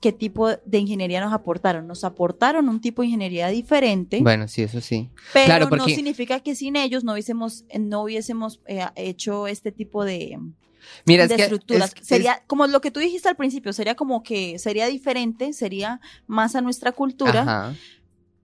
¿qué 0.00 0.12
tipo 0.12 0.48
de 0.48 0.78
ingeniería 0.78 1.20
nos 1.20 1.32
aportaron? 1.32 1.86
Nos 1.86 2.02
aportaron 2.04 2.68
un 2.68 2.80
tipo 2.80 3.02
de 3.02 3.08
ingeniería 3.08 3.48
diferente, 3.48 4.20
Bueno, 4.20 4.48
sí, 4.48 4.62
eso 4.62 4.80
sí. 4.80 5.10
pero 5.32 5.46
claro, 5.46 5.70
no 5.70 5.84
significa 5.86 6.40
que 6.40 6.54
sin 6.54 6.76
ellos 6.76 7.04
no 7.04 7.12
hubiésemos, 7.12 7.64
no 7.78 8.02
hubiésemos 8.02 8.60
eh, 8.66 8.84
hecho 8.96 9.46
este 9.46 9.70
tipo 9.70 10.04
de, 10.04 10.38
Mira, 11.06 11.24
es 11.24 11.30
de 11.30 11.36
que 11.36 11.42
estructuras. 11.42 11.94
es- 12.00 12.06
sería 12.06 12.42
como 12.46 12.66
lo 12.66 12.80
que 12.80 12.90
tú 12.90 13.00
dijiste 13.00 13.28
al 13.28 13.36
principio, 13.36 13.72
sería 13.72 13.94
como 13.94 14.22
que 14.22 14.58
sería 14.58 14.86
diferente, 14.86 15.52
sería 15.52 16.00
más 16.26 16.54
a 16.54 16.60
nuestra 16.60 16.90
es- 16.90 16.96
cultura, 16.96 17.40
ajá. 17.42 17.74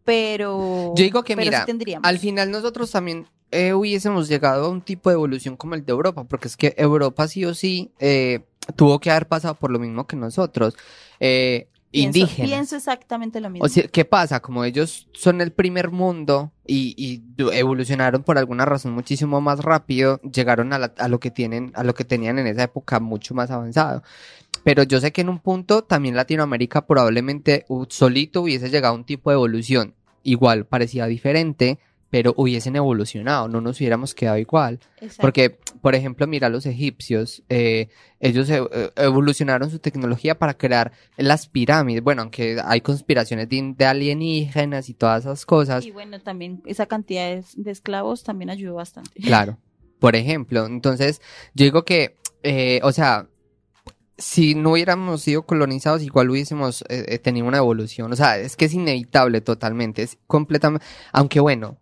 pero 0.04 0.94
Yo 0.96 1.04
digo 1.04 1.22
que, 1.22 1.34
sí 1.34 1.40
mira. 1.40 1.66
Al 2.02 2.18
final 2.18 2.50
nosotros 2.50 2.90
también 2.90 3.26
eh, 3.50 3.72
hubiésemos 3.72 4.28
llegado 4.28 4.66
a 4.66 4.68
un 4.70 4.82
tipo 4.82 5.08
de 5.10 5.14
evolución 5.14 5.56
como 5.56 5.74
el 5.74 5.84
de 5.84 5.92
Europa, 5.92 6.24
porque 6.24 6.48
es 6.48 6.56
que 6.56 6.74
Europa 6.76 7.26
sí 7.28 7.44
o 7.44 7.54
sí 7.54 7.92
eh, 7.98 8.40
tuvo 8.76 8.98
que 9.00 9.10
haber 9.10 9.26
pasado 9.26 9.54
por 9.54 9.70
lo 9.70 9.78
mismo 9.78 10.06
que 10.06 10.16
nosotros. 10.16 10.76
Eh, 11.20 11.68
indígenas. 11.92 12.50
Pienso 12.50 12.76
exactamente 12.76 13.40
lo 13.40 13.50
mismo. 13.50 13.64
O 13.64 13.68
sea, 13.68 13.84
¿qué 13.88 14.04
pasa? 14.04 14.40
Como 14.40 14.64
ellos 14.64 15.08
son 15.12 15.40
el 15.40 15.52
primer 15.52 15.90
mundo 15.90 16.52
y, 16.66 16.94
y 16.96 17.22
evolucionaron 17.54 18.22
por 18.22 18.38
alguna 18.38 18.64
razón 18.64 18.92
muchísimo 18.92 19.40
más 19.40 19.60
rápido, 19.60 20.20
llegaron 20.22 20.72
a, 20.72 20.78
la- 20.78 20.92
a 20.98 21.08
lo 21.08 21.18
que 21.20 21.30
tienen, 21.30 21.72
a 21.74 21.84
lo 21.84 21.94
que 21.94 22.04
tenían 22.04 22.38
en 22.38 22.46
esa 22.46 22.64
época 22.64 23.00
mucho 23.00 23.34
más 23.34 23.50
avanzado. 23.50 24.02
Pero 24.64 24.82
yo 24.82 25.00
sé 25.00 25.12
que 25.12 25.22
en 25.22 25.28
un 25.28 25.38
punto 25.38 25.82
también 25.84 26.16
Latinoamérica 26.16 26.86
probablemente 26.86 27.64
solito 27.88 28.42
hubiese 28.42 28.68
llegado 28.70 28.94
a 28.94 28.96
un 28.96 29.04
tipo 29.04 29.30
de 29.30 29.34
evolución. 29.34 29.94
Igual 30.24 30.66
parecía 30.66 31.06
diferente, 31.06 31.78
pero 32.10 32.32
hubiesen 32.36 32.76
evolucionado, 32.76 33.48
no 33.48 33.60
nos 33.60 33.78
hubiéramos 33.80 34.14
quedado 34.14 34.38
igual. 34.38 34.80
Exacto. 35.00 35.20
Porque, 35.20 35.50
por 35.80 35.94
ejemplo, 35.94 36.26
mira 36.26 36.48
los 36.48 36.64
egipcios, 36.66 37.42
eh, 37.48 37.88
ellos 38.20 38.48
e- 38.48 38.56
e- 38.58 38.92
evolucionaron 38.96 39.70
su 39.70 39.78
tecnología 39.78 40.38
para 40.38 40.54
crear 40.54 40.92
las 41.16 41.48
pirámides. 41.48 42.02
Bueno, 42.02 42.22
aunque 42.22 42.58
hay 42.64 42.80
conspiraciones 42.80 43.48
de, 43.48 43.74
de 43.76 43.84
alienígenas 43.84 44.88
y 44.88 44.94
todas 44.94 45.24
esas 45.24 45.44
cosas, 45.44 45.84
y 45.84 45.90
bueno, 45.90 46.20
también 46.20 46.62
esa 46.66 46.86
cantidad 46.86 47.28
de, 47.28 47.44
de 47.56 47.70
esclavos 47.70 48.24
también 48.24 48.50
ayudó 48.50 48.74
bastante. 48.74 49.10
claro. 49.22 49.58
Por 49.98 50.14
ejemplo, 50.14 50.64
entonces, 50.64 51.20
yo 51.54 51.64
digo 51.64 51.84
que, 51.84 52.16
eh, 52.44 52.78
o 52.84 52.92
sea, 52.92 53.26
si 54.16 54.54
no 54.54 54.72
hubiéramos 54.72 55.22
sido 55.22 55.42
colonizados, 55.42 56.02
igual 56.02 56.30
hubiésemos 56.30 56.82
eh, 56.82 57.04
eh, 57.08 57.18
tenido 57.18 57.46
una 57.46 57.58
evolución. 57.58 58.12
O 58.12 58.16
sea, 58.16 58.38
es 58.38 58.56
que 58.56 58.66
es 58.66 58.74
inevitable 58.74 59.40
totalmente, 59.40 60.02
es 60.02 60.18
completamente, 60.26 60.86
aunque 61.12 61.40
bueno. 61.40 61.78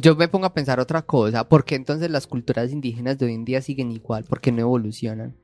Yo 0.00 0.14
me 0.14 0.28
pongo 0.28 0.46
a 0.46 0.54
pensar 0.54 0.78
otra 0.78 1.02
cosa, 1.02 1.48
¿por 1.48 1.64
qué 1.64 1.74
entonces 1.74 2.10
las 2.10 2.26
culturas 2.26 2.70
indígenas 2.72 3.18
de 3.18 3.26
hoy 3.26 3.34
en 3.34 3.44
día 3.44 3.60
siguen 3.60 3.90
igual? 3.90 4.24
¿Por 4.24 4.40
qué 4.40 4.52
no 4.52 4.60
evolucionan? 4.60 5.34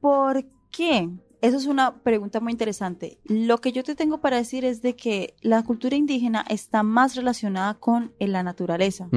¿Por 0.00 0.46
qué? 0.70 1.10
Eso 1.42 1.58
es 1.58 1.66
una 1.66 1.98
pregunta 1.98 2.40
muy 2.40 2.52
interesante. 2.52 3.18
Lo 3.24 3.58
que 3.58 3.72
yo 3.72 3.84
te 3.84 3.94
tengo 3.94 4.20
para 4.20 4.38
decir 4.38 4.64
es 4.64 4.80
de 4.80 4.96
que 4.96 5.34
la 5.42 5.62
cultura 5.62 5.94
indígena 5.94 6.44
está 6.48 6.82
más 6.82 7.14
relacionada 7.14 7.74
con 7.74 8.12
eh, 8.18 8.26
la 8.26 8.42
naturaleza. 8.42 9.08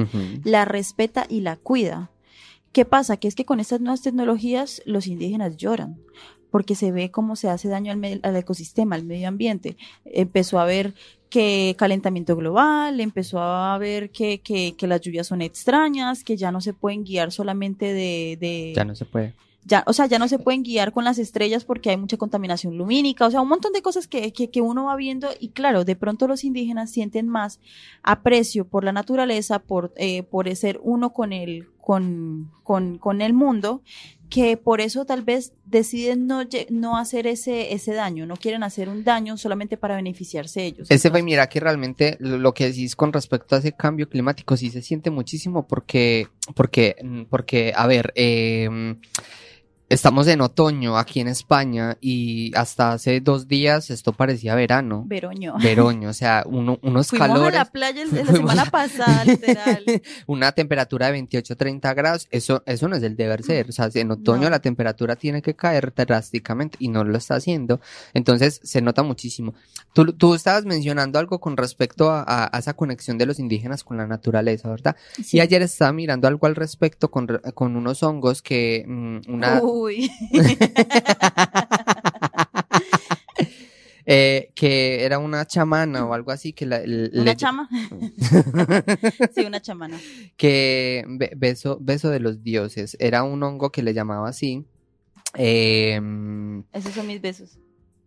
La 0.44 0.66
respeta 0.66 1.24
y 1.28 1.40
la 1.40 1.56
cuida. 1.56 2.10
¿Qué 2.72 2.84
pasa? 2.84 3.16
Que 3.16 3.28
es 3.28 3.34
que 3.34 3.46
con 3.46 3.60
estas 3.60 3.80
nuevas 3.80 4.02
tecnologías 4.02 4.82
los 4.84 5.06
indígenas 5.06 5.56
lloran 5.56 5.98
porque 6.50 6.74
se 6.74 6.92
ve 6.92 7.10
cómo 7.10 7.36
se 7.36 7.48
hace 7.48 7.68
daño 7.68 7.92
al, 7.92 8.20
al 8.22 8.36
ecosistema, 8.36 8.96
al 8.96 9.04
medio 9.04 9.28
ambiente. 9.28 9.76
Empezó 10.04 10.58
a 10.58 10.64
ver 10.64 10.94
que 11.30 11.76
calentamiento 11.78 12.36
global, 12.36 13.00
empezó 13.00 13.40
a 13.40 13.78
ver 13.78 14.10
que, 14.10 14.40
que, 14.40 14.74
que 14.76 14.86
las 14.86 15.00
lluvias 15.00 15.28
son 15.28 15.42
extrañas, 15.42 16.24
que 16.24 16.36
ya 16.36 16.50
no 16.50 16.60
se 16.60 16.74
pueden 16.74 17.04
guiar 17.04 17.32
solamente 17.32 17.86
de... 17.86 18.36
de 18.40 18.72
Ya 18.74 18.84
no 18.84 18.94
se 18.96 19.04
puede. 19.04 19.34
ya, 19.64 19.84
o 19.86 19.92
sea, 19.92 20.06
ya 20.06 20.18
no 20.18 20.26
se 20.26 20.40
pueden 20.40 20.64
guiar 20.64 20.92
con 20.92 21.04
las 21.04 21.18
estrellas 21.18 21.64
porque 21.64 21.90
hay 21.90 21.96
mucha 21.96 22.16
contaminación 22.16 22.76
lumínica, 22.76 23.26
o 23.26 23.30
sea, 23.30 23.40
un 23.40 23.48
montón 23.48 23.72
de 23.72 23.80
cosas 23.82 24.08
que, 24.08 24.32
que, 24.32 24.50
que 24.50 24.60
uno 24.60 24.86
va 24.86 24.96
viendo 24.96 25.28
y 25.38 25.50
claro, 25.50 25.84
de 25.84 25.94
pronto 25.94 26.26
los 26.26 26.42
indígenas 26.42 26.90
sienten 26.90 27.28
más 27.28 27.60
aprecio 28.02 28.66
por 28.66 28.82
la 28.82 28.92
naturaleza, 28.92 29.60
por, 29.60 29.92
eh, 29.96 30.24
por 30.24 30.54
ser 30.56 30.80
uno 30.82 31.12
con 31.12 31.32
el, 31.32 31.68
con, 31.80 32.50
con, 32.64 32.98
con 32.98 33.20
el 33.20 33.34
mundo, 33.34 33.82
que 34.30 34.56
por 34.56 34.80
eso 34.80 35.04
tal 35.04 35.22
vez 35.22 35.52
deciden 35.66 36.26
no, 36.26 36.42
no 36.70 36.96
hacer 36.96 37.26
ese, 37.26 37.74
ese 37.74 37.92
daño, 37.92 38.26
no 38.26 38.36
quieren 38.36 38.62
hacer 38.62 38.88
un 38.88 39.02
daño 39.02 39.36
solamente 39.36 39.76
para 39.76 39.96
beneficiarse 39.96 40.64
ellos. 40.64 40.90
Ese 40.90 41.10
fue, 41.10 41.22
mira 41.22 41.48
que 41.48 41.58
realmente 41.60 42.16
lo 42.20 42.54
que 42.54 42.66
decís 42.66 42.94
con 42.94 43.12
respecto 43.12 43.56
a 43.56 43.58
ese 43.58 43.72
cambio 43.72 44.08
climático 44.08 44.56
sí 44.56 44.70
se 44.70 44.82
siente 44.82 45.10
muchísimo 45.10 45.66
porque, 45.66 46.28
porque, 46.54 46.96
porque, 47.28 47.72
a 47.74 47.86
ver, 47.86 48.12
eh, 48.14 48.96
estamos 49.90 50.26
en 50.28 50.40
otoño 50.40 50.96
aquí 50.96 51.20
en 51.20 51.26
España 51.28 51.98
y 52.00 52.56
hasta 52.56 52.92
hace 52.92 53.20
dos 53.20 53.48
días 53.48 53.90
esto 53.90 54.12
parecía 54.12 54.54
verano. 54.54 55.04
Veroño. 55.06 55.56
Veroño, 55.60 56.08
o 56.08 56.12
sea, 56.12 56.44
uno- 56.46 56.78
unos 56.82 57.08
Fuimos 57.08 57.28
calores. 57.28 57.54
a 57.60 57.64
la 57.64 57.70
playa 57.70 58.02
el- 58.02 58.14
la 58.14 58.24
semana 58.32 58.62
a- 58.62 58.70
pasada, 58.70 59.24
literal. 59.24 59.84
Una 60.26 60.52
temperatura 60.52 61.06
de 61.06 61.12
28, 61.12 61.56
30 61.56 61.92
grados, 61.94 62.28
eso, 62.30 62.62
eso 62.66 62.88
no 62.88 62.96
es 62.96 63.02
el 63.02 63.16
deber 63.16 63.42
ser. 63.42 63.68
O 63.68 63.72
sea, 63.72 63.90
en 63.92 64.10
otoño 64.12 64.44
No. 64.44 64.50
la 64.50 64.60
temperatura 64.60 65.16
tiene 65.16 65.42
que 65.42 65.54
caer 65.54 65.92
drásticamente 65.94 66.76
y 66.80 66.88
no 66.88 67.02
lo 67.04 67.18
está 67.18 67.34
haciendo. 67.34 67.80
Entonces 68.14 68.60
se 68.62 68.80
nota 68.80 69.02
muchísimo. 69.02 69.54
Tú, 69.92 70.12
tú 70.12 70.34
estabas 70.36 70.64
mencionando 70.66 71.18
algo 71.18 71.40
con 71.40 71.56
respecto 71.56 72.10
a, 72.10 72.22
a- 72.26 72.48
a 72.56 72.58
esa 72.60 72.74
conexión 72.74 73.18
de 73.18 73.26
los 73.26 73.40
indígenas 73.40 73.82
con 73.82 73.96
la 73.96 74.06
naturaleza, 74.06 74.70
¿verdad? 74.70 74.94
Sí. 75.20 75.38
Y 75.38 75.40
ayer 75.40 75.62
estaba 75.62 75.92
mirando 75.92 76.28
algo 76.28 76.46
al 76.46 76.54
respecto 76.54 77.10
con, 77.10 77.26
con 77.54 77.74
unos 77.74 78.04
hongos 78.04 78.40
que 78.40 78.84
mm, 78.86 79.32
una, 79.32 79.60
Uy. 79.80 80.10
eh, 84.06 84.50
que 84.54 85.04
era 85.04 85.18
una 85.18 85.46
chamana 85.46 86.04
o 86.04 86.14
algo 86.14 86.30
así 86.32 86.52
que 86.52 86.66
la, 86.66 86.80
le- 86.80 87.10
¿Una 87.14 87.24
le- 87.32 87.36
chama? 87.36 87.68
sí, 89.34 89.42
una 89.44 89.60
chamana. 89.60 89.98
que 90.36 91.04
be- 91.08 91.32
beso, 91.36 91.78
beso 91.80 92.10
de 92.10 92.20
los 92.20 92.42
dioses, 92.42 92.96
era 93.00 93.22
un 93.22 93.42
hongo 93.42 93.70
que 93.70 93.82
le 93.82 93.94
llamaba 93.94 94.28
así. 94.28 94.64
Em, 95.34 96.64
Esos 96.72 96.92
son 96.92 97.06
mis 97.06 97.20
besos. 97.20 97.58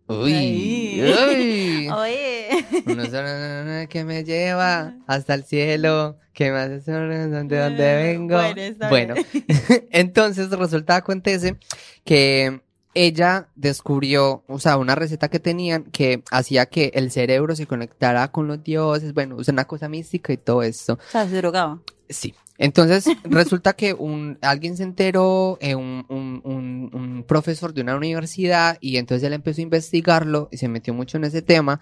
uy, 0.08 0.32
Ay. 0.32 1.00
uy. 1.02 1.88
Oye. 1.94 3.86
Que 3.88 4.04
me 4.04 4.24
lleva 4.24 4.94
hasta 5.06 5.32
el 5.34 5.44
cielo, 5.44 6.18
que 6.34 6.50
me 6.50 6.58
hace 6.58 6.80
sonreír 6.82 7.28
de 7.28 7.58
donde 7.58 7.94
vengo. 7.94 8.36
Bueno, 8.36 8.88
Bueno, 8.90 9.14
entonces 9.90 10.50
resulta 10.50 10.96
acontece 10.96 11.56
que 12.04 12.60
ella 12.94 13.48
descubrió, 13.56 14.44
o 14.46 14.58
sea, 14.58 14.76
una 14.76 14.94
receta 14.94 15.28
que 15.28 15.40
tenían 15.40 15.84
que 15.84 16.22
hacía 16.30 16.66
que 16.66 16.92
el 16.94 17.10
cerebro 17.10 17.56
se 17.56 17.66
conectara 17.66 18.30
con 18.30 18.46
los 18.46 18.62
dioses, 18.62 19.14
bueno, 19.14 19.40
es 19.40 19.48
una 19.48 19.64
cosa 19.64 19.88
mística 19.88 20.32
y 20.32 20.36
todo 20.36 20.62
esto. 20.62 20.94
O 20.94 21.10
sea, 21.10 21.28
se 21.28 21.36
drogaba. 21.36 21.80
Sí. 22.08 22.34
Entonces, 22.56 23.06
resulta 23.24 23.72
que 23.72 23.94
un, 23.94 24.38
alguien 24.40 24.76
se 24.76 24.84
enteró, 24.84 25.58
eh, 25.60 25.74
un, 25.74 26.06
un, 26.08 26.40
un, 26.44 26.90
un 26.92 27.24
profesor 27.24 27.74
de 27.74 27.82
una 27.82 27.96
universidad, 27.96 28.78
y 28.80 28.96
entonces 28.98 29.26
él 29.26 29.32
empezó 29.32 29.60
a 29.60 29.64
investigarlo 29.64 30.48
y 30.52 30.58
se 30.58 30.68
metió 30.68 30.94
mucho 30.94 31.16
en 31.16 31.24
ese 31.24 31.42
tema. 31.42 31.80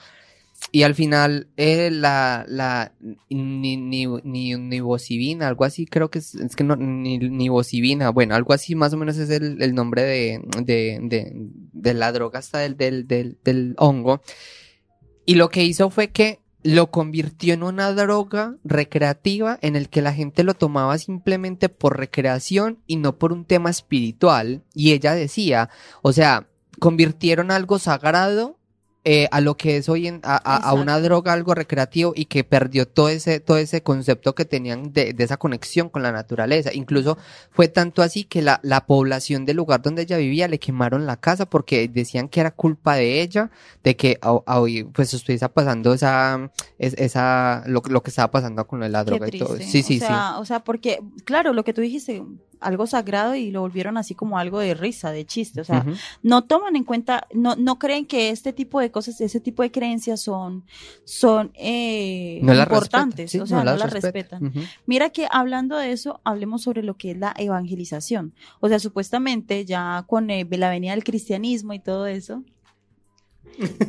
Y 0.71 0.85
al 0.85 0.95
final, 0.95 1.49
eh, 1.57 1.91
la, 1.91 2.47
la 2.49 2.93
ni, 3.29 3.77
ni, 3.77 4.07
ni, 4.07 4.55
nivocibina, 4.55 5.49
algo 5.49 5.65
así, 5.65 5.87
creo 5.87 6.11
que 6.11 6.21
es, 6.21 6.35
es 6.35 6.57
que 6.57 6.65
no, 6.65 6.77
ni, 6.77 7.19
nivocibina, 7.19 8.11
bueno, 8.11 8.35
algo 8.35 8.55
así 8.55 8.75
más 8.75 8.93
o 8.95 8.97
menos 8.97 9.19
es 9.19 9.29
el, 9.29 9.61
el 9.61 9.75
nombre 9.75 10.03
de, 10.03 10.41
de, 10.63 10.99
de, 11.03 11.33
de 11.35 11.95
la 11.95 12.13
droga 12.13 12.39
hasta 12.39 12.59
del, 12.59 12.77
del, 12.77 13.07
del, 13.07 13.39
del 13.45 13.75
hongo. 13.79 14.23
Y 15.27 15.35
lo 15.35 15.51
que 15.51 15.65
hizo 15.65 15.91
fue 15.91 16.09
que 16.09 16.41
lo 16.63 16.91
convirtió 16.91 17.55
en 17.55 17.65
una 17.65 17.93
droga 17.93 18.57
recreativa 18.65 19.59
en 19.63 19.77
el 19.77 19.89
que 19.89 20.03
la 20.03 20.13
gente 20.13 20.45
lo 20.45 20.55
tomaba 20.55 20.97
simplemente 20.99 21.69
por 21.69 21.99
recreación 21.99 22.79
y 22.87 22.97
no 22.97 23.19
por 23.19 23.33
un 23.33 23.45
tema 23.45 23.71
espiritual. 23.71 24.63
Y 24.73 24.93
ella 24.93 25.15
decía, 25.15 25.71
o 26.03 26.13
sea, 26.13 26.49
convirtieron 26.79 27.51
algo 27.51 27.79
sagrado 27.79 28.59
eh, 29.05 29.27
a 29.33 29.41
lo 29.41 29.57
que 29.57 29.77
es 29.79 29.89
hoy 29.89 30.07
en, 30.07 30.21
a, 30.23 30.37
a- 30.37 30.57
a 30.59 30.75
una 30.75 31.01
droga, 31.01 31.33
algo 31.33 31.55
recreativo 31.55 32.13
y 32.15 32.27
que 32.27 32.45
perdió 32.45 32.87
todo 32.87 33.09
ese, 33.09 33.41
todo 33.41 33.57
ese 33.57 33.83
concepto 33.83 34.35
que 34.37 34.45
tenían 34.45 34.93
de, 34.93 35.13
de 35.13 35.25
esa 35.25 35.37
conexión 35.39 35.89
con 35.89 36.03
la 36.05 36.13
naturaleza. 36.13 36.71
Incluso 36.73 37.19
fue 37.51 37.67
tanto 37.67 38.03
así 38.03 38.23
que 38.25 38.43
la, 38.43 38.61
la 38.63 38.87
población 38.87 39.45
del 39.45 39.57
lugar 39.57 39.83
donde 39.83 40.03
ella 40.03 40.19
vivía 40.19 40.47
le 40.47 40.61
quemaron 40.61 41.05
la 41.07 41.17
casa 41.17 41.47
porque 41.47 41.89
decían 41.89 42.29
que 42.29 42.39
era 42.41 42.53
culpa 42.53 42.95
de 42.95 43.23
ella, 43.23 43.51
de 43.83 43.97
que 43.97 44.19
a- 44.23 44.33
hoy 44.59 44.85
pues 44.85 45.13
estuviese 45.15 45.49
pasando 45.49 45.93
esa, 45.95 46.51
es- 46.79 46.95
esa, 46.95 47.65
lo, 47.67 47.83
lo 47.89 48.03
que 48.05 48.11
estaba 48.11 48.31
pasando 48.31 48.65
con 48.69 48.81
la 48.81 49.03
droga 49.05 49.27
y 49.27 49.31
todo. 49.39 49.57
Sí, 49.67 49.83
sí, 49.83 49.97
o 49.97 50.07
sea, 50.07 50.39
O 50.39 50.45
sea, 50.45 50.61
porque, 50.63 51.01
claro, 51.25 51.53
lo 51.53 51.65
que 51.65 51.73
tú 51.73 51.81
dijiste, 51.81 52.23
algo 52.63 52.87
sagrado 52.87 53.35
y 53.35 53.51
lo 53.51 53.61
volvieron 53.61 53.97
así 53.97 54.15
como 54.15 54.39
algo 54.39 54.59
de 54.61 54.75
risa, 54.75 55.11
de 55.11 55.25
chiste. 55.25 55.61
O 55.61 55.65
sea, 55.65 55.85
no 56.23 56.45
toman 56.45 56.77
en 56.77 56.85
cuenta, 56.85 57.27
no, 57.33 57.57
no 57.57 57.79
creen 57.79 58.07
que 58.07 58.31
este 58.31 58.53
tipo 58.53 58.81
de 58.81 58.91
cosas, 58.91 59.21
ese 59.21 59.41
tipo 59.41 59.63
de 59.63 59.71
creencias 59.71 60.21
son, 60.21 60.65
son 61.05 61.51
eh, 61.55 62.41
No 62.43 62.55
importantes. 62.55 63.31
sí, 63.31 63.41
o 63.41 63.47
sea, 63.47 63.65
no, 63.65 63.77
las 63.77 63.93
respetan. 63.93 64.53
Mira 64.87 65.11
que 65.11 65.27
hablando 65.31 65.77
de 65.77 65.93
eso, 65.93 66.21
hablemos 66.25 66.63
sobre 66.63 66.83
lo 66.83 66.97
que 66.97 67.13
es 67.13 67.19
la 67.19 67.35
evangelización. 67.37 68.35
O 68.61 68.69
sea, 68.69 68.79
supuestamente 68.79 69.65
ya 69.65 70.05
con 70.07 70.31
eh, 70.31 70.47
la 70.51 70.71
venida 70.71 70.93
del 70.93 71.05
cristianismo 71.05 71.73
y 71.73 71.79
todo 71.79 72.07
eso, 72.07 72.43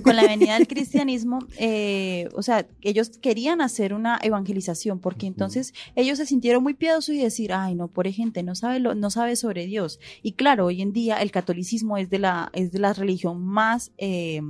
con 0.04 0.16
la 0.16 0.28
venida 0.28 0.56
del 0.58 0.68
cristianismo, 0.68 1.40
eh, 1.58 2.30
o 2.36 2.42
sea, 2.42 2.68
ellos 2.82 3.10
querían 3.22 3.62
hacer 3.62 3.94
una 3.94 4.20
evangelización 4.22 5.00
porque 5.00 5.28
entonces 5.28 5.74
ellos 5.96 6.18
se 6.18 6.26
sintieron 6.26 6.64
muy 6.64 6.74
piadosos 6.74 7.16
y 7.16 7.20
decir, 7.20 7.54
ay, 7.54 7.76
no, 7.76 7.88
pobre 7.88 8.12
gente, 8.12 8.44
no 8.44 8.56
sabe, 8.56 8.80
lo, 8.80 8.96
no 8.96 9.10
sabe 9.10 9.36
sobre 9.36 9.66
Dios. 9.66 10.00
Y 10.22 10.34
claro, 10.34 10.66
hoy 10.66 10.82
en 10.82 10.94
día 10.94 11.18
el 11.22 11.32
catolicismo 11.32 11.98
es 11.98 12.10
de 12.10 12.20
la, 12.20 12.50
es 12.54 12.72
de 12.72 12.80
la 12.80 12.94
religión 12.94 13.44
más... 13.46 13.92
eh, 13.98 14.42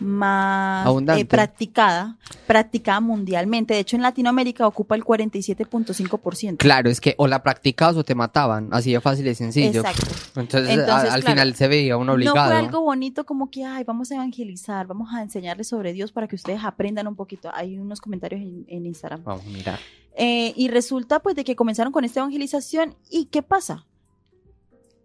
más 0.00 0.86
eh, 1.16 1.24
practicada, 1.24 2.16
practicada 2.46 3.00
mundialmente. 3.00 3.74
De 3.74 3.80
hecho, 3.80 3.96
en 3.96 4.02
Latinoamérica 4.02 4.66
ocupa 4.66 4.94
el 4.94 5.04
47.5%. 5.04 6.56
Claro, 6.58 6.88
es 6.90 7.00
que 7.00 7.14
o 7.18 7.26
la 7.26 7.42
practicabas 7.42 7.96
o 7.96 8.04
te 8.04 8.14
mataban, 8.14 8.68
así 8.72 8.92
de 8.92 9.00
fácil 9.00 9.26
y 9.26 9.34
sencillo. 9.34 9.80
Exacto. 9.80 10.06
Entonces, 10.40 10.70
Entonces, 10.70 11.10
a- 11.10 11.14
al 11.14 11.20
claro, 11.22 11.34
final 11.36 11.54
se 11.54 11.68
veía 11.68 11.96
uno 11.96 12.06
No 12.06 12.12
obligado. 12.14 12.50
fue 12.50 12.58
algo 12.58 12.80
bonito 12.82 13.24
como 13.26 13.50
que, 13.50 13.64
ay, 13.64 13.84
vamos 13.84 14.10
a 14.12 14.14
evangelizar, 14.16 14.86
vamos 14.86 15.08
a 15.12 15.22
enseñarles 15.22 15.68
sobre 15.68 15.92
Dios 15.92 16.12
para 16.12 16.28
que 16.28 16.36
ustedes 16.36 16.62
aprendan 16.64 17.06
un 17.08 17.16
poquito. 17.16 17.50
Hay 17.52 17.78
unos 17.78 18.00
comentarios 18.00 18.40
en, 18.42 18.64
en 18.68 18.86
Instagram. 18.86 19.22
Vamos, 19.24 19.44
mira. 19.46 19.78
Eh, 20.16 20.52
y 20.56 20.68
resulta 20.68 21.20
pues 21.20 21.36
de 21.36 21.44
que 21.44 21.54
comenzaron 21.56 21.92
con 21.92 22.04
esta 22.04 22.20
evangelización 22.20 22.94
y 23.10 23.26
¿qué 23.26 23.42
pasa? 23.42 23.84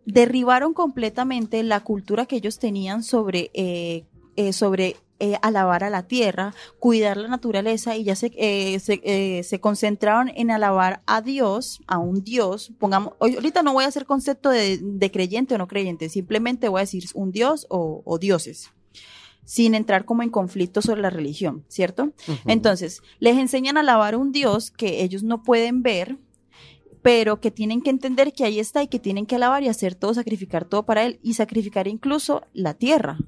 Derribaron 0.05 0.73
completamente 0.73 1.63
la 1.63 1.79
cultura 1.79 2.25
que 2.25 2.35
ellos 2.35 2.59
tenían 2.59 3.03
sobre, 3.03 3.51
eh, 3.53 4.03
eh, 4.36 4.53
sobre 4.53 4.97
eh, 5.19 5.38
alabar 5.41 5.86
a 5.86 5.89
la 5.89 6.03
tierra, 6.05 6.53
cuidar 6.79 7.15
la 7.15 7.29
naturaleza 7.29 7.95
y 7.95 8.03
ya 8.03 8.13
se, 8.13 8.34
eh, 8.36 8.77
se, 8.79 8.99
eh, 9.05 9.43
se 9.43 9.61
concentraron 9.61 10.29
en 10.36 10.51
alabar 10.51 11.01
a 11.05 11.21
Dios, 11.21 11.81
a 11.88 11.97
un 11.97 12.25
Dios. 12.25 12.73
Pongamos, 12.77 13.13
ahorita 13.21 13.63
no 13.63 13.71
voy 13.71 13.86
a 13.86 13.88
hacer 13.88 14.05
concepto 14.05 14.49
de, 14.49 14.79
de 14.81 15.11
creyente 15.11 15.55
o 15.55 15.57
no 15.57 15.69
creyente, 15.69 16.09
simplemente 16.09 16.67
voy 16.67 16.79
a 16.79 16.81
decir 16.81 17.05
un 17.13 17.31
Dios 17.31 17.67
o, 17.69 18.01
o 18.03 18.17
dioses, 18.17 18.71
sin 19.45 19.75
entrar 19.75 20.03
como 20.03 20.23
en 20.23 20.29
conflicto 20.29 20.81
sobre 20.81 21.01
la 21.01 21.09
religión, 21.09 21.63
¿cierto? 21.69 22.11
Entonces, 22.45 23.01
les 23.19 23.38
enseñan 23.38 23.77
a 23.77 23.79
alabar 23.79 24.15
a 24.15 24.17
un 24.17 24.34
Dios 24.34 24.71
que 24.71 25.03
ellos 25.03 25.23
no 25.23 25.41
pueden 25.41 25.84
ver, 25.84 26.17
pero 27.01 27.39
que 27.39 27.51
tienen 27.51 27.81
que 27.81 27.91
entender 27.91 28.34
que 28.34 28.43
ahí 28.43 28.59
está 28.59 28.84
y 28.84 28.88
que 28.88 28.99
tienen 28.99 29.25
que 29.25 29.36
alabar 29.36 29.63
y 29.63 29.69
hacer 29.69 29.95
todo, 29.95 30.13
sacrificar 30.13 30.65
todo 30.65 30.84
para 30.84 31.05
Él 31.05 31.19
y 31.23 31.36
sacrificar 31.36 31.88
incluso 31.88 32.41
la 32.51 32.73
tierra. 32.73 33.19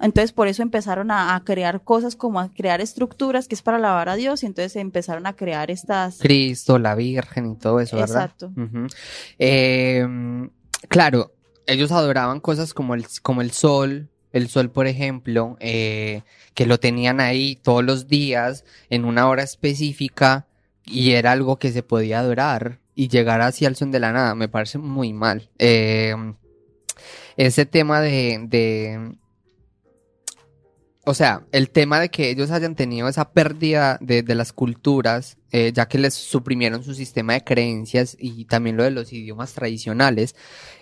Entonces, 0.00 0.32
por 0.32 0.46
eso 0.48 0.62
empezaron 0.62 1.10
a, 1.10 1.34
a 1.34 1.44
crear 1.44 1.82
cosas 1.82 2.14
como 2.14 2.40
a 2.40 2.50
crear 2.52 2.80
estructuras 2.80 3.48
que 3.48 3.54
es 3.54 3.62
para 3.62 3.78
alabar 3.78 4.08
a 4.08 4.16
Dios 4.16 4.42
y 4.42 4.46
entonces 4.46 4.76
empezaron 4.76 5.26
a 5.26 5.34
crear 5.34 5.70
estas... 5.70 6.18
Cristo, 6.18 6.78
la 6.78 6.94
Virgen 6.94 7.52
y 7.52 7.56
todo 7.56 7.80
eso, 7.80 7.96
¿verdad? 7.96 8.30
Exacto. 8.32 8.52
Eh, 9.38 10.06
claro, 10.88 11.32
ellos 11.66 11.92
adoraban 11.92 12.40
cosas 12.40 12.74
como 12.74 12.94
el, 12.94 13.06
como 13.22 13.42
el 13.42 13.50
sol, 13.50 14.08
el 14.32 14.48
sol, 14.48 14.70
por 14.70 14.86
ejemplo, 14.86 15.56
eh, 15.60 16.22
que 16.54 16.66
lo 16.66 16.78
tenían 16.78 17.20
ahí 17.20 17.56
todos 17.56 17.84
los 17.84 18.08
días 18.08 18.64
en 18.90 19.04
una 19.04 19.28
hora 19.28 19.42
específica 19.42 20.46
y 20.84 21.12
era 21.12 21.32
algo 21.32 21.58
que 21.58 21.72
se 21.72 21.82
podía 21.82 22.20
adorar 22.20 22.78
y 22.94 23.08
llegar 23.08 23.40
así 23.40 23.64
al 23.64 23.76
son 23.76 23.90
de 23.90 24.00
la 24.00 24.12
nada, 24.12 24.34
me 24.34 24.48
parece 24.48 24.78
muy 24.78 25.12
mal. 25.12 25.50
Eh, 25.58 26.14
ese 27.36 27.66
tema 27.66 28.00
de, 28.00 28.44
de, 28.48 29.16
o 31.08 31.14
sea, 31.14 31.46
el 31.52 31.70
tema 31.70 31.98
de 32.00 32.10
que 32.10 32.28
ellos 32.28 32.50
hayan 32.50 32.74
tenido 32.74 33.08
esa 33.08 33.32
pérdida 33.32 33.96
de, 34.02 34.22
las 34.34 34.52
culturas, 34.52 35.38
eh, 35.52 35.72
ya 35.74 35.88
que 35.88 35.96
les 35.96 36.12
suprimieron 36.12 36.84
su 36.84 36.94
sistema 36.94 37.32
de 37.32 37.44
creencias 37.44 38.14
y 38.20 38.44
también 38.44 38.76
lo 38.76 38.82
de 38.84 38.90
los 38.90 39.10
idiomas 39.10 39.54
tradicionales, 39.54 40.36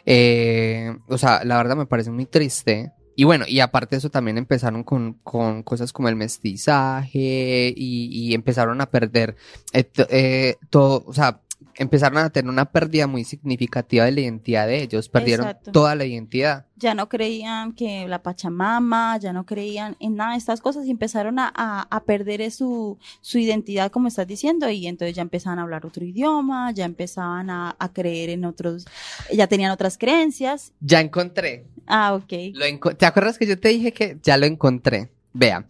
eh, 0.05 0.97
o 1.07 1.16
sea, 1.16 1.45
la 1.45 1.57
verdad 1.57 1.77
me 1.77 1.87
parece 1.87 2.11
muy 2.11 2.27
triste. 2.27 2.93
Y 3.14 3.22
bueno, 3.22 3.45
y 3.47 3.61
aparte 3.61 3.95
de 3.95 3.99
eso 3.99 4.11
también 4.11 4.37
empezaron 4.37 4.83
con, 4.83 5.14
cosas 5.62 5.93
como 5.93 6.09
el 6.09 6.16
mestizaje 6.16 7.72
y, 7.77 8.35
empezaron 8.35 8.81
a 8.81 8.91
perder 8.91 9.37
eh, 9.72 9.89
eh, 10.11 10.57
todo, 10.70 11.05
o 11.07 11.14
sea, 11.14 11.41
empezaron 11.75 12.19
a 12.19 12.31
tener 12.31 12.51
una 12.51 12.64
pérdida 12.67 13.07
muy 13.07 13.25
significativa 13.25 14.05
de 14.07 14.12
la 14.12 14.21
identidad 14.23 14.67
de 14.67 14.83
ellos, 14.83 15.09
perdieron 15.09 15.47
Exacto. 15.49 15.73
toda 15.73 15.95
la 15.95 16.05
identidad. 16.05 16.67
Ya 16.77 16.95
no 16.95 17.09
creían 17.09 17.73
que 17.73 18.07
la 18.09 18.23
Pachamama, 18.23 19.19
ya 19.19 19.33
no 19.33 19.45
creían 19.45 19.97
en 20.01 20.14
nada 20.17 20.33
de 20.33 20.39
estas 20.39 20.61
cosas 20.61 20.87
y 20.87 20.91
empezaron 20.91 21.39
a, 21.39 21.53
a- 21.55 21.87
a 21.91 22.05
perder 22.05 22.51
su, 22.51 22.99
su 23.21 23.39
identidad, 23.39 23.91
como 23.91 24.09
estás 24.09 24.27
diciendo, 24.27 24.69
y 24.71 24.87
entonces 24.87 25.14
ya 25.17 25.23
empezaban 25.23 25.59
a 25.59 25.62
hablar 25.62 25.85
otro 25.87 26.05
idioma, 26.05 26.71
ya 26.73 26.85
empezaban 26.85 27.51
a, 27.51 27.77
a 27.79 27.93
creer 27.93 28.31
en 28.31 28.45
otros, 28.45 28.87
ya 29.33 29.47
tenían 29.47 29.71
otras 29.71 29.99
creencias. 29.99 30.73
Ya 30.81 31.01
encontré. 31.01 31.67
Ah, 31.87 32.14
ok. 32.14 32.33
Lo 32.55 32.64
enco- 32.67 32.97
¿Te 32.97 33.07
acuerdas 33.07 33.39
que 33.39 33.47
yo 33.47 33.59
te 33.59 33.69
dije 33.69 33.93
que 33.93 34.19
ya 34.23 34.37
lo 34.37 34.47
encontré? 34.47 35.11
Vea, 35.33 35.67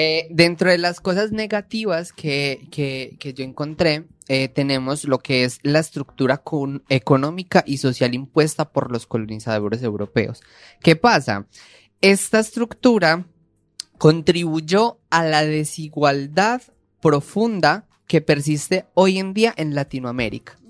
eh, 0.00 0.28
dentro 0.30 0.70
de 0.70 0.78
las 0.78 1.00
cosas 1.00 1.32
negativas 1.32 2.12
que, 2.12 2.68
que, 2.70 3.16
que 3.18 3.34
yo 3.34 3.42
encontré, 3.42 4.04
eh, 4.28 4.46
tenemos 4.46 5.02
lo 5.02 5.18
que 5.18 5.42
es 5.42 5.58
la 5.64 5.80
estructura 5.80 6.36
con- 6.36 6.84
económica 6.88 7.64
y 7.66 7.78
social 7.78 8.14
impuesta 8.14 8.70
por 8.70 8.92
los 8.92 9.08
colonizadores 9.08 9.82
europeos. 9.82 10.40
¿Qué 10.80 10.94
pasa? 10.94 11.48
Esta 12.00 12.38
estructura 12.38 13.26
contribuyó 13.98 15.00
a 15.10 15.24
la 15.24 15.44
desigualdad 15.44 16.62
profunda 17.02 17.88
que 18.06 18.20
persiste 18.20 18.86
hoy 18.94 19.18
en 19.18 19.34
día 19.34 19.52
en 19.56 19.74
Latinoamérica. 19.74 20.60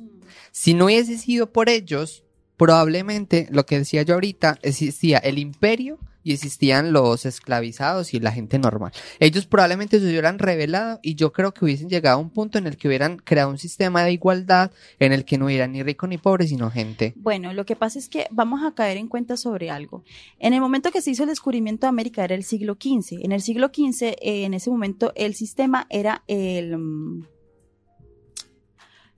Si 0.52 0.72
no 0.72 0.86
hubiese 0.86 1.18
sido 1.18 1.52
por 1.52 1.68
ellos, 1.68 2.24
probablemente 2.56 3.46
lo 3.50 3.66
que 3.66 3.80
decía 3.80 4.04
yo 4.04 4.14
ahorita, 4.14 4.58
existía 4.62 5.18
el 5.18 5.36
imperio 5.36 5.98
y 6.28 6.32
existían 6.32 6.92
los 6.92 7.24
esclavizados 7.24 8.12
y 8.12 8.20
la 8.20 8.32
gente 8.32 8.58
normal. 8.58 8.92
Ellos 9.18 9.46
probablemente 9.46 9.98
se 9.98 10.06
hubieran 10.06 10.38
revelado 10.38 11.00
y 11.02 11.14
yo 11.14 11.32
creo 11.32 11.54
que 11.54 11.64
hubiesen 11.64 11.88
llegado 11.88 12.18
a 12.18 12.20
un 12.20 12.28
punto 12.28 12.58
en 12.58 12.66
el 12.66 12.76
que 12.76 12.86
hubieran 12.86 13.16
creado 13.16 13.48
un 13.48 13.56
sistema 13.56 14.04
de 14.04 14.12
igualdad 14.12 14.70
en 14.98 15.12
el 15.14 15.24
que 15.24 15.38
no 15.38 15.46
hubiera 15.46 15.66
ni 15.66 15.82
rico 15.82 16.06
ni 16.06 16.18
pobre, 16.18 16.46
sino 16.46 16.70
gente. 16.70 17.14
Bueno, 17.16 17.54
lo 17.54 17.64
que 17.64 17.76
pasa 17.76 17.98
es 17.98 18.10
que 18.10 18.26
vamos 18.30 18.62
a 18.62 18.74
caer 18.74 18.98
en 18.98 19.08
cuenta 19.08 19.38
sobre 19.38 19.70
algo. 19.70 20.04
En 20.38 20.52
el 20.52 20.60
momento 20.60 20.90
que 20.90 21.00
se 21.00 21.12
hizo 21.12 21.22
el 21.22 21.30
descubrimiento 21.30 21.86
de 21.86 21.88
América 21.88 22.22
era 22.24 22.34
el 22.34 22.44
siglo 22.44 22.74
XV. 22.74 23.24
En 23.24 23.32
el 23.32 23.40
siglo 23.40 23.68
XV, 23.68 24.02
eh, 24.20 24.44
en 24.44 24.52
ese 24.52 24.68
momento, 24.68 25.14
el 25.16 25.34
sistema 25.34 25.86
era 25.88 26.24
el, 26.26 26.76
mm, 26.76 27.26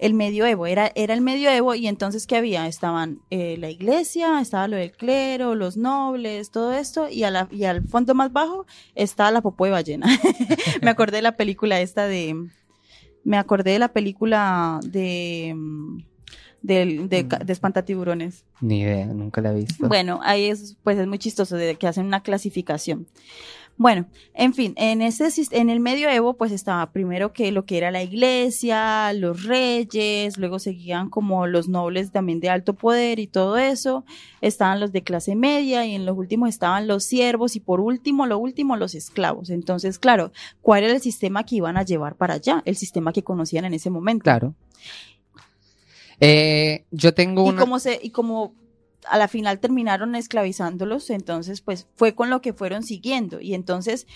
el 0.01 0.15
medioevo, 0.15 0.67
era, 0.67 0.91
era 0.95 1.15
el 1.15 1.21
medioevo 1.21 1.75
y 1.75 1.87
entonces 1.87 2.27
¿qué 2.27 2.37
había? 2.37 2.67
Estaban 2.67 3.21
eh, 3.31 3.57
la 3.59 3.69
iglesia, 3.71 4.41
estaba 4.41 4.67
lo 4.67 4.77
del 4.77 4.93
clero, 4.93 5.55
los 5.55 5.77
nobles, 5.77 6.51
todo 6.51 6.73
esto 6.73 7.09
y, 7.09 7.23
a 7.25 7.31
la- 7.31 7.49
y 7.51 7.65
al 7.65 7.87
fondo 7.87 8.15
más 8.15 8.33
bajo 8.33 8.67
estaba 8.95 9.31
la 9.31 9.43
popó 9.43 9.67
de 9.67 9.73
ballena. 9.73 10.07
Me 10.83 10.91
acordé 10.91 11.19
de 11.19 11.23
la 11.23 11.37
película 11.37 11.81
esta 11.81 12.07
de... 12.07 12.35
Me 13.25 13.37
acordé 13.37 13.73
de 13.73 13.79
la 13.79 13.93
película 13.93 14.81
de... 14.83 15.53
mm, 15.55 15.99
del- 16.63 17.09
de, 17.09 17.27
ca- 17.29 17.39
de 17.39 17.53
espantatiburones. 17.53 18.45
Ni 18.61 18.81
idea, 18.81 19.07
nunca 19.07 19.41
la 19.41 19.53
he 19.53 19.57
visto. 19.57 19.87
Bueno, 19.89 20.21
ahí 20.23 20.47
es, 20.47 20.77
pues 20.83 20.99
es 20.99 21.07
muy 21.07 21.19
chistoso 21.19 21.57
de 21.57 21.75
que 21.77 21.87
hacen 21.87 22.07
una 22.07 22.23
clasificación. 22.23 23.07
Bueno, 23.83 24.05
en 24.35 24.53
fin, 24.53 24.75
en 24.77 25.01
ese 25.01 25.31
sis- 25.31 25.49
en 25.53 25.71
el 25.71 25.81
medioevo, 25.81 26.35
pues 26.35 26.53
estaba 26.53 26.93
primero 26.93 27.33
que 27.33 27.51
lo 27.51 27.65
que 27.65 27.79
era 27.79 27.91
la 27.91 28.03
iglesia, 28.03 29.11
los 29.15 29.45
reyes, 29.45 30.37
luego 30.37 30.59
seguían 30.59 31.09
como 31.09 31.47
los 31.47 31.67
nobles 31.67 32.13
también 32.13 32.41
de 32.41 32.51
alto 32.51 32.75
poder 32.75 33.19
y 33.19 33.27
todo 33.27 33.57
eso, 33.57 34.05
estaban 34.43 34.81
los 34.81 34.93
de 34.93 35.03
clase 35.03 35.35
media 35.35 35.87
y 35.87 35.95
en 35.95 36.05
los 36.05 36.15
últimos 36.19 36.51
estaban 36.51 36.89
los 36.89 37.05
siervos 37.05 37.57
y 37.57 37.61
por 37.61 37.81
último, 37.81 38.27
lo 38.27 38.39
último, 38.39 38.77
los 38.77 38.95
esclavos. 38.95 39.49
Entonces, 39.49 39.99
claro, 39.99 40.31
¿cuál 40.61 40.85
era 40.85 40.93
el 40.93 41.01
sistema 41.01 41.45
que 41.47 41.57
iban 41.57 41.79
a 41.79 41.83
llevar 41.83 42.17
para 42.17 42.35
allá? 42.35 42.61
El 42.67 42.77
sistema 42.77 43.15
que 43.15 43.25
conocían 43.25 43.65
en 43.65 43.73
ese 43.73 43.89
momento. 43.89 44.25
Claro. 44.25 44.55
Eh, 46.21 46.85
yo 46.91 47.15
tengo 47.15 47.47
y 47.47 47.49
una... 47.49 47.61
como 47.63 47.79
se 47.79 47.99
y 48.03 48.11
como 48.11 48.53
a 49.09 49.19
la 49.19 49.29
final 49.29 49.61
terminaron 49.61 50.15
esclavizándolos 50.15 51.11
entonces 51.11 51.61
pues 51.61 51.87
fue 51.97 52.15
con 52.15 52.31
lo 52.31 52.41
que 52.41 52.53
fueron 52.53 52.83
siguiendo 52.83 53.41
y 53.41 53.55
entonces 53.55 54.07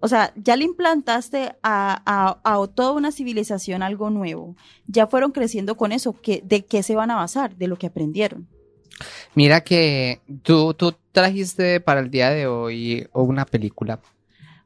o 0.00 0.08
sea 0.08 0.32
ya 0.36 0.56
le 0.56 0.64
implantaste 0.64 1.54
a, 1.62 2.02
a, 2.04 2.40
a 2.42 2.66
toda 2.68 2.92
una 2.92 3.12
civilización 3.12 3.82
algo 3.82 4.10
nuevo 4.10 4.56
ya 4.86 5.06
fueron 5.06 5.32
creciendo 5.32 5.76
con 5.76 5.92
eso 5.92 6.12
que 6.20 6.42
de 6.44 6.64
qué 6.64 6.82
se 6.82 6.94
van 6.96 7.10
a 7.10 7.16
basar 7.16 7.56
de 7.56 7.68
lo 7.68 7.76
que 7.76 7.86
aprendieron 7.86 8.48
Mira 9.34 9.62
que 9.62 10.20
tú, 10.42 10.74
tú 10.74 10.94
trajiste 11.12 11.80
para 11.80 12.00
el 12.00 12.10
día 12.10 12.30
de 12.30 12.46
hoy 12.46 13.06
una 13.12 13.44
película. 13.44 14.00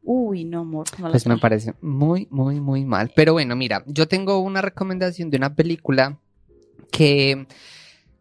uy 0.03 0.45
no 0.45 0.61
amor 0.61 0.87
no 0.99 1.11
Pues 1.11 1.27
me 1.27 1.39
parece 1.39 1.75
muy, 1.81 2.29
muy, 2.31 2.61
muy 2.61 2.85
mal. 2.85 3.13
Pero 3.15 3.33
bueno, 3.33 3.57
mira, 3.57 3.83
yo 3.87 4.07
tengo 4.09 4.39
una 4.39 4.63
recomendación 4.63 5.31
de 5.31 5.37
una 5.37 5.55
película 5.55 6.19
que, 6.91 7.47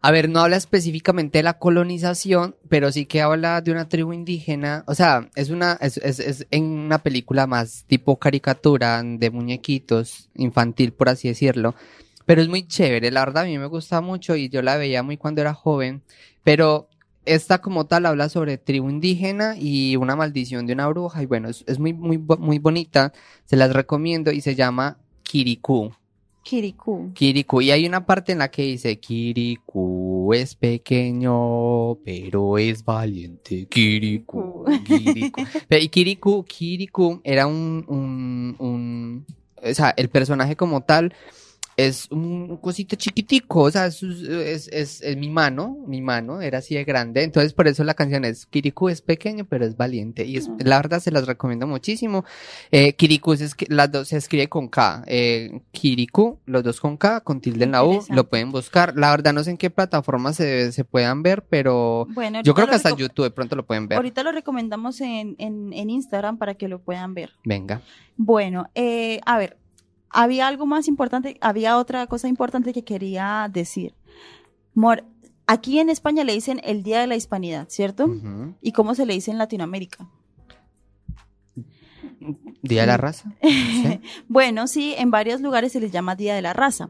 a 0.02 0.12
ver, 0.12 0.30
no 0.30 0.40
habla 0.40 0.56
específicamente 0.56 1.40
de 1.40 1.44
la 1.44 1.60
colonización, 1.60 2.56
pero 2.70 2.92
sí 2.92 3.06
que 3.06 3.22
habla 3.22 3.60
de 3.62 3.72
una 3.72 3.90
tribu 3.90 4.14
indígena. 4.14 4.84
O 4.88 4.96
sea, 4.96 5.30
es 5.36 5.50
una, 5.50 5.74
es, 5.82 5.98
es, 5.98 6.20
es 6.20 6.48
en 6.52 6.64
una 6.64 7.00
película 7.00 7.48
más 7.48 7.84
tipo 7.86 8.18
caricatura 8.18 9.04
de 9.04 9.30
muñequitos, 9.30 10.30
infantil, 10.36 10.94
por 10.94 11.10
así 11.10 11.28
decirlo. 11.28 11.76
Pero 12.26 12.42
es 12.42 12.48
muy 12.48 12.66
chévere, 12.66 13.12
la 13.12 13.26
verdad 13.26 13.44
a 13.44 13.48
mí 13.48 13.58
me 13.58 13.66
gusta 13.66 14.00
mucho 14.00 14.36
y 14.36 14.50
yo 14.50 14.62
la 14.62 14.78
veía 14.78 15.04
muy 15.04 15.18
cuando 15.18 15.42
era 15.42 15.54
joven. 15.54 16.02
Pero 16.44 16.88
esta 17.26 17.60
como 17.60 17.86
tal 17.86 18.06
habla 18.06 18.30
sobre 18.30 18.58
tribu 18.58 18.90
indígena 18.90 19.56
y 19.58 19.98
una 19.98 20.16
maldición 20.16 20.66
de 20.66 20.74
una 20.74 20.88
bruja. 20.88 21.22
Y 21.24 21.26
bueno, 21.26 21.50
es, 21.50 21.66
es 21.68 21.78
muy, 21.78 21.94
muy, 21.94 22.18
muy 22.18 22.60
bonita. 22.60 23.12
Se 23.46 23.58
las 23.58 23.74
recomiendo 23.74 24.32
y 24.32 24.40
se 24.42 24.56
llama 24.56 24.98
Kirikou. 25.24 25.92
Kirikou. 26.50 27.14
Kirikou. 27.14 27.62
Y 27.62 27.70
hay 27.70 27.86
una 27.86 28.08
parte 28.08 28.32
en 28.32 28.40
la 28.40 28.50
que 28.50 28.64
dice, 28.64 29.00
Kirikou 29.00 30.34
es 30.34 30.56
pequeño, 30.56 32.00
pero 32.04 32.58
es 32.58 32.84
valiente. 32.84 33.68
Kirikou, 33.68 34.66
Kirikou. 34.84 35.46
Y 35.70 35.90
Kirikou, 35.90 36.44
Kirikou 36.46 37.22
era 37.24 37.46
un, 37.46 37.86
un, 37.88 38.56
un, 38.58 39.26
o 39.64 39.74
sea, 39.76 39.94
el 39.96 40.10
personaje 40.10 40.56
como 40.56 40.82
tal 40.82 41.14
es 41.88 42.08
un 42.12 42.58
cosito 42.58 42.96
chiquitico, 42.98 43.62
o 43.62 43.72
sea, 43.72 43.86
es, 43.86 44.04
es, 44.04 44.68
es, 44.68 45.02
es 45.02 45.18
mi 45.18 45.30
mano, 45.30 45.78
mi 45.88 46.02
mano 46.02 46.42
era 46.42 46.58
así 46.58 46.76
de 46.76 46.84
grande, 46.84 47.24
entonces 47.24 47.54
por 47.54 47.68
eso 47.68 47.84
la 47.86 47.94
canción 47.94 48.26
es 48.26 48.46
Kirikou 48.46 48.90
es 48.90 49.02
pequeño, 49.02 49.46
pero 49.46 49.66
es 49.66 49.78
valiente, 49.78 50.26
y 50.26 50.38
es, 50.38 50.50
la 50.60 50.78
verdad 50.78 51.00
se 51.00 51.12
las 51.12 51.26
recomiendo 51.26 51.68
muchísimo. 51.68 52.26
Eh, 52.72 52.94
Kirikou 52.94 53.34
es, 53.34 53.56
las 53.70 53.92
dos 53.92 54.10
se 54.10 54.18
escribe 54.18 54.50
con 54.50 54.68
K, 54.68 55.04
eh, 55.08 55.62
Kirikou, 55.72 56.40
los 56.46 56.64
dos 56.64 56.82
con 56.82 56.98
K, 56.98 57.22
con 57.22 57.40
tilde 57.40 57.64
en 57.64 57.72
la 57.72 57.86
U, 57.86 58.04
lo 58.10 58.30
pueden 58.30 58.52
buscar. 58.52 58.98
La 58.98 59.12
verdad 59.12 59.34
no 59.34 59.44
sé 59.44 59.52
en 59.52 59.58
qué 59.58 59.70
plataforma 59.70 60.34
se, 60.34 60.72
se 60.74 60.84
puedan 60.84 61.24
ver, 61.24 61.44
pero 61.44 62.08
Bueno, 62.10 62.42
yo 62.44 62.54
creo 62.54 62.68
que 62.68 62.76
hasta 62.76 62.96
YouTube 62.96 63.24
de 63.24 63.32
pronto 63.32 63.56
lo 63.56 63.66
pueden 63.66 63.88
ver. 63.88 63.98
Ahorita 63.98 64.24
lo 64.24 64.32
recomendamos 64.32 65.00
en, 65.00 65.36
en, 65.38 65.72
en 65.72 65.90
Instagram 65.90 66.38
para 66.38 66.56
que 66.56 66.68
lo 66.68 66.80
puedan 66.80 67.14
ver. 67.14 67.32
Venga. 67.46 67.82
Bueno, 68.18 68.70
eh, 68.76 69.22
a 69.26 69.38
ver, 69.38 69.56
había 70.10 70.48
algo 70.48 70.66
más 70.66 70.88
importante, 70.88 71.38
había 71.42 71.78
otra 71.78 72.08
cosa 72.08 72.28
importante 72.28 72.74
que 72.74 72.84
quería 72.84 73.50
decir. 73.52 73.94
Mor, 74.74 75.04
aquí 75.48 75.80
en 75.80 75.90
España 75.90 76.24
le 76.24 76.34
dicen 76.34 76.62
el 76.64 76.84
Día 76.84 77.02
de 77.02 77.08
la 77.08 77.16
Hispanidad, 77.16 77.70
¿cierto? 77.70 78.10
¿Y 78.62 78.72
cómo 78.72 78.96
se 78.96 79.06
le 79.06 79.14
dice 79.14 79.32
en 79.32 79.38
Latinoamérica? 79.38 80.08
Día 82.62 82.82
de 82.82 82.88
la 82.88 82.98
raza. 82.98 83.32
Sí. 83.42 84.02
Bueno, 84.28 84.68
sí, 84.68 84.94
en 84.98 85.10
varios 85.10 85.40
lugares 85.42 85.72
se 85.72 85.80
les 85.80 85.92
llama 85.92 86.16
Día 86.16 86.36
de 86.36 86.42
la 86.42 86.52
Raza. 86.52 86.90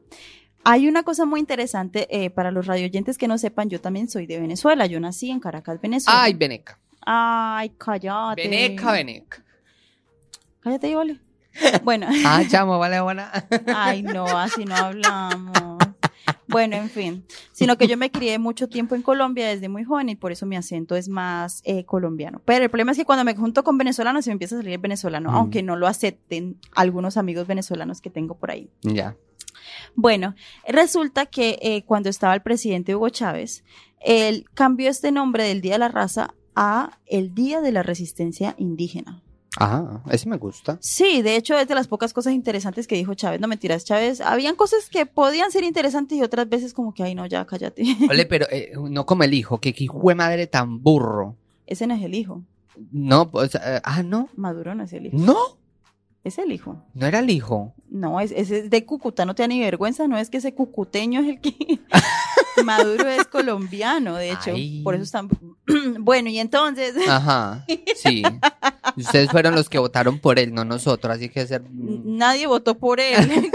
Hay 0.63 0.87
una 0.87 1.03
cosa 1.03 1.25
muy 1.25 1.39
interesante 1.39 2.07
eh, 2.09 2.31
para 2.31 2.51
los 2.51 2.65
radioyentes 2.65 3.17
que 3.17 3.27
no 3.27 3.37
sepan, 3.37 3.69
yo 3.69 3.79
también 3.79 4.09
soy 4.09 4.25
de 4.25 4.39
Venezuela, 4.39 4.87
yo 4.87 4.99
nací 4.99 5.29
en 5.29 5.39
Caracas, 5.39 5.79
Venezuela. 5.79 6.23
Ay, 6.23 6.33
Veneca. 6.33 6.79
Ay, 7.01 7.71
cállate. 7.77 8.47
Veneca, 8.47 8.91
Veneca. 8.91 9.43
Cállate, 10.61 10.95
vale. 10.95 11.19
Bueno, 11.83 12.07
Ah, 12.25 12.43
chamo, 12.47 12.77
vale, 12.79 12.99
buena. 13.01 13.31
ay, 13.75 14.03
no, 14.03 14.25
así 14.25 14.65
no 14.65 14.75
hablamos. 14.75 15.77
Bueno, 16.47 16.75
en 16.77 16.89
fin, 16.89 17.25
sino 17.51 17.77
que 17.77 17.87
yo 17.87 17.95
me 17.95 18.09
crié 18.11 18.39
mucho 18.39 18.67
tiempo 18.69 18.95
en 18.95 19.03
Colombia 19.03 19.47
desde 19.47 19.69
muy 19.69 19.83
joven 19.83 20.09
y 20.09 20.15
por 20.15 20.31
eso 20.31 20.47
mi 20.47 20.55
acento 20.55 20.95
es 20.95 21.07
más 21.07 21.61
eh, 21.63 21.85
colombiano. 21.85 22.41
Pero 22.43 22.63
el 22.63 22.71
problema 22.71 22.91
es 22.91 22.97
que 22.97 23.05
cuando 23.05 23.23
me 23.23 23.35
junto 23.35 23.63
con 23.63 23.77
venezolanos 23.77 24.25
se 24.25 24.31
me 24.31 24.33
empieza 24.33 24.55
a 24.55 24.59
salir 24.59 24.73
el 24.73 24.79
venezolano, 24.79 25.31
Mm. 25.31 25.35
aunque 25.35 25.61
no 25.61 25.75
lo 25.75 25.85
acepten 25.87 26.57
algunos 26.75 27.17
amigos 27.17 27.45
venezolanos 27.45 28.01
que 28.01 28.09
tengo 28.09 28.33
por 28.35 28.49
ahí. 28.49 28.67
Ya. 28.81 29.15
Bueno, 29.95 30.33
resulta 30.67 31.27
que 31.27 31.59
eh, 31.61 31.83
cuando 31.85 32.09
estaba 32.09 32.33
el 32.33 32.41
presidente 32.41 32.95
Hugo 32.95 33.09
Chávez, 33.09 33.63
él 33.99 34.45
cambió 34.55 34.89
este 34.89 35.11
nombre 35.11 35.43
del 35.43 35.61
Día 35.61 35.73
de 35.73 35.79
la 35.79 35.89
Raza 35.89 36.33
a 36.55 36.97
el 37.05 37.35
Día 37.35 37.61
de 37.61 37.71
la 37.71 37.83
Resistencia 37.83 38.55
Indígena. 38.57 39.21
Ah, 39.59 40.01
ese 40.09 40.29
me 40.29 40.37
gusta. 40.37 40.77
Sí, 40.81 41.21
de 41.21 41.35
hecho 41.35 41.57
es 41.59 41.67
de 41.67 41.75
las 41.75 41.87
pocas 41.87 42.13
cosas 42.13 42.33
interesantes 42.33 42.87
que 42.87 42.95
dijo 42.95 43.13
Chávez. 43.13 43.39
No 43.41 43.47
mentiras, 43.47 43.83
Chávez. 43.85 44.21
Habían 44.21 44.55
cosas 44.55 44.89
que 44.89 45.05
podían 45.05 45.51
ser 45.51 45.63
interesantes 45.63 46.17
y 46.17 46.21
otras 46.23 46.47
veces 46.47 46.73
como 46.73 46.93
que, 46.93 47.03
ay 47.03 47.13
no, 47.15 47.25
ya 47.25 47.45
cállate. 47.45 47.83
Ole, 48.09 48.25
pero 48.25 48.45
eh, 48.51 48.71
no 48.89 49.05
como 49.05 49.23
el 49.23 49.33
hijo, 49.33 49.59
que 49.59 49.75
hijo 49.77 50.07
de 50.09 50.15
madre 50.15 50.47
tan 50.47 50.81
burro. 50.81 51.35
Ese 51.67 51.85
no 51.87 51.93
es 51.95 52.01
el 52.03 52.15
hijo. 52.15 52.41
No, 52.91 53.29
pues, 53.29 53.55
eh, 53.55 53.81
ah, 53.83 54.01
no. 54.03 54.29
Maduro 54.35 54.73
no 54.75 54.83
es 54.83 54.93
el 54.93 55.07
hijo. 55.07 55.17
No, 55.17 55.35
Es 56.23 56.37
el 56.37 56.51
hijo. 56.51 56.77
no 56.93 57.05
era 57.05 57.19
el 57.19 57.29
hijo. 57.29 57.73
No, 57.89 58.19
es, 58.21 58.31
ese 58.31 58.59
es 58.59 58.69
de 58.69 58.85
Cúcuta, 58.85 59.25
no 59.25 59.35
te 59.35 59.43
da 59.43 59.47
ni 59.47 59.59
vergüenza, 59.59 60.07
no 60.07 60.17
es 60.17 60.29
que 60.29 60.37
ese 60.37 60.53
cucuteño 60.53 61.19
es 61.21 61.27
el 61.27 61.41
que... 61.41 61.79
Maduro 62.63 63.07
es 63.07 63.25
colombiano, 63.27 64.15
de 64.15 64.31
hecho, 64.31 64.51
Ay. 64.53 64.81
por 64.83 64.95
eso 64.95 65.03
están... 65.03 65.29
bueno, 65.99 66.29
y 66.29 66.39
entonces... 66.39 66.95
Ajá, 67.07 67.65
sí. 67.95 68.23
Ustedes 68.97 69.29
fueron 69.31 69.55
los 69.55 69.69
que 69.69 69.77
votaron 69.79 70.19
por 70.19 70.39
él, 70.39 70.53
no 70.53 70.65
nosotros, 70.65 71.15
así 71.15 71.29
que 71.29 71.45
ser... 71.47 71.63
Nadie 71.71 72.47
votó 72.47 72.77
por 72.77 72.99
él. 72.99 73.15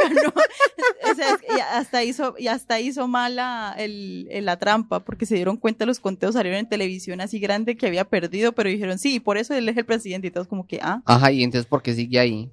O 1.11 1.15
sea, 1.15 1.39
ya 1.57 1.79
hasta 1.79 2.03
hizo, 2.03 2.35
y 2.39 2.49
hasta 2.49 2.81
hizo 2.81 3.07
mala 3.07 3.75
el, 3.79 4.27
el- 4.31 4.47
la 4.47 4.59
trampa, 4.59 5.05
porque 5.05 5.27
se 5.27 5.35
dieron 5.35 5.57
cuenta 5.59 5.87
los 5.87 6.01
conteos 6.01 6.35
salieron 6.35 6.59
en 6.61 6.69
televisión 6.69 7.21
así 7.21 7.39
grande 7.39 7.77
que 7.77 7.87
había 7.87 8.05
perdido, 8.05 8.53
pero 8.53 8.69
dijeron, 8.71 8.99
sí, 8.99 9.21
por 9.21 9.37
eso 9.37 9.55
él 9.55 9.69
es 9.69 9.77
el 9.77 9.85
presidente 9.85 10.29
y 10.29 10.31
todos 10.31 10.49
como 10.49 10.67
que, 10.67 10.81
ah, 10.83 11.03
Ajá, 11.05 11.31
y 11.31 11.43
entonces, 11.45 11.67
¿por 11.67 11.83
qué 11.83 11.95
sigue 11.95 12.19
ahí? 12.19 12.51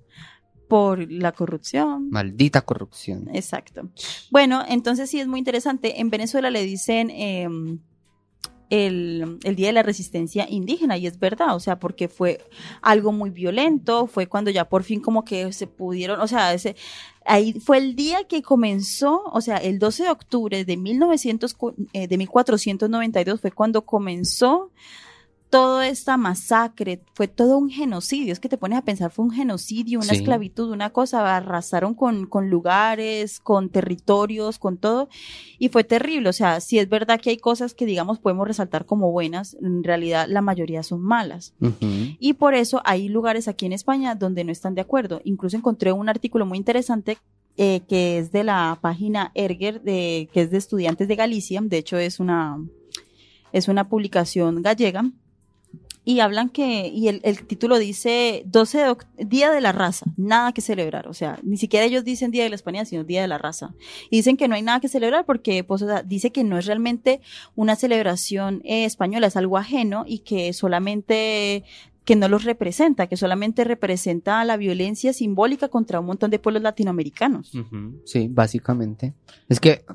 Por 0.71 1.11
la 1.11 1.33
corrupción. 1.33 2.09
Maldita 2.11 2.61
corrupción. 2.61 3.27
Exacto. 3.33 3.89
Bueno, 4.29 4.63
entonces 4.67 5.09
sí 5.09 5.19
es 5.19 5.27
muy 5.27 5.39
interesante. 5.39 5.99
En 5.99 6.09
Venezuela 6.09 6.49
le 6.49 6.63
dicen 6.63 7.09
em, 7.09 7.79
el, 8.69 9.37
el 9.43 9.55
Día 9.57 9.67
de 9.67 9.73
la 9.73 9.83
Resistencia 9.83 10.47
Indígena 10.49 10.95
y 10.97 11.05
es 11.05 11.19
verdad, 11.19 11.53
o 11.55 11.59
sea, 11.59 11.77
porque 11.77 12.07
fue 12.07 12.39
algo 12.81 13.11
muy 13.11 13.29
violento, 13.31 14.07
fue 14.07 14.27
cuando 14.27 14.49
ya 14.49 14.69
por 14.69 14.83
fin 14.83 15.01
como 15.01 15.25
que 15.25 15.51
se 15.51 15.67
pudieron, 15.67 16.21
o 16.21 16.27
sea, 16.27 16.53
ese, 16.53 16.77
ahí 17.25 17.51
fue 17.59 17.77
el 17.79 17.97
día 17.97 18.23
que 18.29 18.41
comenzó, 18.41 19.23
o 19.25 19.41
sea, 19.41 19.57
el 19.57 19.77
12 19.77 20.03
de 20.03 20.09
octubre 20.09 20.63
de, 20.63 20.77
1900, 20.77 21.53
cu- 21.53 21.75
eh, 21.91 22.07
de 22.07 22.17
1492 22.17 23.41
fue 23.41 23.51
cuando 23.51 23.81
comenzó 23.81 24.71
toda 25.51 25.87
esta 25.87 26.17
masacre, 26.17 27.03
fue 27.13 27.27
todo 27.27 27.57
un 27.57 27.69
genocidio, 27.69 28.33
es 28.33 28.39
que 28.39 28.49
te 28.49 28.57
pones 28.57 28.79
a 28.79 28.81
pensar, 28.83 29.11
fue 29.11 29.25
un 29.25 29.31
genocidio, 29.31 29.99
una 29.99 30.07
Sí. 30.13 30.15
esclavitud, 30.15 30.71
una 30.71 30.89
cosa, 30.91 31.35
arrasaron 31.35 31.93
con, 31.93 32.25
con 32.25 32.49
lugares, 32.49 33.39
con 33.41 33.69
territorios, 33.69 34.57
con 34.57 34.77
todo, 34.77 35.09
y 35.59 35.67
fue 35.69 35.83
terrible, 35.83 36.29
o 36.29 36.33
sea, 36.33 36.61
si 36.61 36.79
es 36.79 36.87
verdad 36.89 37.19
que 37.21 37.29
hay 37.31 37.37
cosas 37.37 37.73
que 37.75 37.85
digamos 37.85 38.17
podemos 38.17 38.47
resaltar 38.47 38.85
como 38.85 39.11
buenas, 39.11 39.55
en 39.61 39.83
realidad 39.83 40.25
la 40.29 40.41
mayoría 40.41 40.81
son 40.83 41.01
malas. 41.01 41.53
Y 42.19 42.33
por 42.33 42.55
eso 42.55 42.81
hay 42.85 43.09
lugares 43.09 43.47
aquí 43.47 43.65
en 43.67 43.73
España 43.73 44.15
donde 44.15 44.43
no 44.45 44.51
están 44.51 44.73
de 44.73 44.81
acuerdo. 44.81 45.21
Incluso 45.25 45.57
encontré 45.57 45.91
un 45.91 46.07
artículo 46.09 46.45
muy 46.45 46.57
interesante 46.57 47.17
eh, 47.57 47.81
que 47.89 48.17
es 48.19 48.31
de 48.31 48.45
la 48.45 48.79
página 48.81 49.31
Erger, 49.35 49.81
de, 49.81 50.29
que 50.33 50.43
es 50.43 50.49
de 50.51 50.57
estudiantes 50.57 51.09
de 51.09 51.15
Galicia. 51.17 51.59
De 51.61 51.77
hecho, 51.77 51.97
es 51.97 52.21
una, 52.21 52.57
es 53.51 53.67
una 53.67 53.89
publicación 53.89 54.61
gallega. 54.61 55.03
Y 56.03 56.19
hablan 56.19 56.49
que, 56.49 56.87
y 56.87 57.09
el, 57.09 57.21
el 57.23 57.45
título 57.45 57.77
dice 57.77 58.41
12 58.47 58.77
de 58.79 58.95
Día 59.25 59.51
de 59.51 59.61
la 59.61 59.71
Raza, 59.71 60.07
nada 60.17 60.51
que 60.51 60.61
celebrar. 60.61 61.07
O 61.07 61.13
sea, 61.13 61.37
ni 61.43 61.57
siquiera 61.57 61.85
ellos 61.85 62.03
dicen 62.03 62.31
Día 62.31 62.43
de 62.43 62.49
la 62.49 62.55
España, 62.55 62.85
sino 62.85 63.03
Día 63.03 63.21
de 63.21 63.27
la 63.27 63.37
Raza. 63.37 63.75
Y 64.09 64.17
dicen 64.17 64.35
que 64.35 64.47
no 64.47 64.55
hay 64.55 64.63
nada 64.63 64.79
que 64.79 64.87
celebrar 64.87 65.25
porque, 65.25 65.63
pues, 65.63 65.83
o 65.83 65.87
sea, 65.87 66.01
dice 66.01 66.31
que 66.31 66.43
no 66.43 66.57
es 66.57 66.65
realmente 66.65 67.21
una 67.55 67.75
celebración 67.75 68.61
eh, 68.63 68.85
española, 68.85 69.27
es 69.27 69.37
algo 69.37 69.57
ajeno 69.59 70.03
y 70.07 70.19
que 70.19 70.53
solamente 70.53 71.63
que 72.03 72.15
no 72.15 72.27
los 72.27 72.45
representa, 72.45 73.05
que 73.05 73.15
solamente 73.15 73.63
representa 73.63 74.43
la 74.43 74.57
violencia 74.57 75.13
simbólica 75.13 75.67
contra 75.67 75.99
un 75.99 76.07
montón 76.07 76.31
de 76.31 76.39
pueblos 76.39 76.63
latinoamericanos. 76.63 77.51
Sí, 78.05 78.27
básicamente. 78.27 79.13
Es 79.47 79.59
que, 79.59 79.85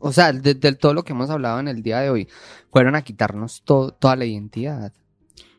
o 0.00 0.12
sea, 0.12 0.32
de, 0.32 0.54
de 0.54 0.72
todo 0.74 0.94
lo 0.94 1.04
que 1.04 1.12
hemos 1.12 1.30
hablado 1.30 1.60
en 1.60 1.68
el 1.68 1.80
día 1.82 2.00
de 2.00 2.10
hoy, 2.10 2.28
fueron 2.72 2.96
a 2.96 3.02
quitarnos 3.02 3.62
to- 3.62 3.92
toda 3.92 4.16
la 4.16 4.24
identidad. 4.24 4.92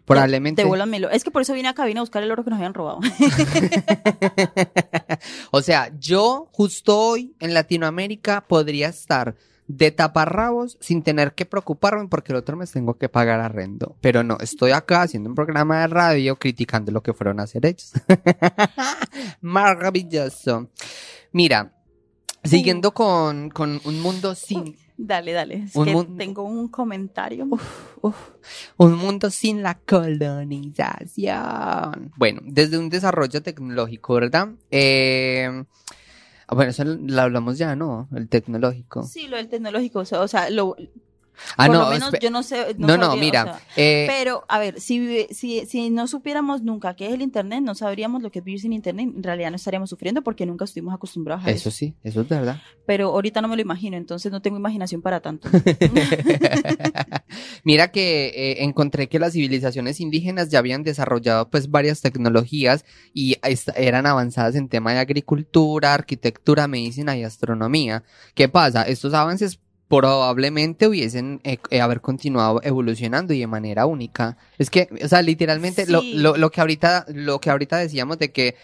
Probablemente. 0.06 0.62
Devuélvanmelo. 0.62 1.10
Es 1.10 1.24
que 1.24 1.32
por 1.32 1.41
eso 1.41 1.53
vine 1.53 1.68
acá, 1.68 1.86
vine 1.86 1.99
a 1.99 2.03
buscar 2.03 2.24
el 2.24 2.32
oro 2.32 2.43
que 2.43 2.51
nos 2.51 2.58
habían 2.58 2.74
robado. 2.74 2.99
o 5.51 5.62
sea, 5.62 5.91
yo 5.99 6.47
justo 6.51 6.97
hoy 6.97 7.36
en 7.39 7.53
Latinoamérica 7.53 8.41
podría 8.41 8.89
estar 8.89 9.36
de 9.68 9.91
taparrabos 9.91 10.78
sin 10.80 11.01
tener 11.01 11.34
que 11.34 11.45
preocuparme 11.45 12.08
porque 12.08 12.32
el 12.32 12.38
otro 12.38 12.56
mes 12.56 12.72
tengo 12.72 12.97
que 12.97 13.10
pagar 13.10 13.39
arrendo. 13.39 13.95
Pero 14.01 14.24
no, 14.24 14.38
estoy 14.39 14.72
acá 14.72 15.01
haciendo 15.01 15.30
un 15.30 15.36
programa 15.36 15.82
de 15.82 15.88
radio 15.88 16.36
criticando 16.36 16.91
lo 16.91 17.01
que 17.01 17.14
fueron 17.14 17.39
a 17.39 17.43
hacer 17.43 17.66
ellos. 17.66 17.93
Maravilloso. 19.41 20.70
Mira, 21.32 21.74
siguiendo 22.43 22.93
con, 22.93 23.49
con 23.49 23.82
un 23.84 24.01
mundo 24.01 24.36
sin, 24.36 24.78
dale, 24.98 25.34
dale. 25.34 25.56
Es 25.64 25.76
Un 25.76 25.86
que 25.86 26.06
tengo 26.18 26.43
un 26.43 26.68
comentario. 26.68 27.48
Uf, 28.02 28.16
un 28.78 28.96
mundo 28.96 29.30
sin 29.30 29.64
la 29.64 29.76
colonización. 29.76 32.12
Bueno, 32.16 32.41
desde 32.43 32.78
un 32.78 32.89
desarrollo 32.89 33.41
tecnológico, 33.41 34.16
¿verdad? 34.16 34.50
Eh, 34.72 35.64
Ah, 36.48 36.54
bueno, 36.54 36.72
eso 36.72 36.84
lo 36.84 37.22
hablamos 37.22 37.58
ya, 37.58 37.76
¿no? 37.76 38.08
El 38.16 38.30
tecnológico. 38.30 39.04
Sí, 39.04 39.28
lo 39.28 39.38
del 39.38 39.50
tecnológico, 39.50 40.00
o 40.00 40.28
sea, 40.28 40.50
lo, 40.52 40.76
Ah, 41.57 41.67
por 41.67 41.75
no, 41.75 41.83
lo 41.83 41.89
menos 41.89 42.11
yo 42.21 42.29
no 42.29 42.43
sé. 42.43 42.75
no, 42.77 42.97
no, 42.97 43.05
sabría, 43.05 43.09
o 43.09 43.17
mira, 43.17 43.43
sea, 43.43 43.61
eh, 43.75 44.05
pero, 44.07 44.45
a 44.47 44.59
ver, 44.59 44.79
si, 44.79 45.27
si, 45.31 45.65
si 45.65 45.89
no 45.89 46.07
supiéramos 46.07 46.61
nunca 46.61 46.95
qué 46.95 47.07
es 47.07 47.13
el 47.13 47.21
Internet, 47.21 47.61
no 47.63 47.75
sabríamos 47.75 48.21
lo 48.21 48.31
que 48.31 48.39
es 48.39 48.45
vivir 48.45 48.61
sin 48.61 48.73
Internet, 48.73 49.09
en 49.15 49.23
realidad 49.23 49.49
no 49.49 49.55
estaríamos 49.55 49.89
sufriendo 49.89 50.21
porque 50.21 50.45
nunca 50.45 50.65
estuvimos 50.65 50.93
acostumbrados 50.93 51.45
a 51.45 51.49
eso. 51.49 51.69
eso 51.69 51.71
sí, 51.71 51.95
eso 52.03 52.21
es 52.21 52.29
verdad. 52.29 52.61
Pero 52.86 53.09
ahorita 53.09 53.41
no 53.41 53.47
me 53.47 53.55
lo 53.55 53.61
imagino, 53.61 53.97
entonces 53.97 54.31
no 54.31 54.41
tengo 54.41 54.57
imaginación 54.57 55.01
para 55.01 55.19
tanto. 55.19 55.49
Mira 57.63 57.91
que 57.91 58.27
eh, 58.27 58.63
encontré 58.63 59.07
que 59.07 59.19
las 59.19 59.33
civilizaciones 59.33 59.99
indígenas 59.99 60.49
ya 60.49 60.59
habían 60.59 60.83
desarrollado 60.83 61.49
pues 61.49 61.69
varias 61.69 62.01
tecnologías 62.01 62.86
y 63.13 63.38
eran 63.75 64.05
avanzadas 64.05 64.55
en 64.55 64.69
tema 64.69 64.93
de 64.93 64.99
agricultura, 64.99 65.93
arquitectura, 65.93 66.67
medicina 66.67 67.17
y 67.17 67.23
astronomía. 67.23 68.03
¿Qué 68.33 68.49
pasa? 68.49 68.83
Estos 68.83 69.13
avances 69.13 69.59
probablemente 69.88 70.88
hubiesen 70.88 71.41
eh, 71.43 71.57
eh, 71.69 71.81
haber 71.81 72.01
continuado 72.01 72.59
evolucionando 72.63 73.33
y 73.33 73.39
de 73.39 73.47
manera 73.47 73.86
única. 73.86 74.38
Es 74.57 74.69
que, 74.69 74.88
o 75.03 75.07
sea, 75.07 75.21
literalmente 75.21 75.86
lo, 75.88 76.01
Sí. 76.01 76.13
lo, 76.15 76.38
lo 76.38 76.51
que 76.51 76.61
ahorita 76.61 77.05
lo 77.09 77.39
que 77.39 77.49
ahorita 77.49 77.77
decíamos 77.77 78.17
de 78.19 78.31
que 78.31 78.55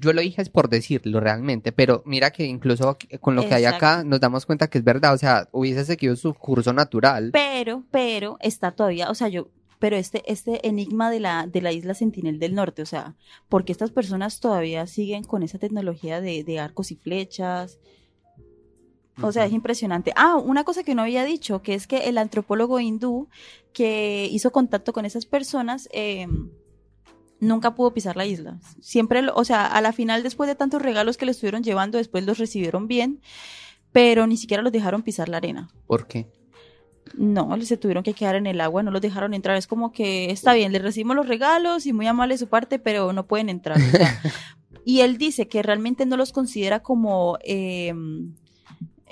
yo 0.00 0.12
lo 0.14 0.22
dije 0.22 0.40
es 0.40 0.48
por 0.48 0.68
decirlo 0.70 1.20
realmente, 1.20 1.72
pero 1.72 2.02
mira 2.06 2.30
que 2.30 2.44
incluso 2.44 2.96
con 3.20 3.34
lo 3.36 3.46
que 3.46 3.54
hay 3.54 3.66
acá 3.66 4.02
nos 4.02 4.18
damos 4.18 4.46
cuenta 4.46 4.68
que 4.68 4.78
es 4.78 4.84
verdad, 4.84 5.12
o 5.12 5.18
sea, 5.18 5.48
hubiese 5.52 5.84
seguido 5.84 6.16
su 6.16 6.32
curso 6.34 6.72
natural. 6.72 7.30
pero, 7.32 7.84
pero 7.90 8.38
está 8.40 8.70
todavía, 8.72 9.10
o 9.10 9.14
sea, 9.14 9.28
yo, 9.28 9.48
pero 9.78 9.96
este, 9.96 10.22
este 10.26 10.66
enigma 10.66 11.10
de 11.10 11.20
la, 11.20 11.46
de 11.46 11.60
la 11.60 11.70
isla 11.70 11.92
Sentinel 11.94 12.38
del 12.38 12.54
Norte, 12.54 12.80
o 12.82 12.86
sea, 12.86 13.14
porque 13.50 13.72
estas 13.72 13.90
personas 13.90 14.40
todavía 14.40 14.86
siguen 14.86 15.22
con 15.22 15.42
esa 15.42 15.58
tecnología 15.58 16.20
de, 16.22 16.44
de 16.44 16.58
arcos 16.58 16.90
y 16.90 16.96
flechas. 16.96 17.78
O 19.22 19.32
sea, 19.32 19.46
es 19.46 19.52
impresionante. 19.52 20.12
Ah, 20.16 20.36
una 20.36 20.64
cosa 20.64 20.82
que 20.82 20.94
no 20.94 21.02
había 21.02 21.24
dicho, 21.24 21.62
que 21.62 21.74
es 21.74 21.86
que 21.86 22.08
el 22.08 22.18
antropólogo 22.18 22.80
hindú 22.80 23.28
que 23.72 24.28
hizo 24.30 24.52
contacto 24.52 24.92
con 24.92 25.04
esas 25.04 25.26
personas 25.26 25.88
eh, 25.92 26.26
nunca 27.40 27.74
pudo 27.74 27.92
pisar 27.92 28.16
la 28.16 28.26
isla. 28.26 28.58
Siempre, 28.80 29.22
o 29.34 29.44
sea, 29.44 29.66
a 29.66 29.80
la 29.80 29.92
final, 29.92 30.22
después 30.22 30.48
de 30.48 30.54
tantos 30.54 30.82
regalos 30.82 31.16
que 31.16 31.26
le 31.26 31.32
estuvieron 31.32 31.62
llevando, 31.62 31.98
después 31.98 32.24
los 32.24 32.38
recibieron 32.38 32.88
bien, 32.88 33.20
pero 33.92 34.26
ni 34.26 34.36
siquiera 34.36 34.62
los 34.62 34.72
dejaron 34.72 35.02
pisar 35.02 35.28
la 35.28 35.38
arena. 35.38 35.68
¿Por 35.86 36.06
qué? 36.06 36.30
No, 37.14 37.58
se 37.62 37.76
tuvieron 37.76 38.04
que 38.04 38.12
quedar 38.12 38.36
en 38.36 38.46
el 38.46 38.60
agua, 38.60 38.82
no 38.82 38.90
los 38.90 39.00
dejaron 39.00 39.34
entrar. 39.34 39.56
Es 39.56 39.66
como 39.66 39.92
que 39.92 40.30
está 40.30 40.52
bien, 40.52 40.72
les 40.72 40.82
recibimos 40.82 41.16
los 41.16 41.26
regalos 41.26 41.86
y 41.86 41.92
muy 41.92 42.06
amable 42.06 42.34
de 42.34 42.38
su 42.38 42.48
parte, 42.48 42.78
pero 42.78 43.12
no 43.12 43.26
pueden 43.26 43.48
entrar. 43.48 43.78
o 43.78 43.90
sea. 43.90 44.20
y 44.84 45.00
él 45.00 45.16
dice 45.18 45.48
que 45.48 45.62
realmente 45.62 46.06
no 46.06 46.16
los 46.16 46.32
considera 46.32 46.80
como. 46.80 47.38
eh, 47.42 47.94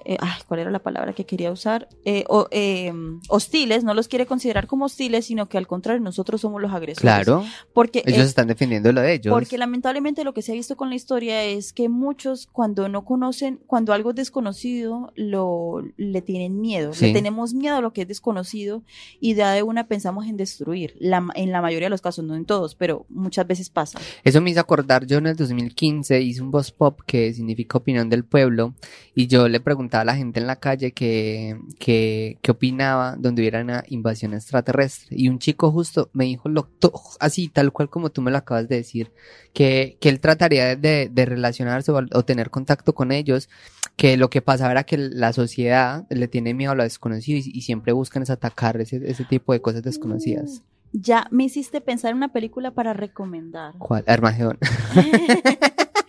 eh, 0.06 0.16
ay, 0.20 0.40
¿cuál 0.46 0.60
era 0.60 0.70
la 0.70 0.78
palabra 0.78 1.12
que 1.12 1.24
quería 1.26 1.50
usar? 1.50 1.88
Eh, 2.04 2.24
o- 2.28 2.48
eh, 2.50 2.92
hostiles, 3.28 3.84
no 3.84 3.92
los 3.94 4.08
quiere 4.08 4.26
considerar 4.26 4.66
como 4.66 4.84
hostiles, 4.86 5.26
sino 5.26 5.48
que 5.48 5.58
al 5.58 5.66
contrario, 5.66 6.00
nosotros 6.00 6.40
somos 6.40 6.62
los 6.62 6.72
agresores. 6.72 7.00
Claro, 7.00 7.44
Porque 7.72 8.02
ellos 8.06 8.26
están 8.26 8.46
defendiendo 8.48 8.92
lo 8.92 9.00
de 9.00 9.14
ellos. 9.14 9.32
porque 9.32 9.58
lamentablemente 9.58 10.24
lo 10.24 10.32
que 10.34 10.42
se 10.42 10.52
ha 10.52 10.54
visto 10.54 10.76
con 10.76 10.88
la 10.90 10.94
historia 10.96 11.42
es 11.44 11.72
que 11.72 11.88
muchos 11.88 12.46
cuando 12.50 12.88
no 12.88 13.04
conocen, 13.04 13.60
cuando 13.66 13.92
algo 13.92 14.10
es 14.10 14.16
desconocido, 14.16 15.12
lo 15.16 15.82
le 15.96 16.22
tienen 16.22 16.60
miedo. 16.60 16.92
Sí. 16.94 17.06
Le 17.08 17.12
tenemos 17.12 17.52
miedo 17.54 17.76
a 17.76 17.80
lo 17.80 17.92
que 17.92 18.02
es 18.02 18.08
desconocido 18.08 18.82
y 19.20 19.34
de, 19.34 19.44
de 19.44 19.62
una 19.62 19.88
pensamos 19.88 20.26
en 20.26 20.36
destruir. 20.36 20.94
La, 21.00 21.26
en 21.34 21.50
la 21.52 21.60
mayoría 21.62 21.86
de 21.86 21.90
los 21.90 22.00
casos, 22.00 22.24
no 22.24 22.34
en 22.36 22.44
todos, 22.44 22.74
pero 22.74 23.06
muchas 23.08 23.46
veces 23.46 23.70
pasa. 23.70 23.98
Eso 24.24 24.40
me 24.40 24.50
hizo 24.50 24.60
acordar, 24.60 25.06
yo 25.06 25.18
en 25.18 25.26
el 25.26 25.36
2015 25.36 26.20
hice 26.20 26.42
un 26.42 26.50
voz 26.50 26.70
pop 26.70 27.00
que 27.06 27.32
significa 27.32 27.78
opinión 27.78 28.08
del 28.08 28.24
pueblo 28.24 28.74
y 29.14 29.26
yo 29.26 29.48
le 29.48 29.60
preguntaba 29.60 29.95
a 30.00 30.04
la 30.04 30.16
gente 30.16 30.40
en 30.40 30.46
la 30.46 30.56
calle 30.56 30.92
que, 30.92 31.58
que, 31.78 32.38
qué 32.42 32.50
opinaba 32.50 33.16
donde 33.18 33.42
hubiera 33.42 33.60
una 33.62 33.84
invasión 33.88 34.34
extraterrestre 34.34 35.16
y 35.16 35.28
un 35.28 35.38
chico 35.38 35.70
justo 35.72 36.10
me 36.12 36.24
dijo 36.24 36.48
lo, 36.48 36.64
to- 36.64 36.92
así 37.20 37.48
tal 37.48 37.72
cual 37.72 37.88
como 37.90 38.10
tú 38.10 38.22
me 38.22 38.30
lo 38.30 38.38
acabas 38.38 38.68
de 38.68 38.76
decir 38.76 39.12
que, 39.52 39.96
que 40.00 40.08
él 40.08 40.20
trataría 40.20 40.76
de, 40.76 41.08
de 41.12 41.24
relacionarse 41.26 41.92
o, 41.92 41.96
o 42.12 42.24
tener 42.24 42.50
contacto 42.50 42.94
con 42.94 43.12
ellos 43.12 43.48
que 43.96 44.16
lo 44.16 44.28
que 44.30 44.42
pasa 44.42 44.70
era 44.70 44.84
que 44.84 44.98
la 44.98 45.32
sociedad 45.32 46.04
le 46.10 46.28
tiene 46.28 46.52
miedo 46.54 46.72
a 46.72 46.74
lo 46.74 46.82
desconocido 46.82 47.38
y, 47.38 47.50
y 47.52 47.62
siempre 47.62 47.92
buscan 47.92 48.22
es 48.22 48.30
atacar 48.30 48.80
ese, 48.80 49.00
ese 49.10 49.24
tipo 49.24 49.52
de 49.52 49.60
cosas 49.62 49.82
desconocidas. 49.82 50.62
Ya 50.92 51.26
me 51.30 51.44
hiciste 51.44 51.80
pensar 51.80 52.10
en 52.12 52.18
una 52.18 52.32
película 52.32 52.70
para 52.70 52.92
recomendar. 52.94 53.74
¿Cuál? 53.78 54.04
Armagedón. 54.06 54.58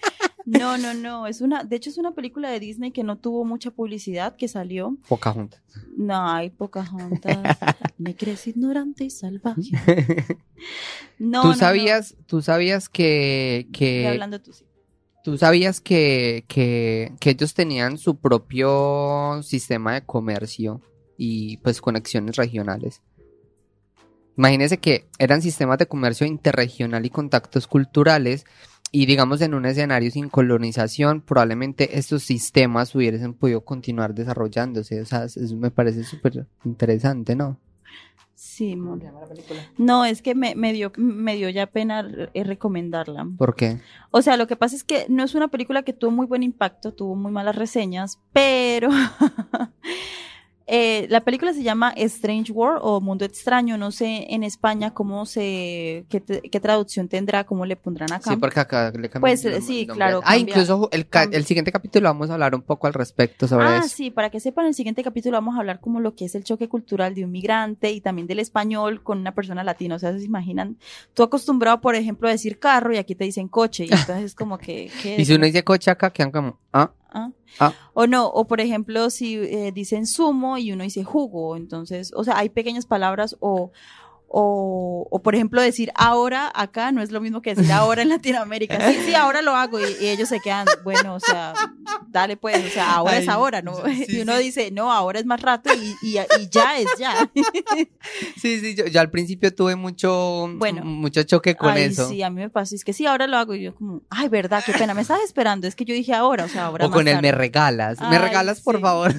No, 0.48 0.78
no, 0.78 0.94
no, 0.94 1.28
es 1.28 1.42
una, 1.42 1.66
de 1.66 1.76
hecho 1.76 1.90
es 1.90 1.98
una 1.98 2.14
película 2.14 2.50
de 2.50 2.62
Disney 2.62 2.92
que 2.92 3.04
no 3.04 3.18
tuvo 3.18 3.44
mucha 3.44 3.70
publicidad, 3.70 4.38
que 4.38 4.48
salió. 4.48 4.98
Pocahontas. 5.10 5.62
No, 5.98 6.26
hay 6.30 6.52
Pocahontas. 6.52 7.58
Me 7.98 8.16
crees 8.16 8.48
ignorante 8.48 9.04
y 9.04 9.10
salvaje. 9.10 9.62
No, 11.20 11.42
¿Tú 11.42 11.48
no, 11.48 11.54
no. 11.54 11.60
sabías, 11.60 12.16
tú 12.28 12.42
sabías 12.44 12.90
que, 12.90 13.68
que 13.74 14.08
hablando 14.08 14.40
tú, 14.40 14.54
sí. 14.54 14.66
tú 15.24 15.38
sabías 15.38 15.82
que, 15.82 16.46
que, 16.48 17.14
que 17.20 17.32
ellos 17.32 17.56
tenían 17.56 17.98
su 17.98 18.18
propio 18.18 19.42
sistema 19.42 19.96
de 19.96 20.06
comercio 20.06 20.82
y 21.18 21.58
pues 21.58 21.82
conexiones 21.82 22.36
regionales? 22.36 23.02
Imagínense 24.38 24.78
que 24.78 25.08
eran 25.18 25.42
sistemas 25.42 25.80
de 25.80 25.88
comercio 25.88 26.28
interregional 26.28 27.04
y 27.06 27.10
contactos 27.10 27.66
culturales 27.66 28.46
y 28.92 29.06
digamos 29.06 29.42
en 29.42 29.54
un 29.54 29.66
escenario 29.66 30.10
sin 30.12 30.30
colonización 30.30 31.22
probablemente 31.22 31.98
estos 31.98 32.24
sistemas 32.24 32.96
hubiesen 32.96 33.34
podido 33.34 33.62
continuar 33.62 34.14
desarrollándose. 34.14 35.02
O 35.02 35.06
sea, 35.06 35.26
eso 35.26 35.56
me 35.56 35.72
parece 35.72 36.04
súper 36.04 36.48
interesante, 36.64 37.36
¿no? 37.36 37.58
Sí, 38.38 38.76
mon. 38.76 39.02
No, 39.80 40.06
es 40.06 40.22
que 40.22 40.36
me, 40.36 40.54
me 40.54 40.72
dio, 40.72 40.92
me 40.96 41.36
dio 41.36 41.50
ya 41.50 41.66
pena 41.66 42.08
eh, 42.36 42.44
recomendarla. 42.44 43.28
¿Por 43.36 43.56
qué? 43.56 43.80
O 44.12 44.22
sea, 44.22 44.38
lo 44.38 44.46
que 44.46 44.56
pasa 44.56 44.76
es 44.76 44.84
que 44.84 45.08
no 45.10 45.24
es 45.24 45.34
una 45.34 45.48
película 45.48 45.82
que 45.82 45.94
tuvo 45.94 46.12
muy 46.12 46.28
buen 46.28 46.44
impacto, 46.44 46.94
tuvo 46.94 47.16
muy 47.16 47.32
malas 47.32 47.56
reseñas, 47.56 48.20
pero 48.34 48.90
eh, 50.68 51.08
la 51.10 51.22
película 51.22 51.54
se 51.54 51.64
llama 51.64 51.92
Strange 51.96 52.52
World 52.52 52.80
o 52.84 53.00
Mundo 53.02 53.24
Extraño. 53.26 53.78
No 53.78 53.92
sé 53.92 54.28
en 54.30 54.44
España 54.44 54.94
cómo 54.94 55.26
se, 55.26 56.06
qué, 56.10 56.20
te- 56.20 56.42
qué 56.42 56.60
traducción 56.60 57.08
tendrá, 57.08 57.46
cómo 57.46 57.66
le 57.66 57.76
pondrán 57.78 58.12
acá. 58.12 58.32
Sí, 58.32 58.38
porque 58.38 58.60
acá 58.60 58.92
le 58.92 59.10
cambian 59.10 59.22
Pues, 59.22 59.46
el 59.46 59.62
sí, 59.64 59.88
claro, 59.88 60.20
Ah, 60.26 60.34
cambia- 60.36 60.52
incluso 60.54 60.90
el, 60.92 61.08
el 61.32 61.46
siguiente 61.46 61.72
capítulo 61.72 62.10
vamos 62.10 62.30
a 62.30 62.34
hablar 62.34 62.54
un 62.54 62.62
poco 62.62 62.88
al 62.88 62.94
respecto 62.94 63.48
sobre 63.48 63.66
Ah, 63.66 63.78
eso. 63.80 63.90
sí, 63.96 64.12
para 64.12 64.30
que 64.30 64.40
sepan, 64.40 64.66
en 64.66 64.70
el 64.70 64.74
siguiente 64.76 65.04
capítulo 65.04 65.38
vamos 65.38 65.56
a 65.56 65.60
hablar 65.60 65.80
como 65.80 66.00
lo 66.02 66.16
que 66.16 66.26
es 66.26 66.36
el 66.36 66.44
choque 66.44 66.68
cultural 66.68 67.16
de 67.16 67.24
un 67.24 67.32
migrante 67.32 67.92
y 67.92 68.02
también 68.02 68.28
del 68.28 68.40
español 68.40 69.02
con 69.04 69.20
una 69.20 69.34
persona 69.34 69.64
latina. 69.64 69.96
O 69.96 70.00
sea, 70.00 70.18
se 70.18 70.26
imaginan, 70.26 70.78
tú 71.14 71.24
acostumbrado, 71.24 71.80
por 71.80 71.96
ejemplo, 71.96 72.28
a 72.28 72.32
decir 72.32 72.60
carro 72.60 72.94
y 72.94 72.98
aquí 72.98 73.16
te 73.16 73.24
dicen 73.24 73.48
coche. 73.48 73.86
Y 73.86 73.90
entonces 73.94 74.24
es 74.26 74.36
como 74.36 74.58
que. 74.58 74.92
¿qué 75.02 75.16
Y 75.18 75.26
si 75.26 75.34
uno 75.34 75.46
dice 75.46 75.64
coche 75.64 75.90
acá, 75.92 76.12
quedan 76.12 76.32
como, 76.32 76.60
ah, 76.74 76.92
Ah. 77.10 77.32
Ah. 77.60 77.74
O 77.94 78.08
no, 78.08 78.28
o 78.28 78.46
por 78.48 78.62
ejemplo, 78.62 79.10
si 79.10 79.36
eh, 79.36 79.72
dicen 79.72 80.06
zumo 80.06 80.58
y 80.58 80.72
uno 80.72 80.84
dice 80.84 81.04
jugo, 81.04 81.56
entonces, 81.56 82.12
o 82.16 82.24
sea, 82.24 82.38
hay 82.38 82.50
pequeñas 82.50 82.86
palabras 82.86 83.36
o, 83.40 83.72
o, 84.30 85.08
o 85.10 85.22
por 85.22 85.36
ejemplo 85.36 85.62
decir 85.62 85.92
ahora 85.96 86.52
acá 86.54 86.92
no 86.92 87.02
es 87.02 87.12
lo 87.12 87.22
mismo 87.22 87.42
que 87.42 87.56
decir 87.56 87.72
ahora 87.72 88.02
en 88.02 88.10
Latinoamérica. 88.18 88.80
Sí, 88.92 88.98
sí, 89.06 89.16
ahora 89.16 89.42
lo 89.42 89.56
hago 89.56 89.80
y, 89.80 89.86
y 90.02 90.08
ellos 90.08 90.30
se 90.30 90.40
quedan, 90.40 90.66
bueno, 90.84 91.16
o 91.16 91.20
sea, 91.20 91.54
dale 92.10 92.38
pues, 92.38 92.66
o 92.66 92.70
sea, 92.70 92.96
ahora 92.96 93.18
es 93.18 93.28
ahora, 93.30 93.62
¿no? 93.62 93.76
sí, 93.86 94.06
y 94.10 94.22
uno 94.22 94.36
sí. 94.38 94.44
dice, 94.44 94.72
no, 94.72 94.92
ahora 94.92 95.20
es 95.20 95.26
más 95.26 95.42
rato 95.42 95.70
y, 95.74 95.96
y, 96.02 96.18
y 96.20 96.50
ya 96.52 96.78
es 96.78 96.88
ya. 97.00 97.30
sí, 98.42 98.60
sí, 98.60 98.76
yo, 98.76 98.86
yo 98.88 99.00
al 99.00 99.10
principio 99.10 99.54
tuve 99.54 99.76
mucho, 99.76 100.50
Bueno. 100.56 100.84
mucho 100.84 101.24
choque 101.24 101.56
con 101.56 101.72
Ay, 101.72 101.84
eso. 101.84 102.10
sí, 102.10 102.22
a 102.24 102.30
mí 102.30 102.42
me 102.42 102.50
pasa, 102.50 102.76
es 102.76 102.84
que 102.84 102.94
sí, 102.94 103.06
ahora 103.06 103.28
lo 103.28 103.38
hago 103.38 103.54
y 103.56 103.64
yo 103.64 103.76
como, 103.76 104.02
ay, 104.10 104.30
verdad, 104.30 104.64
qué 104.66 104.74
pena, 104.74 104.94
me 104.94 105.02
estás 105.02 105.22
esperando, 105.24 105.68
es 105.68 105.76
que 105.76 105.86
yo 105.86 105.94
dije 105.94 106.14
ahora, 106.14 106.46
o 106.46 106.50
sea, 106.50 106.66
ahora 106.66 106.86
o 106.86 106.90
más 106.90 106.96
con 106.96 107.08
el 107.08 107.16
tarde. 107.16 107.28
me 107.28 107.32
regalas. 107.32 108.00
me 108.02 108.20
regalas, 108.20 108.62
por 108.62 108.80
favor. 108.82 109.14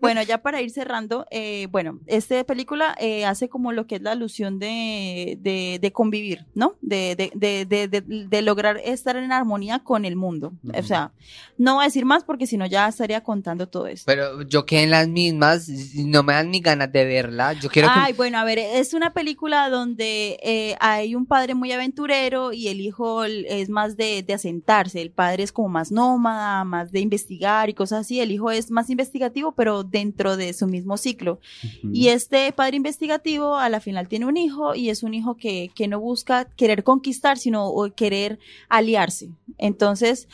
Bueno, 0.00 0.22
ya 0.22 0.38
para 0.38 0.60
ir 0.60 0.70
cerrando, 0.70 1.26
eh, 1.30 1.68
bueno, 1.70 1.98
esta 2.06 2.42
película 2.44 2.94
eh, 2.98 3.24
hace 3.24 3.48
como 3.48 3.72
lo 3.72 3.86
que 3.86 3.96
es 3.96 4.02
la 4.02 4.14
de, 4.58 5.38
de, 5.40 5.78
de 5.80 5.92
convivir, 5.92 6.46
¿no? 6.54 6.76
De, 6.80 7.14
de, 7.16 8.42
lograr 8.42 8.80
estar 8.84 9.16
en 9.16 9.32
armonía 9.32 9.80
con 9.80 10.04
el 10.04 10.16
mundo. 10.16 10.52
Ujú. 10.64 10.78
O 10.78 10.82
sea, 10.82 11.12
no 11.58 11.74
voy 11.74 11.84
a 11.84 11.86
decir 11.86 12.04
más 12.04 12.24
porque 12.24 12.46
si 12.46 12.56
no 12.56 12.66
ya 12.66 12.88
estaría 12.88 13.22
contando 13.22 13.68
todo 13.68 13.86
esto. 13.86 14.04
Pero 14.06 14.42
yo 14.42 14.64
quedé 14.64 14.84
en 14.84 14.90
las 14.90 15.08
mismas, 15.08 15.68
no 15.94 16.22
me 16.22 16.32
dan 16.32 16.50
ni 16.50 16.60
ganas 16.60 16.92
de 16.92 17.04
verla. 17.04 17.52
Yo 17.54 17.68
quiero 17.68 17.88
Ay, 17.90 18.12
que... 18.12 18.16
bueno, 18.16 18.38
a 18.38 18.44
ver, 18.44 18.58
es 18.58 18.94
una 18.94 19.12
película 19.12 19.68
donde 19.68 20.38
eh, 20.42 20.76
hay 20.80 21.14
un 21.14 21.26
padre 21.26 21.54
muy 21.54 21.72
aventurero 21.72 22.52
y 22.52 22.68
el 22.68 22.80
hijo 22.80 23.24
es 23.24 23.68
más 23.68 23.96
de, 23.96 24.22
de 24.22 24.34
asentarse. 24.34 25.00
El 25.00 25.10
padre 25.10 25.42
es 25.42 25.52
como 25.52 25.68
más 25.68 25.92
nómada, 25.92 26.64
más 26.64 26.92
de 26.92 27.00
investigar 27.00 27.68
y 27.68 27.74
cosas 27.74 28.00
así. 28.00 28.20
El 28.20 28.32
hijo 28.32 28.50
es 28.50 28.70
más 28.70 28.90
investigativo, 28.90 29.52
pero 29.52 29.84
dentro 29.84 30.36
de 30.36 30.52
su 30.52 30.66
mismo 30.66 30.96
ciclo. 30.96 31.40
Ujú. 31.62 31.90
Y 31.92 32.08
este 32.08 32.52
padre 32.52 32.76
investigativo 32.76 33.56
a 33.56 33.68
la 33.68 33.80
final 33.80 34.08
tiene 34.08 34.19
un 34.24 34.36
hijo 34.36 34.74
y 34.74 34.90
es 34.90 35.02
un 35.02 35.14
hijo 35.14 35.36
que, 35.36 35.70
que 35.74 35.88
no 35.88 36.00
busca 36.00 36.44
querer 36.44 36.84
conquistar, 36.84 37.38
sino 37.38 37.72
querer 37.96 38.38
aliarse. 38.68 39.30
Entonces, 39.58 40.28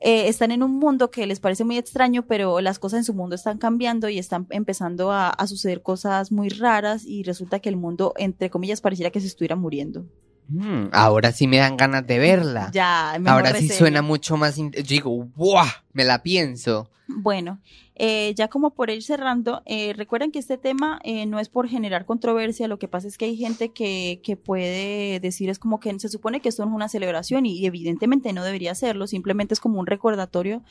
eh, 0.00 0.28
están 0.28 0.50
en 0.50 0.62
un 0.62 0.78
mundo 0.78 1.10
que 1.10 1.26
les 1.26 1.40
parece 1.40 1.64
muy 1.64 1.78
extraño, 1.78 2.26
pero 2.26 2.60
las 2.60 2.78
cosas 2.78 2.98
en 2.98 3.04
su 3.04 3.14
mundo 3.14 3.34
están 3.36 3.58
cambiando 3.58 4.08
y 4.08 4.18
están 4.18 4.46
empezando 4.50 5.10
a, 5.10 5.30
a 5.30 5.46
suceder 5.46 5.80
cosas 5.82 6.30
muy 6.30 6.50
raras 6.50 7.06
y 7.06 7.22
resulta 7.22 7.60
que 7.60 7.70
el 7.70 7.76
mundo, 7.76 8.12
entre 8.16 8.50
comillas, 8.50 8.80
pareciera 8.80 9.10
que 9.10 9.20
se 9.20 9.26
estuviera 9.26 9.56
muriendo. 9.56 10.04
Mm, 10.48 10.86
ahora 10.92 11.32
sí 11.32 11.46
me 11.46 11.58
dan 11.58 11.76
ganas 11.76 12.06
de 12.06 12.18
verla. 12.18 12.70
Ya, 12.72 13.14
ahora 13.26 13.54
sí 13.54 13.68
suena 13.68 14.02
mucho 14.02 14.36
más. 14.36 14.56
Yo 14.56 14.82
digo, 14.82 15.28
¡buah! 15.36 15.68
Me 15.92 16.04
la 16.04 16.22
pienso. 16.22 16.90
Bueno, 17.06 17.60
eh, 17.96 18.32
ya 18.34 18.48
como 18.48 18.70
por 18.70 18.90
ir 18.90 19.02
cerrando, 19.02 19.62
eh, 19.66 19.92
recuerden 19.92 20.32
que 20.32 20.38
este 20.38 20.56
tema 20.56 21.00
eh, 21.04 21.26
no 21.26 21.38
es 21.38 21.48
por 21.48 21.68
generar 21.68 22.06
controversia, 22.06 22.66
lo 22.66 22.78
que 22.78 22.88
pasa 22.88 23.06
es 23.06 23.18
que 23.18 23.26
hay 23.26 23.36
gente 23.36 23.68
que, 23.70 24.20
que 24.22 24.36
puede 24.36 25.20
decir 25.20 25.50
es 25.50 25.58
como 25.58 25.80
que 25.80 25.98
se 26.00 26.08
supone 26.08 26.40
que 26.40 26.48
esto 26.48 26.64
no 26.64 26.70
es 26.70 26.76
una 26.76 26.88
celebración 26.88 27.44
y, 27.44 27.66
evidentemente 27.66 28.32
no 28.32 28.42
debería 28.42 28.74
serlo, 28.74 29.06
simplemente 29.06 29.52
es 29.54 29.60
como 29.60 29.78
un 29.78 29.86
recordatorio 29.86 30.62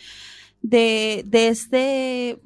de, 0.63 1.23
de 1.27 1.47
este 1.49 2.39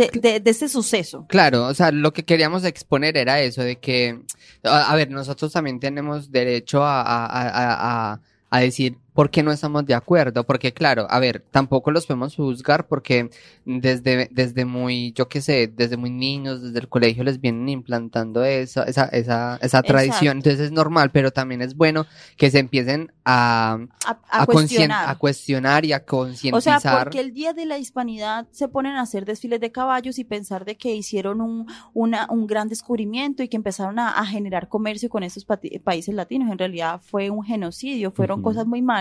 de, 0.00 0.20
de- 0.20 0.40
de 0.40 0.50
este 0.50 0.68
suceso. 0.68 1.26
Claro, 1.28 1.66
o 1.66 1.74
sea, 1.74 1.90
lo 1.90 2.12
que 2.12 2.24
queríamos 2.24 2.64
exponer 2.64 3.16
era 3.16 3.40
eso, 3.40 3.62
de 3.62 3.76
que, 3.78 4.20
a, 4.64 4.92
a 4.92 4.96
ver, 4.96 5.10
nosotros 5.10 5.52
también 5.52 5.80
tenemos 5.80 6.30
derecho 6.30 6.82
a, 6.84 7.02
a, 7.02 8.20
a 8.50 8.60
decir 8.60 8.96
por 9.12 9.30
qué 9.30 9.42
no 9.42 9.50
estamos 9.52 9.84
de 9.86 9.94
acuerdo, 9.94 10.44
porque 10.44 10.72
claro, 10.72 11.06
a 11.10 11.18
ver, 11.18 11.44
tampoco 11.50 11.90
los 11.90 12.06
podemos 12.06 12.36
juzgar 12.36 12.86
porque 12.86 13.30
desde, 13.64 14.28
desde 14.30 14.64
muy, 14.64 15.12
yo 15.12 15.28
qué 15.28 15.40
sé, 15.40 15.66
desde 15.68 15.96
muy 15.96 16.10
niños, 16.10 16.62
desde 16.62 16.78
el 16.78 16.88
colegio 16.88 17.24
les 17.24 17.40
vienen 17.40 17.68
implantando 17.68 18.44
esa, 18.44 18.84
esa, 18.84 19.04
esa, 19.06 19.58
esa 19.62 19.82
tradición, 19.82 20.38
Exacto. 20.38 20.50
entonces 20.50 20.60
es 20.66 20.72
normal, 20.72 21.10
pero 21.10 21.30
también 21.32 21.60
es 21.60 21.74
bueno 21.76 22.06
que 22.36 22.50
se 22.50 22.58
empiecen 22.60 23.12
a, 23.24 23.78
A, 24.06 24.10
a 24.30 24.42
a, 24.42 24.46
cuestionar. 24.46 25.18
cuestionar 25.18 25.84
y 25.84 25.92
a 25.92 25.96
O 25.96 26.00
sea, 26.00 26.06
concientizar. 26.06 27.04
porque 27.04 27.20
el 27.20 27.32
día 27.34 27.52
de 27.52 27.66
la 27.66 27.78
hispanidad 27.78 28.46
se 28.52 28.68
ponen 28.68 28.94
a 28.94 29.02
hacer 29.02 29.24
desfiles 29.24 29.60
de 29.60 29.72
caballos 29.72 30.18
y 30.18 30.24
pensar 30.24 30.64
de 30.64 30.76
que 30.76 30.94
hicieron 30.94 31.40
un, 31.40 31.66
una- 31.94 32.26
un 32.30 32.46
gran 32.46 32.68
descubrimiento 32.68 33.42
y 33.42 33.48
que 33.48 33.56
empezaron 33.56 33.98
a, 33.98 34.10
a 34.10 34.24
generar 34.24 34.68
comercio 34.68 35.08
con 35.10 35.22
esos 35.24 35.44
países 35.84 36.14
latinos. 36.14 36.50
En 36.50 36.58
realidad 36.58 37.00
fue 37.04 37.28
un 37.30 37.42
genocidio, 37.44 38.12
fueron 38.12 38.40
Ujú. 38.40 38.50
cosas 38.50 38.66
muy 38.66 38.82
malas 38.82 39.00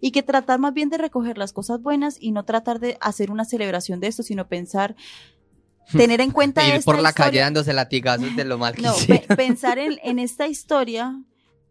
y 0.00 0.10
que 0.12 0.22
tratar 0.22 0.58
más 0.58 0.72
bien 0.74 0.88
de 0.90 0.98
recoger 0.98 1.38
las 1.38 1.52
cosas 1.52 1.80
buenas 1.82 2.16
y 2.20 2.32
no 2.32 2.44
tratar 2.44 2.78
de 2.80 2.96
hacer 3.00 3.30
una 3.30 3.44
celebración 3.44 4.00
de 4.00 4.06
esto, 4.08 4.22
sino 4.22 4.48
pensar, 4.48 4.94
tener 5.92 6.20
en 6.20 6.30
cuenta 6.30 6.66
Ir 6.66 6.74
esta 6.74 6.92
por 6.92 7.00
la 7.00 7.12
calle 7.12 7.40
dándose 7.40 7.72
latigazos 7.72 8.34
de 8.36 8.44
lo 8.44 8.58
mal 8.58 8.74
que 8.74 8.82
no, 8.82 8.94
pe- 9.06 9.24
pensar 9.36 9.78
en, 9.78 9.98
en 10.02 10.18
esta 10.18 10.46
historia, 10.46 11.22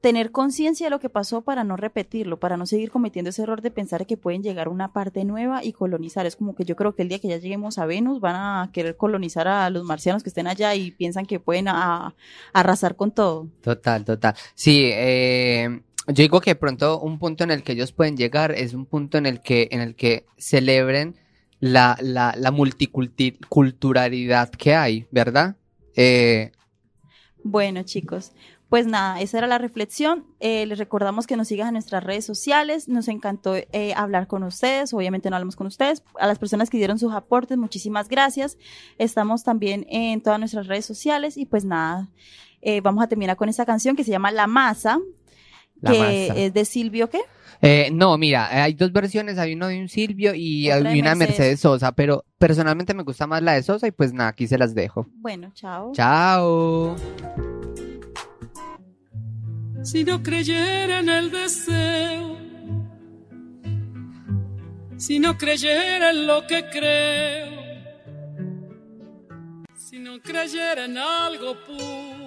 tener 0.01 0.31
conciencia 0.31 0.85
de 0.87 0.89
lo 0.91 0.99
que 0.99 1.09
pasó 1.09 1.41
para 1.43 1.63
no 1.63 1.75
repetirlo, 1.75 2.39
para 2.39 2.55
no 2.55 2.65
seguir 2.65 2.91
cometiendo 2.91 3.29
ese 3.29 3.41
error 3.43 3.61
de 3.61 3.71
pensar 3.71 4.05
que 4.05 4.15
pueden 4.17 4.41
llegar 4.43 4.67
a 4.67 4.69
una 4.69 4.93
parte 4.93 5.25
nueva 5.25 5.63
y 5.63 5.73
colonizar. 5.73 6.25
Es 6.25 6.35
como 6.35 6.55
que 6.55 6.65
yo 6.65 6.75
creo 6.75 6.95
que 6.95 7.01
el 7.01 7.09
día 7.09 7.19
que 7.19 7.27
ya 7.27 7.37
lleguemos 7.37 7.77
a 7.79 7.85
Venus 7.85 8.19
van 8.21 8.35
a 8.35 8.69
querer 8.71 8.95
colonizar 8.95 9.47
a 9.47 9.69
los 9.69 9.83
marcianos 9.83 10.21
que 10.23 10.29
estén 10.29 10.47
allá 10.47 10.73
y 10.75 10.91
piensan 10.91 11.25
que 11.25 11.39
pueden 11.39 11.67
a- 11.67 12.15
arrasar 12.53 12.95
con 12.95 13.11
todo. 13.11 13.49
Total, 13.61 14.05
total. 14.05 14.35
Sí, 14.53 14.83
eh, 14.93 15.81
yo 16.07 16.13
digo 16.13 16.41
que 16.41 16.55
pronto 16.55 16.99
un 16.99 17.19
punto 17.19 17.43
en 17.43 17.51
el 17.51 17.63
que 17.63 17.73
ellos 17.73 17.91
pueden 17.91 18.17
llegar 18.17 18.51
es 18.51 18.73
un 18.73 18.85
punto 18.85 19.17
en 19.17 19.25
el 19.25 19.41
que, 19.41 19.67
en 19.71 19.81
el 19.81 19.95
que 19.95 20.25
celebren 20.37 21.15
la, 21.59 21.97
la, 22.01 22.33
la 22.37 22.51
multiculturalidad 22.51 24.49
que 24.49 24.75
hay, 24.75 25.07
¿verdad? 25.11 25.55
Eh, 25.95 26.51
Bueno, 27.43 27.83
chicos, 27.83 28.31
pues 28.69 28.85
nada, 28.85 29.21
esa 29.21 29.37
era 29.37 29.47
la 29.47 29.57
reflexión. 29.57 30.25
Eh, 30.39 30.65
les 30.65 30.77
recordamos 30.77 31.25
que 31.25 31.37
nos 31.37 31.47
sigan 31.47 31.69
en 31.69 31.73
nuestras 31.73 32.03
redes 32.03 32.25
sociales. 32.25 32.87
Nos 32.89 33.07
encantó 33.07 33.55
eh, 33.55 33.93
hablar 33.95 34.27
con 34.27 34.43
ustedes. 34.43 34.93
Obviamente 34.93 35.29
no 35.29 35.37
hablamos 35.37 35.55
con 35.55 35.67
ustedes. 35.67 36.03
A 36.19 36.27
las 36.27 36.37
personas 36.37 36.69
que 36.69 36.77
dieron 36.77 36.99
sus 36.99 37.13
aportes, 37.13 37.57
muchísimas 37.57 38.09
gracias. 38.09 38.57
Estamos 38.97 39.43
también 39.43 39.85
en 39.89 40.21
todas 40.21 40.39
nuestras 40.39 40.67
redes 40.67 40.85
sociales. 40.85 41.37
Y 41.37 41.45
pues 41.45 41.63
nada, 41.63 42.09
eh, 42.61 42.81
vamos 42.81 43.03
a 43.03 43.07
terminar 43.07 43.37
con 43.37 43.47
esta 43.47 43.65
canción 43.65 43.95
que 43.95 44.03
se 44.03 44.11
llama 44.11 44.31
La 44.31 44.47
Masa, 44.47 44.99
La 45.81 45.91
que 45.91 45.99
Masa. 45.99 46.39
es 46.39 46.53
de 46.53 46.65
Silvio, 46.65 47.09
¿qué? 47.09 47.19
eh, 47.61 47.89
no, 47.91 48.17
mira, 48.17 48.63
hay 48.63 48.73
dos 48.73 48.91
versiones, 48.91 49.37
hay 49.37 49.53
uno 49.53 49.67
de 49.67 49.79
un 49.81 49.89
Silvio 49.89 50.33
y 50.35 50.69
Otra 50.71 50.89
hay 50.91 50.99
una 50.99 51.09
de 51.11 51.15
Mercedes. 51.15 51.39
Mercedes 51.39 51.59
Sosa, 51.59 51.91
pero 51.91 52.23
personalmente 52.37 52.93
me 52.93 53.03
gusta 53.03 53.25
más 53.27 53.41
la 53.41 53.53
de 53.53 53.63
Sosa 53.63 53.87
y 53.87 53.91
pues 53.91 54.13
nada, 54.13 54.29
aquí 54.29 54.47
se 54.47 54.57
las 54.57 54.75
dejo. 54.75 55.07
Bueno, 55.15 55.51
chao. 55.53 55.91
Chao. 55.93 56.95
si 59.83 60.03
no 60.03 60.21
creyera 60.21 60.99
en 60.99 61.09
el 61.09 61.31
deseo, 61.31 62.37
si 64.97 65.19
no 65.19 65.37
creyera 65.37 66.09
en 66.11 66.27
lo 66.27 66.45
que 66.45 66.65
creo, 66.69 67.57
si 69.77 69.97
no 69.99 70.19
creyera 70.21 70.85
en 70.85 70.97
algo 70.97 71.55
puro, 71.65 72.26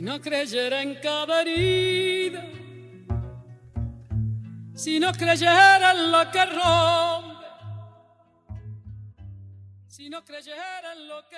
si 0.00 0.06
no 0.06 0.18
creyera 0.18 0.80
en 0.80 0.94
cada 0.94 1.42
herida, 1.42 2.42
si 4.74 4.98
no 4.98 5.12
creyera 5.12 5.90
en 5.92 6.10
lo 6.10 6.30
que 6.30 6.46
rompe, 6.46 7.46
si 9.86 10.08
no 10.08 10.24
creyera 10.24 10.94
en 10.94 11.06
lo 11.06 11.28
que. 11.28 11.36